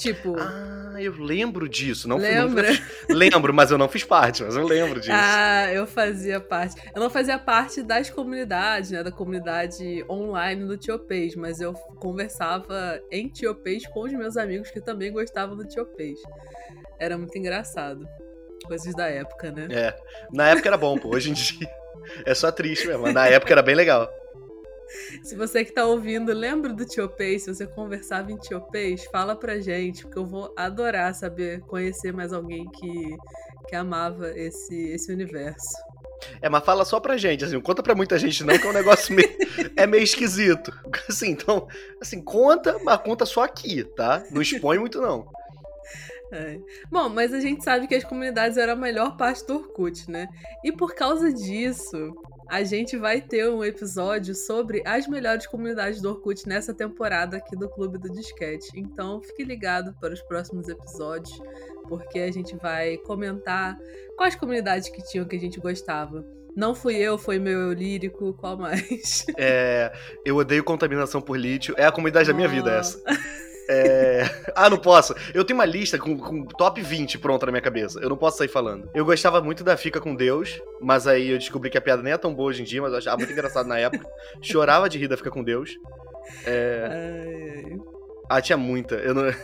Tipo. 0.00 0.34
Ah, 0.38 0.96
eu 0.98 1.12
lembro 1.12 1.68
disso. 1.68 2.08
Não 2.08 2.16
Lembra? 2.16 2.72
Fui, 2.74 2.84
não, 3.10 3.16
lembro, 3.16 3.52
mas 3.52 3.70
eu 3.70 3.76
não 3.76 3.86
fiz 3.86 4.02
parte, 4.02 4.42
mas 4.42 4.56
eu 4.56 4.66
lembro 4.66 4.98
disso. 4.98 5.12
Ah, 5.14 5.70
eu 5.72 5.86
fazia 5.86 6.40
parte. 6.40 6.80
Eu 6.94 7.02
não 7.02 7.10
fazia 7.10 7.38
parte 7.38 7.82
das 7.82 8.08
comunidades, 8.08 8.90
né? 8.90 9.02
Da 9.02 9.12
comunidade 9.12 10.02
online 10.08 10.64
do 10.64 10.78
Tiopês, 10.78 11.36
mas 11.36 11.60
eu 11.60 11.74
conversava 11.74 12.98
em 13.12 13.28
Tiopês 13.28 13.86
com 13.86 14.00
os 14.00 14.12
meus 14.12 14.38
amigos 14.38 14.70
que 14.70 14.80
também 14.80 15.12
gostavam 15.12 15.54
do 15.54 15.68
Tiopês. 15.68 16.18
Era 16.98 17.18
muito 17.18 17.36
engraçado. 17.36 18.08
Coisas 18.66 18.94
da 18.94 19.06
época, 19.06 19.52
né? 19.52 19.68
É. 19.70 19.96
Na 20.32 20.48
época 20.48 20.66
era 20.68 20.78
bom, 20.78 20.98
pô. 20.98 21.14
Hoje 21.14 21.30
em 21.30 21.34
dia 21.36 21.68
é 22.24 22.34
só 22.34 22.50
triste 22.50 22.86
mesmo. 22.86 23.02
Mas 23.02 23.12
na 23.12 23.26
época 23.26 23.52
era 23.52 23.62
bem 23.62 23.74
legal. 23.74 24.10
Se 25.22 25.36
você 25.36 25.64
que 25.64 25.72
tá 25.72 25.84
ouvindo, 25.86 26.32
lembra 26.32 26.72
do 26.72 26.84
Tiopês? 26.84 27.44
Se 27.44 27.54
você 27.54 27.66
conversava 27.66 28.32
em 28.32 28.36
Tiopês, 28.36 29.04
fala 29.06 29.36
pra 29.36 29.60
gente, 29.60 30.02
porque 30.02 30.18
eu 30.18 30.26
vou 30.26 30.52
adorar 30.56 31.14
saber, 31.14 31.60
conhecer 31.62 32.12
mais 32.12 32.32
alguém 32.32 32.64
que, 32.70 33.16
que 33.68 33.76
amava 33.76 34.30
esse, 34.36 34.74
esse 34.90 35.12
universo. 35.12 35.76
É, 36.42 36.48
mas 36.48 36.64
fala 36.64 36.84
só 36.84 37.00
pra 37.00 37.16
gente, 37.16 37.44
assim, 37.44 37.54
não 37.54 37.62
conta 37.62 37.82
pra 37.82 37.94
muita 37.94 38.18
gente 38.18 38.44
não, 38.44 38.58
que 38.58 38.66
é 38.66 38.70
um 38.70 38.74
negócio 38.74 39.14
meio, 39.14 39.28
é 39.76 39.86
meio 39.86 40.02
esquisito. 40.02 40.72
Assim, 41.08 41.30
então, 41.30 41.66
assim, 42.00 42.22
conta, 42.22 42.78
mas 42.84 43.00
conta 43.00 43.24
só 43.24 43.42
aqui, 43.42 43.84
tá? 43.84 44.22
Não 44.30 44.42
expõe 44.42 44.78
muito 44.78 45.00
não. 45.00 45.26
É. 46.32 46.60
Bom, 46.90 47.08
mas 47.08 47.34
a 47.34 47.40
gente 47.40 47.64
sabe 47.64 47.88
que 47.88 47.94
as 47.94 48.04
comunidades 48.04 48.56
eram 48.56 48.74
a 48.74 48.76
melhor 48.76 49.16
parte 49.16 49.44
do 49.46 49.56
Orkut, 49.56 50.08
né? 50.08 50.28
E 50.62 50.70
por 50.70 50.94
causa 50.94 51.32
disso, 51.32 52.14
a 52.50 52.64
gente 52.64 52.96
vai 52.96 53.20
ter 53.20 53.48
um 53.48 53.62
episódio 53.62 54.34
sobre 54.34 54.82
as 54.84 55.06
melhores 55.06 55.46
comunidades 55.46 56.02
do 56.02 56.10
Orkut 56.10 56.48
nessa 56.48 56.74
temporada 56.74 57.36
aqui 57.36 57.54
do 57.54 57.68
Clube 57.68 57.96
do 57.96 58.10
Disquete. 58.10 58.72
Então, 58.74 59.22
fique 59.22 59.44
ligado 59.44 59.94
para 60.00 60.12
os 60.12 60.20
próximos 60.22 60.68
episódios, 60.68 61.40
porque 61.88 62.18
a 62.18 62.32
gente 62.32 62.56
vai 62.56 62.96
comentar 62.98 63.78
quais 64.16 64.34
comunidades 64.34 64.88
que 64.88 65.00
tinham 65.04 65.24
que 65.26 65.36
a 65.36 65.40
gente 65.40 65.60
gostava. 65.60 66.26
Não 66.56 66.74
fui 66.74 66.96
eu, 66.96 67.16
foi 67.16 67.38
meu 67.38 67.56
eu 67.56 67.72
lírico, 67.72 68.34
qual 68.34 68.58
mais? 68.58 69.24
É, 69.38 69.92
eu 70.24 70.36
odeio 70.36 70.64
contaminação 70.64 71.20
por 71.20 71.38
lítio. 71.38 71.72
É 71.78 71.86
a 71.86 71.92
comunidade 71.92 72.28
oh. 72.28 72.32
da 72.32 72.36
minha 72.36 72.48
vida 72.48 72.72
essa. 72.72 73.00
É... 73.68 74.22
Ah, 74.54 74.68
não 74.68 74.78
posso. 74.78 75.14
Eu 75.32 75.44
tenho 75.44 75.58
uma 75.58 75.64
lista 75.64 75.98
com, 75.98 76.18
com, 76.18 76.44
top 76.44 76.82
20 76.82 77.18
pronta 77.18 77.46
na 77.46 77.52
minha 77.52 77.62
cabeça. 77.62 78.00
Eu 78.00 78.08
não 78.08 78.16
posso 78.16 78.38
sair 78.38 78.48
falando. 78.48 78.90
Eu 78.94 79.04
gostava 79.04 79.40
muito 79.40 79.62
da 79.62 79.76
Fica 79.76 80.00
com 80.00 80.14
Deus, 80.14 80.60
mas 80.80 81.06
aí 81.06 81.30
eu 81.30 81.38
descobri 81.38 81.70
que 81.70 81.78
a 81.78 81.80
piada 81.80 82.02
nem 82.02 82.12
é 82.12 82.18
tão 82.18 82.34
boa 82.34 82.48
hoje 82.48 82.62
em 82.62 82.64
dia, 82.64 82.82
mas 82.82 82.92
eu 82.92 82.98
achava 82.98 83.18
muito 83.18 83.32
engraçado 83.32 83.68
na 83.68 83.78
época. 83.78 84.06
Chorava 84.42 84.88
de 84.88 84.98
rir 84.98 85.08
da 85.08 85.16
Fica 85.16 85.30
com 85.30 85.42
Deus. 85.42 85.70
É... 86.44 86.88
Ai, 86.90 87.64
ai. 87.64 87.78
Ah, 88.28 88.40
tinha 88.40 88.56
muita. 88.56 88.94
Eu 88.96 89.14
não. 89.14 89.34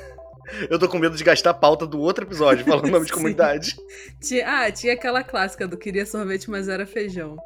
Eu 0.71 0.79
tô 0.79 0.89
com 0.89 0.99
medo 0.99 1.17
de 1.17 1.25
gastar 1.25 1.51
a 1.51 1.55
pauta 1.55 1.87
do 1.87 2.01
outro 2.01 2.25
episódio 2.25 2.65
falando 2.65 2.87
o 2.87 2.91
nome 2.91 3.07
de 3.07 3.13
comunidade. 3.13 3.77
Tinha, 4.21 4.47
ah, 4.47 4.71
tinha 4.71 4.93
aquela 4.93 5.25
clássica 5.25 5.67
do 5.67 5.77
queria 5.77 6.07
sorvete, 6.07 6.49
mas 6.49 6.69
era 6.69 6.87
feijão. 6.87 7.37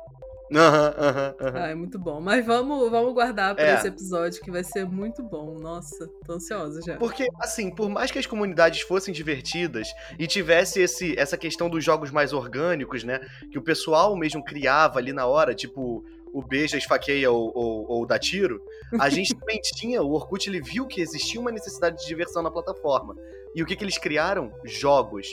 Aham, 0.52 0.94
aham, 0.98 1.34
aham. 1.40 1.62
Ah, 1.62 1.68
é 1.68 1.74
muito 1.74 1.98
bom. 1.98 2.20
Mas 2.20 2.44
vamos, 2.44 2.90
vamos 2.90 3.14
guardar 3.14 3.54
para 3.54 3.64
é. 3.64 3.74
esse 3.74 3.86
episódio 3.86 4.42
que 4.42 4.50
vai 4.50 4.64
ser 4.64 4.84
muito 4.84 5.22
bom. 5.22 5.58
Nossa, 5.58 6.08
tô 6.26 6.34
ansiosa 6.34 6.80
já. 6.82 6.96
Porque, 6.96 7.28
assim, 7.40 7.70
por 7.74 7.88
mais 7.88 8.10
que 8.10 8.18
as 8.18 8.26
comunidades 8.26 8.80
fossem 8.80 9.14
divertidas 9.14 9.88
e 10.18 10.26
tivesse 10.26 10.80
esse, 10.80 11.16
essa 11.18 11.36
questão 11.36 11.70
dos 11.70 11.84
jogos 11.84 12.10
mais 12.10 12.32
orgânicos, 12.32 13.04
né? 13.04 13.20
Que 13.50 13.58
o 13.58 13.62
pessoal 13.62 14.16
mesmo 14.16 14.42
criava 14.42 14.98
ali 14.98 15.12
na 15.12 15.26
hora, 15.26 15.54
tipo 15.54 16.04
o 16.32 16.42
beija, 16.42 16.78
esfaqueia 16.78 17.30
ou, 17.30 17.52
ou, 17.54 17.90
ou 17.90 18.06
dá 18.06 18.18
tiro, 18.18 18.62
a 18.98 19.08
gente 19.10 19.34
também 19.34 19.60
tinha, 19.60 20.02
o 20.02 20.12
Orkut 20.12 20.48
ele 20.48 20.60
viu 20.60 20.86
que 20.86 21.00
existia 21.00 21.40
uma 21.40 21.50
necessidade 21.50 21.96
de 21.98 22.06
diversão 22.06 22.42
na 22.42 22.50
plataforma. 22.50 23.16
E 23.54 23.62
o 23.62 23.66
que, 23.66 23.74
que 23.74 23.82
eles 23.82 23.98
criaram? 23.98 24.52
Jogos. 24.64 25.26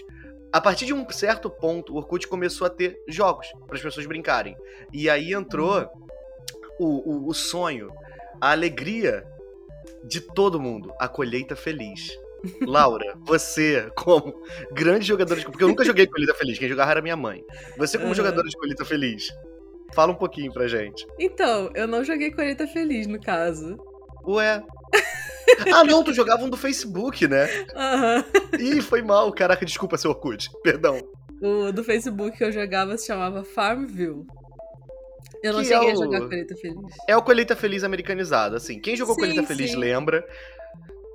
A 0.52 0.62
partir 0.62 0.86
de 0.86 0.94
um 0.94 1.10
certo 1.10 1.50
ponto, 1.50 1.94
o 1.94 1.98
Orkut 1.98 2.28
começou 2.28 2.66
a 2.66 2.70
ter 2.70 3.02
jogos 3.08 3.48
para 3.66 3.76
as 3.76 3.82
pessoas 3.82 4.06
brincarem. 4.06 4.56
E 4.94 5.10
aí 5.10 5.34
entrou 5.34 5.90
o, 6.80 6.86
o, 6.86 7.28
o 7.28 7.34
sonho, 7.34 7.92
a 8.40 8.52
alegria 8.52 9.26
de 10.04 10.22
todo 10.22 10.60
mundo, 10.60 10.94
a 11.00 11.08
colheita 11.08 11.56
feliz. 11.56 12.18
Laura, 12.66 13.16
você, 13.26 13.90
como 13.96 14.42
grande 14.72 15.06
jogadora 15.06 15.40
de. 15.40 15.46
Porque 15.46 15.64
eu 15.64 15.68
nunca 15.68 15.84
joguei 15.84 16.06
Colheita 16.08 16.34
Feliz, 16.34 16.58
quem 16.58 16.70
jogava 16.70 16.92
era 16.92 17.02
minha 17.02 17.16
mãe. 17.16 17.44
Você, 17.78 17.98
como 17.98 18.10
uhum. 18.10 18.16
jogadora 18.16 18.48
de 18.48 18.56
Colheita 18.56 18.86
Feliz, 18.86 19.30
fala 19.94 20.12
um 20.12 20.16
pouquinho 20.16 20.54
pra 20.54 20.68
gente. 20.68 21.06
Então, 21.20 21.70
eu 21.74 21.88
não 21.88 22.04
joguei 22.04 22.32
Colheita 22.32 22.68
Feliz, 22.68 23.08
no 23.08 23.20
caso. 23.20 23.78
Ué. 24.26 24.64
Ah, 25.74 25.84
não, 25.84 26.04
tu 26.04 26.14
jogava 26.14 26.44
um 26.44 26.50
do 26.50 26.58
Facebook, 26.58 27.28
né? 27.28 27.48
Aham. 27.76 28.24
Uhum. 28.54 28.60
Ih, 28.60 28.82
foi 28.82 29.02
mal. 29.02 29.32
Caraca, 29.32 29.66
desculpa, 29.66 29.98
seu 29.98 30.12
Orkut. 30.12 30.50
Perdão. 30.64 31.00
O 31.42 31.72
do 31.72 31.84
Facebook 31.84 32.38
que 32.38 32.44
eu 32.44 32.52
jogava 32.52 32.98
se 32.98 33.08
chamava 33.08 33.44
Farmville. 33.44 34.26
Eu 35.44 35.54
não 35.54 35.60
que 35.62 35.68
cheguei 35.68 35.90
é 35.90 35.94
o... 35.94 36.02
a 36.02 36.04
jogar 36.04 36.22
Colheita 36.22 36.56
Feliz. 36.56 36.96
É 37.08 37.18
o 37.18 37.22
Colheita 37.22 37.56
Feliz 37.56 37.84
americanizado, 37.84 38.56
assim. 38.56 38.80
Quem 38.80 38.96
jogou 38.96 39.16
sim, 39.16 39.22
Colheita 39.22 39.44
Feliz 39.44 39.72
sim. 39.72 39.78
lembra. 39.78 40.26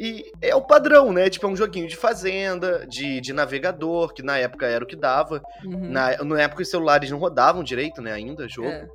E 0.01 0.24
é 0.41 0.55
o 0.55 0.62
padrão, 0.62 1.12
né? 1.12 1.28
Tipo, 1.28 1.47
é 1.47 1.51
um 1.51 1.57
joguinho 1.57 1.87
de 1.87 1.97
fazenda, 1.97 2.87
de, 2.89 3.20
de 3.20 3.33
navegador, 3.33 4.12
que 4.12 4.22
na 4.22 4.39
época 4.39 4.66
era 4.66 4.83
o 4.83 4.87
que 4.87 4.97
dava. 4.97 5.43
Uhum. 5.64 5.91
Na, 5.91 6.16
na 6.24 6.43
época 6.43 6.62
os 6.62 6.68
celulares 6.68 7.11
não 7.11 7.18
rodavam 7.18 7.62
direito, 7.62 8.01
né, 8.01 8.12
ainda, 8.12 8.49
jogo. 8.49 8.68
É. 8.68 8.89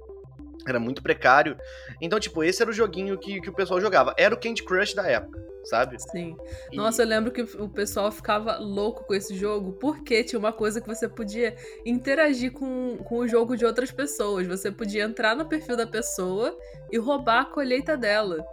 Era 0.68 0.80
muito 0.80 1.02
precário. 1.02 1.58
Então, 2.02 2.20
tipo, 2.20 2.44
esse 2.44 2.62
era 2.62 2.70
o 2.70 2.74
joguinho 2.74 3.18
que, 3.18 3.40
que 3.42 3.50
o 3.50 3.54
pessoal 3.54 3.80
jogava. 3.80 4.14
Era 4.18 4.36
o 4.36 4.40
Candy 4.40 4.64
Crush 4.64 4.94
da 4.94 5.08
época. 5.08 5.40
sabe? 5.64 5.98
Sim. 6.12 6.36
E... 6.72 6.76
Nossa, 6.76 7.04
eu 7.04 7.08
lembro 7.08 7.32
que 7.32 7.42
o 7.42 7.70
pessoal 7.70 8.12
ficava 8.12 8.58
louco 8.58 9.06
com 9.06 9.14
esse 9.14 9.36
jogo, 9.36 9.74
porque 9.74 10.24
tinha 10.24 10.40
uma 10.40 10.54
coisa 10.54 10.82
que 10.82 10.88
você 10.88 11.08
podia 11.08 11.56
interagir 11.86 12.52
com, 12.52 12.98
com 13.04 13.20
o 13.20 13.28
jogo 13.28 13.56
de 13.56 13.66
outras 13.66 13.92
pessoas. 13.92 14.48
Você 14.48 14.72
podia 14.72 15.04
entrar 15.04 15.36
no 15.36 15.46
perfil 15.46 15.78
da 15.78 15.88
pessoa 15.88 16.58
e 16.92 16.98
roubar 16.98 17.42
a 17.42 17.46
colheita 17.46 17.96
dela. 17.96 18.46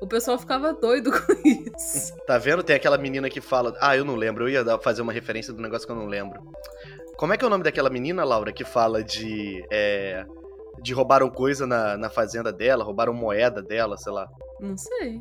O 0.00 0.06
pessoal 0.06 0.36
ficava 0.36 0.72
doido 0.72 1.12
com 1.14 1.32
isso. 1.44 2.16
Tá 2.26 2.36
vendo? 2.36 2.64
Tem 2.64 2.74
aquela 2.74 2.98
menina 2.98 3.30
que 3.30 3.40
fala. 3.40 3.76
Ah, 3.80 3.96
eu 3.96 4.04
não 4.04 4.16
lembro. 4.16 4.48
Eu 4.48 4.64
ia 4.64 4.78
fazer 4.78 5.00
uma 5.00 5.12
referência 5.12 5.52
do 5.52 5.62
negócio 5.62 5.86
que 5.86 5.92
eu 5.92 5.96
não 5.96 6.06
lembro. 6.06 6.42
Como 7.16 7.32
é 7.32 7.36
que 7.36 7.44
é 7.44 7.46
o 7.46 7.50
nome 7.50 7.62
daquela 7.62 7.88
menina, 7.88 8.24
Laura, 8.24 8.52
que 8.52 8.64
fala 8.64 9.04
de. 9.04 9.64
É, 9.70 10.26
de 10.80 10.94
roubaram 10.94 11.30
coisa 11.30 11.66
na, 11.66 11.96
na 11.96 12.08
fazenda 12.08 12.52
dela, 12.52 12.84
roubaram 12.84 13.12
moeda 13.12 13.62
dela, 13.62 13.96
sei 13.96 14.12
lá. 14.12 14.28
Não 14.60 14.76
sei. 14.76 15.20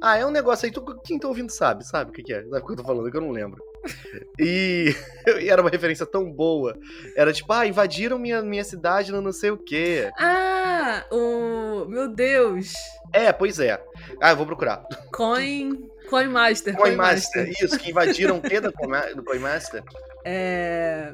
Ah, 0.00 0.18
é 0.18 0.26
um 0.26 0.30
negócio 0.30 0.66
aí, 0.66 0.72
tu, 0.72 0.82
quem 1.02 1.18
tá 1.18 1.26
ouvindo 1.26 1.50
sabe, 1.50 1.86
sabe 1.86 2.10
o 2.10 2.12
que, 2.12 2.22
que 2.22 2.32
é? 2.32 2.42
Sabe 2.42 2.58
o 2.58 2.66
que 2.66 2.72
eu 2.72 2.76
tô 2.76 2.84
falando, 2.84 3.10
que 3.10 3.16
eu 3.16 3.22
não 3.22 3.30
lembro. 3.30 3.62
E, 4.38 4.94
e, 5.40 5.48
era 5.48 5.62
uma 5.62 5.70
referência 5.70 6.04
tão 6.04 6.30
boa. 6.30 6.76
Era 7.14 7.32
tipo, 7.32 7.52
ah, 7.52 7.66
invadiram 7.66 8.18
minha, 8.18 8.42
minha 8.42 8.64
cidade 8.64 9.12
no 9.12 9.22
não 9.22 9.32
sei 9.32 9.50
o 9.50 9.56
quê. 9.56 10.10
Ah, 10.18 11.04
o. 11.10 11.86
Meu 11.86 12.08
Deus! 12.08 12.72
É, 13.12 13.32
pois 13.32 13.60
é. 13.60 13.80
Ah, 14.20 14.30
eu 14.30 14.36
vou 14.36 14.44
procurar. 14.44 14.84
Coin. 15.12 15.88
Coin 16.10 16.28
Master. 16.28 16.76
Coin 16.76 16.96
Master, 16.96 17.48
isso, 17.48 17.78
que 17.78 17.90
invadiram 17.90 18.38
o 18.38 18.42
quê 18.42 18.60
do 18.60 18.72
Coin 18.72 19.38
Master? 19.38 19.82
É. 20.24 21.12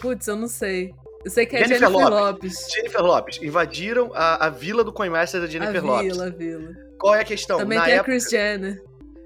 Putz, 0.00 0.26
eu 0.26 0.36
não 0.36 0.48
sei. 0.48 0.94
Eu 1.24 1.30
sei 1.30 1.46
que 1.46 1.56
é 1.56 1.60
Jennifer, 1.60 1.88
Jennifer 1.88 2.10
Lopes. 2.10 2.20
Lopes. 2.20 2.72
Jennifer 2.74 3.02
Lopes. 3.02 3.42
Invadiram 3.42 4.10
a, 4.14 4.46
a 4.46 4.50
vila 4.50 4.82
do 4.82 4.92
Coinmaster 4.92 5.40
da 5.40 5.46
Jennifer 5.46 5.82
a 5.82 5.86
Lopes. 5.86 6.12
Vila, 6.12 6.26
a 6.26 6.30
vila. 6.30 6.76
Qual 6.98 7.14
é 7.14 7.20
a 7.20 7.24
questão? 7.24 7.58
Também 7.58 7.78
Na 7.78 7.84
tem 7.84 7.94
época... 7.94 8.10
a 8.10 8.14
Chris 8.14 8.30
Jenner. 8.30 8.82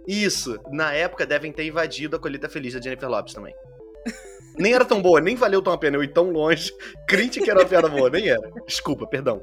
Isso. 0.07 0.59
Na 0.71 0.93
época 0.93 1.27
devem 1.27 1.53
ter 1.53 1.65
invadido 1.65 2.17
a 2.17 2.19
colheita 2.19 2.49
feliz 2.49 2.75
da 2.75 2.81
Jennifer 2.81 3.09
Lopes 3.09 3.35
também. 3.35 3.55
nem 4.59 4.75
era 4.75 4.85
tão 4.85 5.01
boa, 5.01 5.21
nem 5.21 5.37
valeu 5.37 5.63
tão 5.63 5.73
a 5.73 5.79
pena 5.79 5.97
eu 5.97 6.05
ir 6.05 6.13
tão 6.13 6.31
longe. 6.31 6.73
Crente 7.09 7.41
que 7.41 7.51
era 7.51 7.61
uma 7.61 7.69
piada 7.69 7.89
boa, 7.89 8.11
nem 8.11 8.29
era. 8.29 8.51
Desculpa, 8.67 9.07
perdão. 9.07 9.43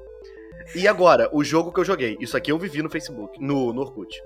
E 0.76 0.88
agora, 0.88 1.30
o 1.34 1.44
jogo 1.44 1.72
que 1.72 1.80
eu 1.80 1.86
joguei. 1.86 2.18
Isso 2.20 2.38
aqui 2.38 2.52
eu 2.52 2.58
vivi 2.58 2.82
no 2.82 2.90
Facebook, 2.90 3.44
no, 3.44 3.74
no 3.74 3.82
Orkut. 3.82 4.22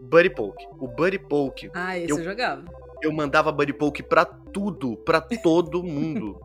Buddy 0.00 0.30
Poke. 0.30 0.64
O 0.78 0.86
Buddy 0.86 1.18
Poke. 1.18 1.70
Ah, 1.74 1.98
esse 1.98 2.10
eu, 2.10 2.18
eu 2.18 2.24
jogava. 2.24 2.64
Eu 3.02 3.12
mandava 3.12 3.50
Buddy 3.50 3.72
Poke 3.72 4.02
pra 4.02 4.24
tudo, 4.24 4.96
pra 4.98 5.20
todo 5.20 5.82
mundo 5.82 6.38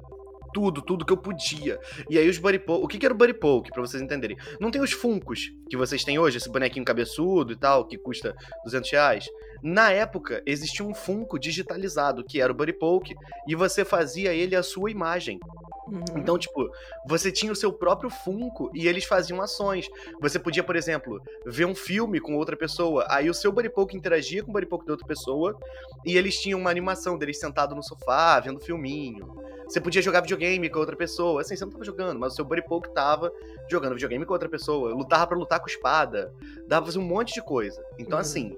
tudo, 0.54 0.82
tudo 0.82 1.06
que 1.06 1.12
eu 1.12 1.18
podia. 1.18 1.80
E 2.10 2.18
aí 2.18 2.30
os 2.30 2.38
Buddy. 2.38 2.62
O 2.68 2.88
que, 2.88 2.98
que 2.98 3.06
era 3.06 3.14
o 3.14 3.18
Buddy 3.18 3.34
Poke, 3.34 3.72
pra 3.72 3.82
vocês 3.82 4.02
entenderem? 4.02 4.38
Não 4.60 4.72
tem 4.72 4.82
os 4.82 4.92
Funcos 4.92 5.52
que 5.70 5.76
vocês 5.76 6.04
têm 6.04 6.20
hoje, 6.20 6.38
esse 6.38 6.50
bonequinho 6.50 6.86
cabeçudo 6.86 7.54
e 7.54 7.56
tal, 7.56 7.86
que 7.88 7.98
custa 7.98 8.36
200 8.64 8.92
reais. 8.92 9.26
Na 9.64 9.92
época, 9.92 10.44
existia 10.46 10.86
um 10.86 10.94
Funko 10.94 11.40
digitalizado, 11.40 12.24
que 12.24 12.42
era 12.42 12.52
o 12.52 12.56
Buddy 12.56 12.74
Poke, 12.74 13.16
e 13.48 13.56
você 13.56 13.84
fazia 13.84 14.34
ele 14.34 14.56
a 14.56 14.64
sua 14.64 14.92
imagem. 14.92 15.40
Uhum. 15.88 16.04
Então, 16.18 16.38
tipo, 16.38 16.70
você 17.06 17.32
tinha 17.32 17.52
o 17.52 17.56
seu 17.56 17.72
próprio 17.72 18.10
Funko 18.10 18.72
e 18.74 18.88
eles 18.88 19.06
faziam 19.06 19.42
ações. 19.42 19.88
Você 20.22 20.40
podia, 20.40 20.64
por 20.64 20.76
exemplo, 20.76 21.22
ver 21.46 21.66
um 21.66 21.76
filme 21.76 22.20
com 22.20 22.36
outra 22.36 22.56
pessoa, 22.56 23.06
aí 23.10 23.30
o 23.30 23.34
seu 23.34 23.52
Buddy 23.52 23.70
Poke 23.70 23.98
interagia 23.98 24.44
com 24.44 24.50
o 24.50 24.54
Buddy 24.54 24.66
Poke 24.66 24.86
da 24.86 24.94
outra 24.94 25.08
pessoa, 25.08 25.58
e 26.06 26.18
eles 26.18 26.40
tinham 26.40 26.60
uma 26.60 26.70
animação 26.70 27.18
deles 27.18 27.40
sentados 27.40 27.76
no 27.76 27.84
sofá, 27.84 28.40
vendo 28.40 28.60
filminho. 28.60 29.44
Você 29.68 29.82
podia 29.82 30.02
jogar 30.02 30.22
videogame 30.22 30.70
com 30.70 30.80
outra 30.80 30.96
pessoa. 30.96 31.42
Assim, 31.42 31.56
você 31.56 31.66
não 31.66 31.72
tava 31.72 31.86
jogando, 31.86 32.20
mas 32.20 32.34
o 32.34 32.36
seu 32.36 32.46
Buddy 32.46 32.64
Poke 32.64 32.94
tava 32.94 33.32
jogando 33.70 33.94
videogame 33.94 34.26
com 34.26 34.34
outra 34.34 34.50
pessoa. 34.50 34.94
Lutava 34.94 35.28
para 35.28 35.38
lutar 35.38 35.60
com 35.60 35.68
espada. 35.68 36.34
Dava 36.68 36.84
pra 36.84 36.92
fazer 36.92 37.00
um 37.00 37.08
monte 37.08 37.34
de 37.34 37.42
coisa. 37.42 37.84
Então, 37.98 38.18
uhum. 38.18 38.22
assim, 38.22 38.58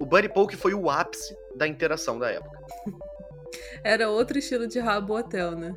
o 0.00 0.06
Buddy 0.06 0.28
Poke 0.28 0.56
foi 0.56 0.74
o 0.74 0.88
ápice 0.88 1.36
da 1.54 1.66
interação 1.66 2.18
da 2.18 2.30
época. 2.30 2.58
Era 3.84 4.08
outro 4.08 4.38
estilo 4.38 4.66
de 4.66 4.78
Rabo 4.78 5.16
Hotel, 5.16 5.52
né? 5.52 5.74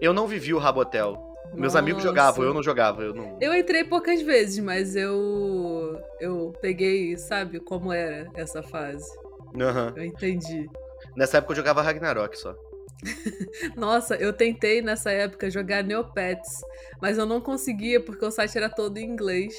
Eu 0.00 0.12
não 0.12 0.26
vivi 0.26 0.54
o 0.54 0.58
Rabotel. 0.58 1.26
Meus 1.52 1.72
Nossa. 1.72 1.78
amigos 1.78 2.02
jogavam, 2.02 2.44
eu 2.44 2.52
não 2.52 2.62
jogava. 2.62 3.02
Eu, 3.02 3.14
não... 3.14 3.38
eu 3.40 3.54
entrei 3.54 3.84
poucas 3.84 4.20
vezes, 4.22 4.58
mas 4.58 4.96
eu. 4.96 5.98
Eu 6.20 6.52
peguei, 6.60 7.16
sabe, 7.16 7.60
como 7.60 7.92
era 7.92 8.28
essa 8.34 8.62
fase. 8.62 9.08
Uhum. 9.54 9.92
Eu 9.96 10.04
entendi. 10.04 10.68
Nessa 11.16 11.38
época 11.38 11.52
eu 11.52 11.56
jogava 11.56 11.82
Ragnarok 11.82 12.36
só. 12.38 12.54
Nossa, 13.76 14.16
eu 14.16 14.32
tentei 14.32 14.82
nessa 14.82 15.10
época 15.10 15.50
jogar 15.50 15.82
Neopets, 15.82 16.60
mas 17.00 17.18
eu 17.18 17.26
não 17.26 17.40
conseguia 17.40 18.00
porque 18.00 18.24
o 18.24 18.30
site 18.30 18.56
era 18.56 18.68
todo 18.68 18.98
em 18.98 19.04
inglês. 19.04 19.54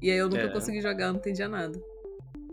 E 0.00 0.10
aí 0.10 0.18
eu 0.18 0.28
nunca 0.28 0.42
é. 0.42 0.48
consegui 0.48 0.80
jogar, 0.80 1.08
não 1.08 1.18
entendia 1.18 1.48
nada. 1.48 1.78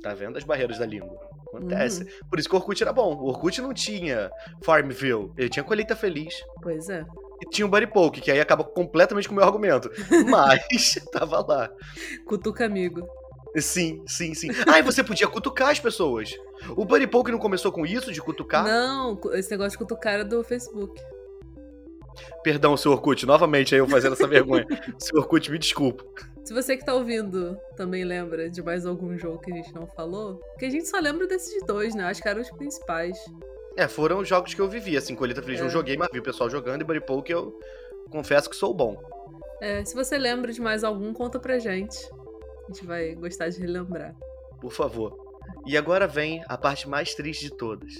Tá 0.02 0.14
vendo 0.14 0.38
as 0.38 0.44
barreiras 0.44 0.80
da 0.80 0.86
língua? 0.86 1.25
Acontece. 1.58 2.04
Uhum. 2.04 2.30
Por 2.30 2.40
isso 2.40 2.50
que 2.50 2.56
o 2.56 2.58
Orkut 2.58 2.82
era 2.82 2.94
bom. 2.94 3.16
O 3.16 3.28
Orkut 3.28 3.62
não 3.62 3.74
tinha 3.74 4.30
Farmville, 4.64 5.32
ele 5.38 5.50
tinha 5.50 5.64
Colheita 5.64 5.96
Feliz. 5.96 6.34
Pois 6.62 6.90
é. 6.90 7.06
E 7.42 7.50
tinha 7.50 7.66
o 7.66 7.70
Buddy 7.70 7.88
Poke, 7.88 8.22
que 8.22 8.32
aí 8.32 8.40
acaba 8.40 8.64
completamente 8.64 9.28
com 9.28 9.34
o 9.34 9.38
meu 9.38 9.46
argumento. 9.46 9.90
Mas 10.30 10.96
tava 11.12 11.46
lá. 11.46 11.70
Cutuca 12.26 12.66
amigo. 12.66 13.08
Sim, 13.58 14.04
sim, 14.06 14.34
sim. 14.34 14.50
Ah, 14.68 14.80
e 14.80 14.82
você 14.82 15.04
podia 15.04 15.28
cutucar 15.28 15.70
as 15.70 15.80
pessoas. 15.80 16.34
O 16.76 16.84
Buddy 16.84 17.08
Poke 17.08 17.32
não 17.32 17.40
começou 17.40 17.72
com 17.72 17.86
isso, 17.86 18.12
de 18.12 18.22
cutucar? 18.22 18.66
Não, 18.66 19.20
esse 19.34 19.50
negócio 19.52 19.72
de 19.72 19.78
cutucar 19.78 20.14
era 20.14 20.26
do 20.26 20.44
Facebook. 20.44 21.02
Perdão, 22.44 22.76
seu 22.78 22.92
Orkut, 22.92 23.26
novamente 23.26 23.74
aí 23.74 23.80
eu 23.80 23.88
fazendo 23.88 24.14
essa 24.14 24.28
vergonha. 24.28 24.66
seu 25.00 25.20
Orkut, 25.20 25.50
me 25.52 25.58
desculpa. 25.58 26.06
Se 26.46 26.54
você 26.54 26.78
que 26.78 26.86
tá 26.86 26.94
ouvindo 26.94 27.60
também 27.76 28.04
lembra 28.04 28.48
de 28.48 28.62
mais 28.62 28.86
algum 28.86 29.18
jogo 29.18 29.40
que 29.40 29.52
a 29.52 29.56
gente 29.56 29.74
não 29.74 29.88
falou, 29.88 30.36
porque 30.52 30.66
a 30.66 30.70
gente 30.70 30.88
só 30.88 31.00
lembra 31.00 31.26
desses 31.26 31.66
dois, 31.66 31.96
né? 31.96 32.04
Acho 32.04 32.22
que 32.22 32.30
eram 32.30 32.40
os 32.40 32.52
principais. 32.52 33.18
É, 33.76 33.88
foram 33.88 34.20
os 34.20 34.28
jogos 34.28 34.54
que 34.54 34.62
eu 34.62 34.70
vivi, 34.70 34.96
assim, 34.96 35.16
Colheita 35.16 35.42
Feliz 35.42 35.60
é. 35.60 35.64
não 35.64 35.72
joguei, 35.72 35.98
mas 35.98 36.08
vi 36.14 36.20
o 36.20 36.24
pessoal 36.24 36.48
jogando 36.48 36.84
e 36.84 36.86
Buddy 36.86 37.02
Poke 37.02 37.32
eu 37.32 37.60
confesso 38.12 38.48
que 38.48 38.56
sou 38.56 38.76
bom. 38.76 38.96
É, 39.60 39.84
se 39.84 39.96
você 39.96 40.20
lembra 40.20 40.54
de 40.54 40.62
mais 40.62 40.84
algum, 40.84 41.12
conta 41.14 41.40
pra 41.40 41.58
gente. 41.58 41.98
A 42.64 42.68
gente 42.72 42.86
vai 42.86 43.16
gostar 43.16 43.50
de 43.50 43.60
relembrar. 43.60 44.16
Por 44.62 44.72
favor. 44.72 45.18
E 45.66 45.76
agora 45.76 46.06
vem 46.06 46.44
a 46.48 46.56
parte 46.56 46.88
mais 46.88 47.16
triste 47.16 47.46
de 47.46 47.58
todas. 47.58 47.92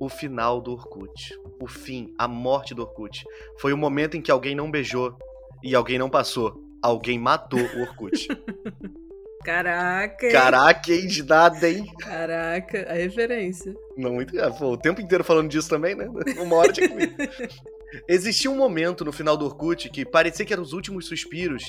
O 0.00 0.08
final 0.08 0.58
do 0.58 0.72
Orkut. 0.72 1.38
O 1.60 1.66
fim, 1.66 2.14
a 2.18 2.26
morte 2.26 2.74
do 2.74 2.80
Orkut. 2.80 3.24
Foi 3.58 3.74
o 3.74 3.76
momento 3.76 4.16
em 4.16 4.22
que 4.22 4.30
alguém 4.30 4.54
não 4.54 4.70
beijou 4.70 5.14
e 5.62 5.74
alguém 5.74 5.98
não 5.98 6.08
passou 6.08 6.63
alguém 6.84 7.18
matou 7.18 7.60
o 7.60 7.80
Orkut. 7.80 8.28
Caraca. 9.42 10.30
Caraca, 10.30 10.92
hein, 10.92 11.06
de 11.06 11.22
nada, 11.22 11.68
hein? 11.68 11.84
Caraca, 12.00 12.86
a 12.90 12.94
referência. 12.94 13.74
Não, 13.94 14.14
muito. 14.14 14.34
O 14.62 14.76
tempo 14.76 15.02
inteiro 15.02 15.22
falando 15.22 15.50
disso 15.50 15.68
também, 15.68 15.94
né? 15.94 16.06
Uma 16.38 16.56
hora 16.56 16.72
tinha 16.72 16.88
que 16.88 16.96
Existia 18.08 18.50
um 18.50 18.56
momento 18.56 19.04
no 19.04 19.12
final 19.12 19.36
do 19.36 19.44
Orkut 19.44 19.88
que 19.90 20.04
parecia 20.04 20.44
que 20.44 20.52
eram 20.52 20.62
os 20.62 20.72
últimos 20.72 21.06
suspiros 21.06 21.62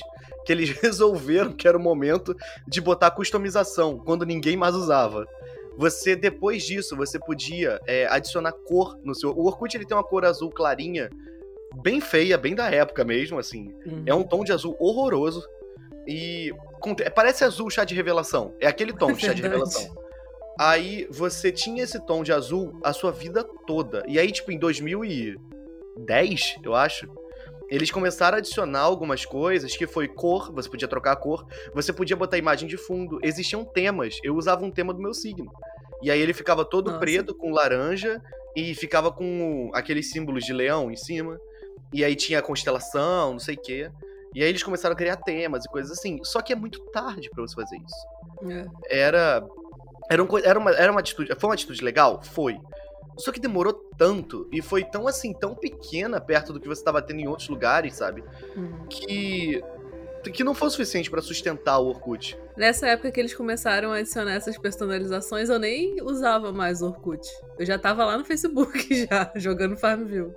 que 0.45 0.51
eles 0.51 0.69
resolveram 0.81 1.53
que 1.53 1.67
era 1.67 1.77
o 1.77 1.81
momento 1.81 2.35
de 2.67 2.79
botar 2.79 3.11
customização 3.11 3.99
quando 3.99 4.25
ninguém 4.25 4.55
mais 4.55 4.73
usava. 4.73 5.27
Você, 5.77 6.15
depois 6.15 6.63
disso, 6.63 6.95
você 6.95 7.19
podia 7.19 7.79
é, 7.85 8.07
adicionar 8.07 8.53
cor 8.53 8.97
no 9.03 9.13
seu. 9.13 9.31
O 9.31 9.45
Orkut 9.45 9.75
ele 9.75 9.85
tem 9.85 9.95
uma 9.95 10.03
cor 10.03 10.23
azul 10.23 10.49
clarinha 10.49 11.09
bem 11.81 11.99
feia, 11.99 12.37
bem 12.37 12.55
da 12.55 12.69
época 12.69 13.03
mesmo, 13.03 13.39
assim. 13.39 13.73
Uhum. 13.85 14.03
É 14.05 14.13
um 14.13 14.23
tom 14.23 14.43
de 14.43 14.51
azul 14.51 14.75
horroroso. 14.79 15.47
E 16.07 16.51
parece 17.15 17.43
azul 17.43 17.69
chá 17.69 17.83
de 17.83 17.95
revelação. 17.95 18.55
É 18.59 18.67
aquele 18.67 18.93
tom 18.93 19.11
de 19.11 19.25
chá 19.25 19.33
de 19.33 19.41
revelação. 19.43 19.93
Aí 20.59 21.07
você 21.09 21.51
tinha 21.51 21.83
esse 21.83 21.99
tom 22.05 22.23
de 22.23 22.31
azul 22.31 22.79
a 22.83 22.93
sua 22.93 23.11
vida 23.11 23.43
toda. 23.67 24.03
E 24.07 24.17
aí, 24.17 24.31
tipo, 24.31 24.51
em 24.51 24.57
2010, 24.57 26.55
eu 26.63 26.73
acho, 26.73 27.09
eles 27.69 27.91
começaram 27.91 28.35
a 28.35 28.37
adicionar 28.37 28.81
algumas 28.81 29.25
coisas 29.25 29.75
que 29.75 29.85
foi 29.87 30.07
cor, 30.07 30.53
você 30.53 30.69
podia 30.69 30.87
trocar 30.87 31.11
a 31.13 31.15
cor, 31.15 31.45
você 31.73 31.91
podia 31.91 32.15
botar 32.15 32.37
imagem 32.37 32.69
de 32.69 32.77
fundo. 32.77 33.19
Existiam 33.21 33.65
temas. 33.65 34.19
Eu 34.23 34.35
usava 34.35 34.63
um 34.63 34.71
tema 34.71 34.93
do 34.93 35.01
meu 35.01 35.13
signo. 35.13 35.51
E 36.01 36.11
aí 36.11 36.21
ele 36.21 36.33
ficava 36.33 36.63
todo 36.63 36.87
Nossa. 36.87 36.99
preto 36.99 37.33
com 37.35 37.51
laranja 37.51 38.21
e 38.55 38.73
ficava 38.75 39.11
com 39.11 39.71
aqueles 39.73 40.11
símbolos 40.11 40.45
de 40.45 40.53
leão 40.53 40.91
em 40.91 40.95
cima. 40.95 41.39
E 41.95 42.03
aí 42.03 42.13
tinha 42.13 42.39
a 42.39 42.41
constelação, 42.41 43.31
não 43.31 43.39
sei 43.39 43.55
o 43.55 43.61
quê. 43.61 43.89
E 44.33 44.43
aí 44.43 44.49
eles 44.49 44.61
começaram 44.61 44.91
a 44.91 44.97
criar 44.97 45.15
temas 45.15 45.63
e 45.63 45.69
coisas 45.69 45.97
assim. 45.97 46.19
Só 46.25 46.41
que 46.41 46.51
é 46.51 46.55
muito 46.55 46.81
tarde 46.91 47.29
para 47.29 47.41
você 47.41 47.55
fazer 47.55 47.77
isso. 47.77 48.51
É. 48.51 49.03
Era. 49.03 49.47
Era, 50.11 50.21
um, 50.21 50.37
era, 50.37 50.59
uma, 50.59 50.71
era 50.71 50.91
uma 50.91 50.99
atitude. 50.99 51.33
Foi 51.39 51.47
uma 51.47 51.53
atitude 51.53 51.81
legal? 51.81 52.21
Foi. 52.21 52.59
Só 53.17 53.31
que 53.31 53.39
demorou 53.39 53.73
tanto 53.97 54.45
e 54.51 54.61
foi 54.61 54.83
tão 54.83 55.07
assim, 55.07 55.33
tão 55.33 55.55
pequena 55.55 56.19
perto 56.19 56.51
do 56.51 56.59
que 56.59 56.67
você 56.67 56.81
estava 56.81 57.01
tendo 57.01 57.21
em 57.21 57.29
outros 57.29 57.47
lugares, 57.47 57.95
sabe? 57.95 58.25
Uhum. 58.57 58.85
Que 58.89 59.63
que 60.31 60.43
não 60.43 60.55
foi 60.55 60.69
o 60.69 60.71
suficiente 60.71 61.07
para 61.09 61.21
sustentar 61.21 61.77
o 61.77 61.85
Orkut. 61.85 62.35
Nessa 62.57 62.87
época 62.87 63.11
que 63.11 63.19
eles 63.19 63.35
começaram 63.35 63.91
a 63.91 63.97
adicionar 63.97 64.33
essas 64.33 64.57
personalizações, 64.57 65.49
eu 65.49 65.59
nem 65.59 66.01
usava 66.01 66.51
mais 66.51 66.81
o 66.81 66.87
Orkut. 66.87 67.21
Eu 67.59 67.65
já 67.65 67.77
tava 67.77 68.03
lá 68.03 68.17
no 68.17 68.25
Facebook 68.25 69.05
já, 69.07 69.31
jogando 69.35 69.77
Farmville. 69.77 70.33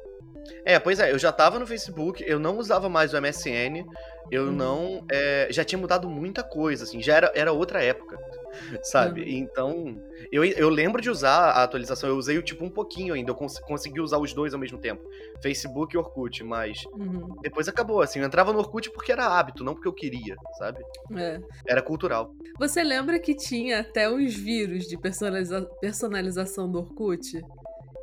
É, 0.64 0.78
pois 0.78 0.98
é, 1.00 1.12
eu 1.12 1.18
já 1.18 1.32
tava 1.32 1.58
no 1.58 1.66
Facebook, 1.66 2.24
eu 2.26 2.38
não 2.38 2.58
usava 2.58 2.88
mais 2.88 3.12
o 3.12 3.20
MSN, 3.20 3.84
eu 4.30 4.44
uhum. 4.46 4.52
não. 4.52 5.04
É, 5.10 5.48
já 5.50 5.64
tinha 5.64 5.78
mudado 5.78 6.08
muita 6.08 6.42
coisa, 6.42 6.84
assim, 6.84 7.02
já 7.02 7.16
era, 7.16 7.32
era 7.34 7.52
outra 7.52 7.82
época. 7.82 8.18
sabe? 8.82 9.22
Uhum. 9.22 9.28
Então, 9.28 10.02
eu, 10.32 10.44
eu 10.44 10.68
lembro 10.68 11.00
de 11.00 11.10
usar 11.10 11.50
a 11.50 11.62
atualização, 11.62 12.08
eu 12.08 12.16
usei 12.16 12.40
tipo 12.42 12.64
um 12.64 12.70
pouquinho 12.70 13.14
ainda, 13.14 13.30
eu 13.30 13.34
cons 13.34 13.58
consegui 13.60 14.00
usar 14.00 14.18
os 14.18 14.32
dois 14.32 14.54
ao 14.54 14.60
mesmo 14.60 14.78
tempo, 14.78 15.02
Facebook 15.42 15.94
e 15.94 15.98
Orkut, 15.98 16.42
mas 16.44 16.78
Uhum. 16.92 17.36
depois 17.42 17.68
acabou, 17.68 18.00
assim, 18.00 18.20
eu 18.20 18.26
entrava 18.26 18.52
no 18.52 18.58
Orkut 18.58 18.90
porque 18.90 19.12
era 19.12 19.26
hábito, 19.26 19.64
não 19.64 19.74
porque 19.74 19.88
eu 19.88 19.92
queria, 19.92 20.36
sabe? 20.58 20.82
É. 21.16 21.40
Era 21.66 21.82
cultural. 21.82 22.32
Você 22.58 22.82
lembra 22.82 23.18
que 23.18 23.34
tinha 23.34 23.80
até 23.80 24.08
uns 24.10 24.34
vírus 24.34 24.86
de 24.86 24.96
personaliza- 24.96 25.68
personalização 25.80 26.70
do 26.70 26.78
Orkut? 26.78 27.40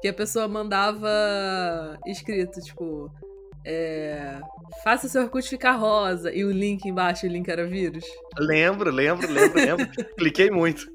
Que 0.02 0.08
a 0.08 0.14
pessoa 0.14 0.48
mandava 0.48 1.10
escrito, 2.06 2.62
tipo, 2.62 3.12
é, 3.66 4.40
faça 4.84 5.10
seu 5.10 5.24
Orkut 5.24 5.48
ficar 5.50 5.74
rosa 5.74 6.32
e 6.32 6.46
o 6.46 6.52
link 6.52 6.86
embaixo, 6.86 7.26
o 7.26 7.30
link 7.30 7.50
era 7.50 7.66
vírus. 7.66 8.06
Lembro, 8.38 8.92
lembro, 8.92 9.32
lembro, 9.32 9.60
lembro. 9.60 9.88
Cliquei 10.18 10.52
muito. 10.52 10.86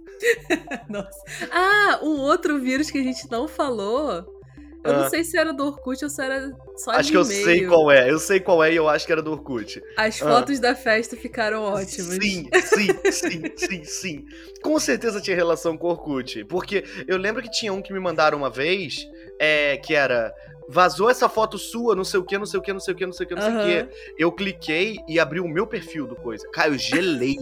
Nossa. 0.88 1.20
Ah, 1.50 2.00
um 2.02 2.20
outro 2.20 2.60
vírus 2.60 2.90
que 2.90 2.98
a 2.98 3.02
gente 3.02 3.30
não 3.30 3.48
falou. 3.48 4.39
Eu 4.82 4.92
Ah. 4.92 4.98
não 5.02 5.10
sei 5.10 5.22
se 5.24 5.36
era 5.36 5.52
do 5.52 5.66
Orkut 5.66 6.02
ou 6.02 6.08
se 6.10 6.22
era 6.22 6.50
só 6.76 6.92
Acho 6.92 7.10
que 7.10 7.16
eu 7.16 7.24
sei 7.24 7.66
qual 7.66 7.90
é, 7.90 8.10
eu 8.10 8.18
sei 8.18 8.40
qual 8.40 8.64
é 8.64 8.72
e 8.72 8.76
eu 8.76 8.88
acho 8.88 9.04
que 9.04 9.12
era 9.12 9.20
do 9.22 9.30
Orkut. 9.32 9.82
As 9.96 10.20
Ah. 10.22 10.26
fotos 10.28 10.58
da 10.58 10.74
festa 10.74 11.16
ficaram 11.16 11.62
ótimas. 11.62 12.14
Sim, 12.14 12.48
sim, 12.64 12.88
sim, 13.12 13.42
sim, 13.56 13.84
sim. 13.84 14.24
Com 14.62 14.78
certeza 14.78 15.20
tinha 15.20 15.36
relação 15.36 15.76
com 15.76 15.88
o 15.88 15.90
Orkut. 15.90 16.44
Porque 16.46 16.82
eu 17.06 17.18
lembro 17.18 17.42
que 17.42 17.50
tinha 17.50 17.72
um 17.72 17.82
que 17.82 17.92
me 17.92 18.00
mandaram 18.00 18.38
uma 18.38 18.48
vez, 18.50 19.06
é, 19.38 19.76
que 19.76 19.94
era. 19.94 20.34
Vazou 20.72 21.10
essa 21.10 21.28
foto 21.28 21.58
sua, 21.58 21.96
não 21.96 22.04
sei 22.04 22.20
o 22.20 22.24
que, 22.24 22.38
não 22.38 22.46
sei 22.46 22.60
o 22.60 22.62
que, 22.62 22.72
não 22.72 22.78
sei 22.78 22.94
o 22.94 22.96
que, 22.96 23.04
não 23.04 23.12
sei 23.12 23.26
o 23.26 23.28
que, 23.28 23.34
não 23.34 23.42
sei 23.42 23.50
o 23.50 23.86
que. 23.88 24.12
Eu 24.16 24.30
cliquei 24.32 25.00
e 25.08 25.18
abri 25.18 25.40
o 25.40 25.48
meu 25.48 25.66
perfil 25.66 26.06
do 26.06 26.14
coisa. 26.14 26.48
Cara, 26.52 26.68
eu 26.68 26.78
gelei. 26.78 27.36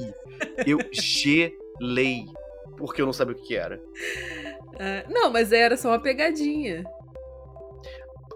Eu 0.67 0.79
gelei. 0.91 2.25
Porque 2.77 3.03
eu 3.03 3.07
não 3.07 3.13
sabia 3.13 3.35
o 3.37 3.39
que 3.39 3.55
era. 3.55 3.79
É, 4.79 5.05
não, 5.11 5.31
mas 5.31 5.53
era 5.53 5.77
só 5.77 5.89
uma 5.89 6.01
pegadinha. 6.01 6.85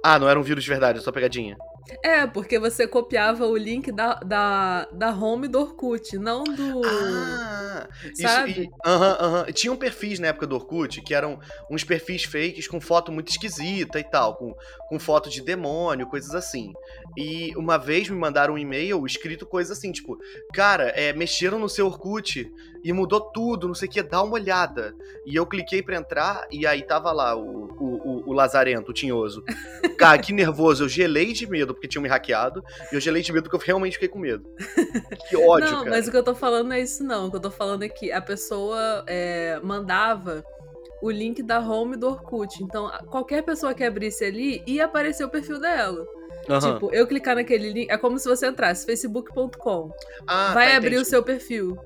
Ah, 0.03 0.19
não 0.19 0.29
era 0.29 0.39
um 0.39 0.43
vírus 0.43 0.65
de 0.65 0.71
verdade, 0.71 0.99
é 0.99 1.03
só 1.03 1.13
pegadinha. 1.13 1.57
É, 2.03 2.27
porque 2.27 2.59
você 2.59 2.87
copiava 2.87 3.47
o 3.47 3.57
link 3.57 3.91
da, 3.91 4.15
da, 4.15 4.85
da 4.93 5.11
home 5.11 5.49
do 5.49 5.61
Orkut, 5.61 6.17
não 6.17 6.45
do. 6.45 6.83
Ah, 6.85 7.89
isso. 8.05 8.23
sabe? 8.23 8.53
e- 8.63 8.71
Aham, 8.87 9.17
aham. 9.21 9.45
Tinham 9.53 9.77
perfis 9.77 10.19
na 10.19 10.29
época 10.29 10.47
do 10.47 10.55
Orkut 10.55 11.01
que 11.03 11.15
eram 11.15 11.39
uns 11.71 11.83
perfis 11.83 12.25
fakes 12.25 12.69
com 12.69 12.81
foto 12.81 13.11
muito 13.11 13.31
esquisita 13.31 13.99
e 13.99 14.05
tal, 14.05 14.37
com, 14.37 14.55
com 14.89 14.99
foto 14.99 15.29
de 15.29 15.41
demônio, 15.43 16.07
coisas 16.07 16.35
assim. 16.35 16.73
E 17.17 17.53
uma 17.57 17.79
vez 17.79 18.09
me 18.09 18.17
mandaram 18.17 18.55
um 18.55 18.59
e-mail 18.59 19.05
escrito 19.05 19.45
coisa 19.45 19.73
assim, 19.73 19.91
tipo, 19.91 20.17
cara, 20.53 20.89
é, 20.91 21.13
mexeram 21.13 21.59
no 21.59 21.69
seu 21.69 21.87
Orkut 21.87 22.51
e 22.85 22.93
mudou 22.93 23.21
tudo, 23.21 23.69
não 23.69 23.75
sei 23.75 23.89
o 23.89 23.91
que, 23.91 24.03
dá 24.03 24.23
uma 24.23 24.35
olhada. 24.35 24.95
E 25.25 25.35
eu 25.37 25.47
cliquei 25.47 25.83
pra 25.83 25.97
entrar 25.97 26.47
e 26.51 26.67
aí 26.67 26.83
tava 26.83 27.13
lá 27.13 27.37
o, 27.37 27.67
o, 27.79 27.85
o, 27.85 28.31
o 28.31 28.33
Lazarento, 28.33 28.91
o 28.91 28.95
Tinhoso. 28.95 29.43
Cara, 29.97 30.19
que 30.19 30.33
nervoso, 30.33 30.85
eu 30.85 30.89
gelei 30.89 31.33
de 31.33 31.47
medo 31.49 31.75
porque 31.83 31.89
tinham 31.89 32.03
me 32.03 32.09
hackeado 32.09 32.65
e 32.93 32.95
eu 32.95 33.01
gelei 33.01 33.23
de 33.23 33.33
medo 33.33 33.51
porque 33.51 33.57
eu 33.57 33.67
realmente 33.67 33.95
fiquei 33.95 34.09
com 34.09 34.19
medo. 34.19 34.49
Que 35.29 35.37
ódio, 35.37 35.71
não, 35.71 35.79
cara. 35.79 35.91
mas 35.91 36.07
o 36.07 36.11
que 36.11 36.17
eu 36.17 36.23
tô 36.23 36.35
falando 36.35 36.69
não 36.69 36.77
é 36.77 36.81
isso, 36.81 37.03
não. 37.03 37.27
O 37.27 37.31
que 37.31 37.37
eu 37.37 37.41
tô 37.41 37.51
falando 37.51 37.83
é 37.83 37.89
que 37.89 38.13
a 38.13 38.21
pessoa 38.21 39.03
é, 39.07 39.59
mandava 39.63 40.45
o 41.01 41.11
link 41.11 41.43
da 41.43 41.59
home 41.59 41.97
do 41.97 42.09
Orkut. 42.09 42.63
Então, 42.63 42.91
qualquer 43.07 43.43
pessoa 43.43 43.73
que 43.73 43.83
abrisse 43.83 44.25
ali 44.25 44.63
ia 44.67 44.85
aparecer 44.85 45.25
o 45.25 45.31
perfil 45.31 45.59
dela. 45.59 46.07
Aham. 46.49 46.75
Tipo, 46.75 46.95
eu 46.95 47.07
clicar 47.07 47.35
naquele 47.35 47.73
link. 47.73 47.91
É 47.91 47.97
como 47.97 48.19
se 48.19 48.29
você 48.29 48.49
entrasse, 48.49 48.85
facebook.com. 48.85 49.91
Ah, 50.27 50.53
vai 50.53 50.71
tá, 50.71 50.77
abrir 50.77 50.91
o 50.91 50.93
entendi. 50.97 51.09
seu 51.09 51.23
perfil. 51.23 51.79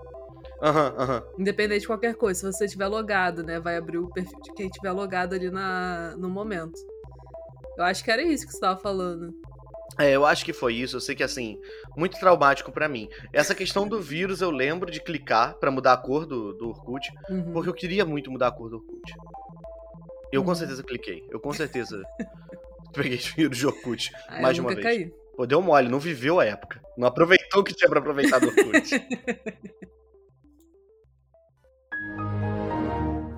Aham, 0.60 0.94
aham. 0.98 1.22
Independente 1.38 1.82
de 1.82 1.86
qualquer 1.86 2.14
coisa. 2.16 2.40
Se 2.40 2.58
você 2.58 2.66
tiver 2.66 2.88
logado, 2.88 3.44
né? 3.44 3.60
Vai 3.60 3.76
abrir 3.76 3.98
o 3.98 4.10
perfil 4.10 4.40
de 4.42 4.52
quem 4.54 4.68
tiver 4.68 4.90
logado 4.90 5.34
ali 5.34 5.50
na, 5.50 6.14
no 6.16 6.28
momento. 6.28 6.78
Eu 7.76 7.84
acho 7.84 8.02
que 8.02 8.10
era 8.10 8.22
isso 8.22 8.46
que 8.46 8.52
você 8.52 8.60
tava 8.60 8.80
falando. 8.80 9.34
É, 9.98 10.10
eu 10.10 10.26
acho 10.26 10.44
que 10.44 10.52
foi 10.52 10.74
isso. 10.74 10.96
Eu 10.96 11.00
sei 11.00 11.14
que, 11.14 11.22
assim, 11.22 11.58
muito 11.96 12.18
traumático 12.18 12.70
pra 12.72 12.88
mim. 12.88 13.08
Essa 13.32 13.54
questão 13.54 13.88
do 13.88 14.00
vírus, 14.00 14.40
eu 14.42 14.50
lembro 14.50 14.90
de 14.90 15.00
clicar 15.00 15.54
pra 15.54 15.70
mudar 15.70 15.92
a 15.94 15.96
cor 15.96 16.26
do, 16.26 16.52
do 16.52 16.68
Orkut, 16.68 17.08
Uhum. 17.30 17.52
porque 17.52 17.68
eu 17.70 17.74
queria 17.74 18.04
muito 18.04 18.30
mudar 18.30 18.48
a 18.48 18.52
cor 18.52 18.68
do 18.68 18.76
Orkut. 18.76 19.12
Eu 20.32 20.42
com 20.42 20.50
Uhum. 20.50 20.54
certeza 20.54 20.82
cliquei. 20.82 21.24
Eu 21.30 21.40
com 21.40 21.52
certeza 21.52 22.02
peguei 22.92 23.16
vírus 23.16 23.56
de 23.58 23.66
Orkut. 23.66 24.12
Ah, 24.28 24.40
mais 24.42 24.54
de 24.54 24.60
uma 24.60 24.70
vez. 24.74 24.82
caí. 24.82 25.12
Pô, 25.36 25.46
deu 25.46 25.60
mole, 25.62 25.88
não 25.88 25.98
viveu 26.00 26.40
a 26.40 26.44
época. 26.44 26.80
Não 26.96 27.06
aproveitou 27.08 27.60
o 27.60 27.64
que 27.64 27.74
tinha 27.74 27.88
pra 27.88 27.98
aproveitar 28.00 28.38
do 28.38 28.48
Orkut. 28.48 28.90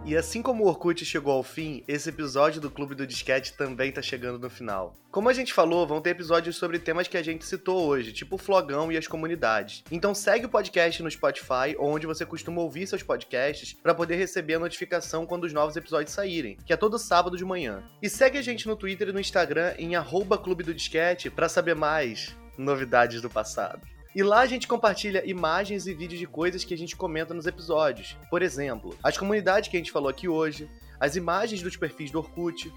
E 0.09 0.17
assim 0.17 0.41
como 0.41 0.65
o 0.65 0.69
Orkut 0.69 1.05
chegou 1.05 1.35
ao 1.35 1.43
fim, 1.43 1.85
esse 1.87 2.09
episódio 2.09 2.63
do 2.63 2.71
Clube 2.71 2.95
do 2.95 3.07
Disquete 3.07 3.53
também 3.53 3.93
tá 3.93 4.01
chegando 4.01 4.39
no 4.39 4.49
final. 4.49 4.97
Como 5.11 5.29
a 5.29 5.35
gente 5.35 5.53
falou, 5.53 5.87
vão 5.87 6.01
ter 6.01 6.09
episódios 6.11 6.57
sobre 6.57 6.79
temas 6.79 7.07
que 7.07 7.19
a 7.19 7.23
gente 7.23 7.45
citou 7.45 7.87
hoje, 7.87 8.11
tipo 8.11 8.37
o 8.37 8.39
Flogão 8.39 8.91
e 8.91 8.97
as 8.97 9.07
comunidades. 9.07 9.85
Então 9.91 10.15
segue 10.15 10.47
o 10.47 10.49
podcast 10.49 11.03
no 11.03 11.11
Spotify 11.11 11.77
onde 11.79 12.07
você 12.07 12.25
costuma 12.25 12.63
ouvir 12.63 12.87
seus 12.87 13.03
podcasts 13.03 13.75
para 13.75 13.95
poder 13.95 14.17
receber 14.17 14.55
a 14.55 14.59
notificação 14.59 15.27
quando 15.27 15.45
os 15.45 15.53
novos 15.53 15.77
episódios 15.77 16.15
saírem, 16.15 16.57
que 16.65 16.73
é 16.73 16.77
todo 16.79 16.99
sábado 16.99 17.37
de 17.37 17.45
manhã. 17.45 17.83
E 18.01 18.09
segue 18.09 18.39
a 18.39 18.43
gente 18.43 18.67
no 18.67 18.77
Twitter 18.77 19.11
e 19.11 19.13
no 19.13 19.21
Instagram 19.21 19.75
em 19.77 19.95
arroba 19.95 20.39
Clube 20.39 20.65
do 20.65 20.73
Disquete 20.73 21.29
para 21.29 21.51
saber 21.51 21.75
mais 21.75 22.35
novidades 22.57 23.21
do 23.21 23.29
passado. 23.29 23.87
E 24.15 24.23
lá 24.23 24.41
a 24.41 24.47
gente 24.47 24.67
compartilha 24.67 25.29
imagens 25.29 25.87
e 25.87 25.95
vídeos 25.95 26.19
de 26.19 26.27
coisas 26.27 26.65
que 26.65 26.75
a 26.75 26.79
gente 26.79 26.97
comenta 26.97 27.35
nos 27.35 27.47
episódios. 27.47 28.17
Por 28.31 28.43
exemplo, 28.43 28.97
as 29.03 29.17
comunidades 29.17 29.69
que 29.69 29.77
a 29.77 29.81
gente 29.81 29.93
falou 29.93 30.09
aqui 30.09 30.29
hoje, 30.29 30.69
as 30.99 31.17
imagens 31.17 31.63
dos 31.63 31.77
perfis 31.77 32.11
do 32.11 32.19
Orkut, 32.19 32.73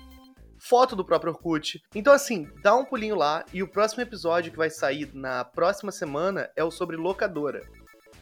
foto 0.60 0.96
do 0.96 1.04
próprio 1.04 1.32
Orkut. 1.32 1.82
Então, 1.96 2.14
assim, 2.14 2.48
dá 2.62 2.76
um 2.76 2.86
pulinho 2.86 3.16
lá 3.16 3.44
e 3.52 3.64
o 3.64 3.68
próximo 3.68 4.04
episódio 4.04 4.52
que 4.52 4.58
vai 4.58 4.70
sair 4.70 5.10
na 5.14 5.44
próxima 5.44 5.92
semana 5.92 6.50
é 6.56 6.64
o 6.64 6.72
sobre 6.72 6.96
locadora. 6.96 7.64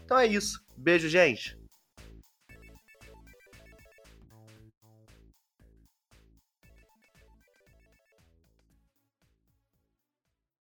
Então 0.05 0.17
é 0.17 0.25
isso. 0.25 0.63
Beijo, 0.77 1.09
gente! 1.09 1.58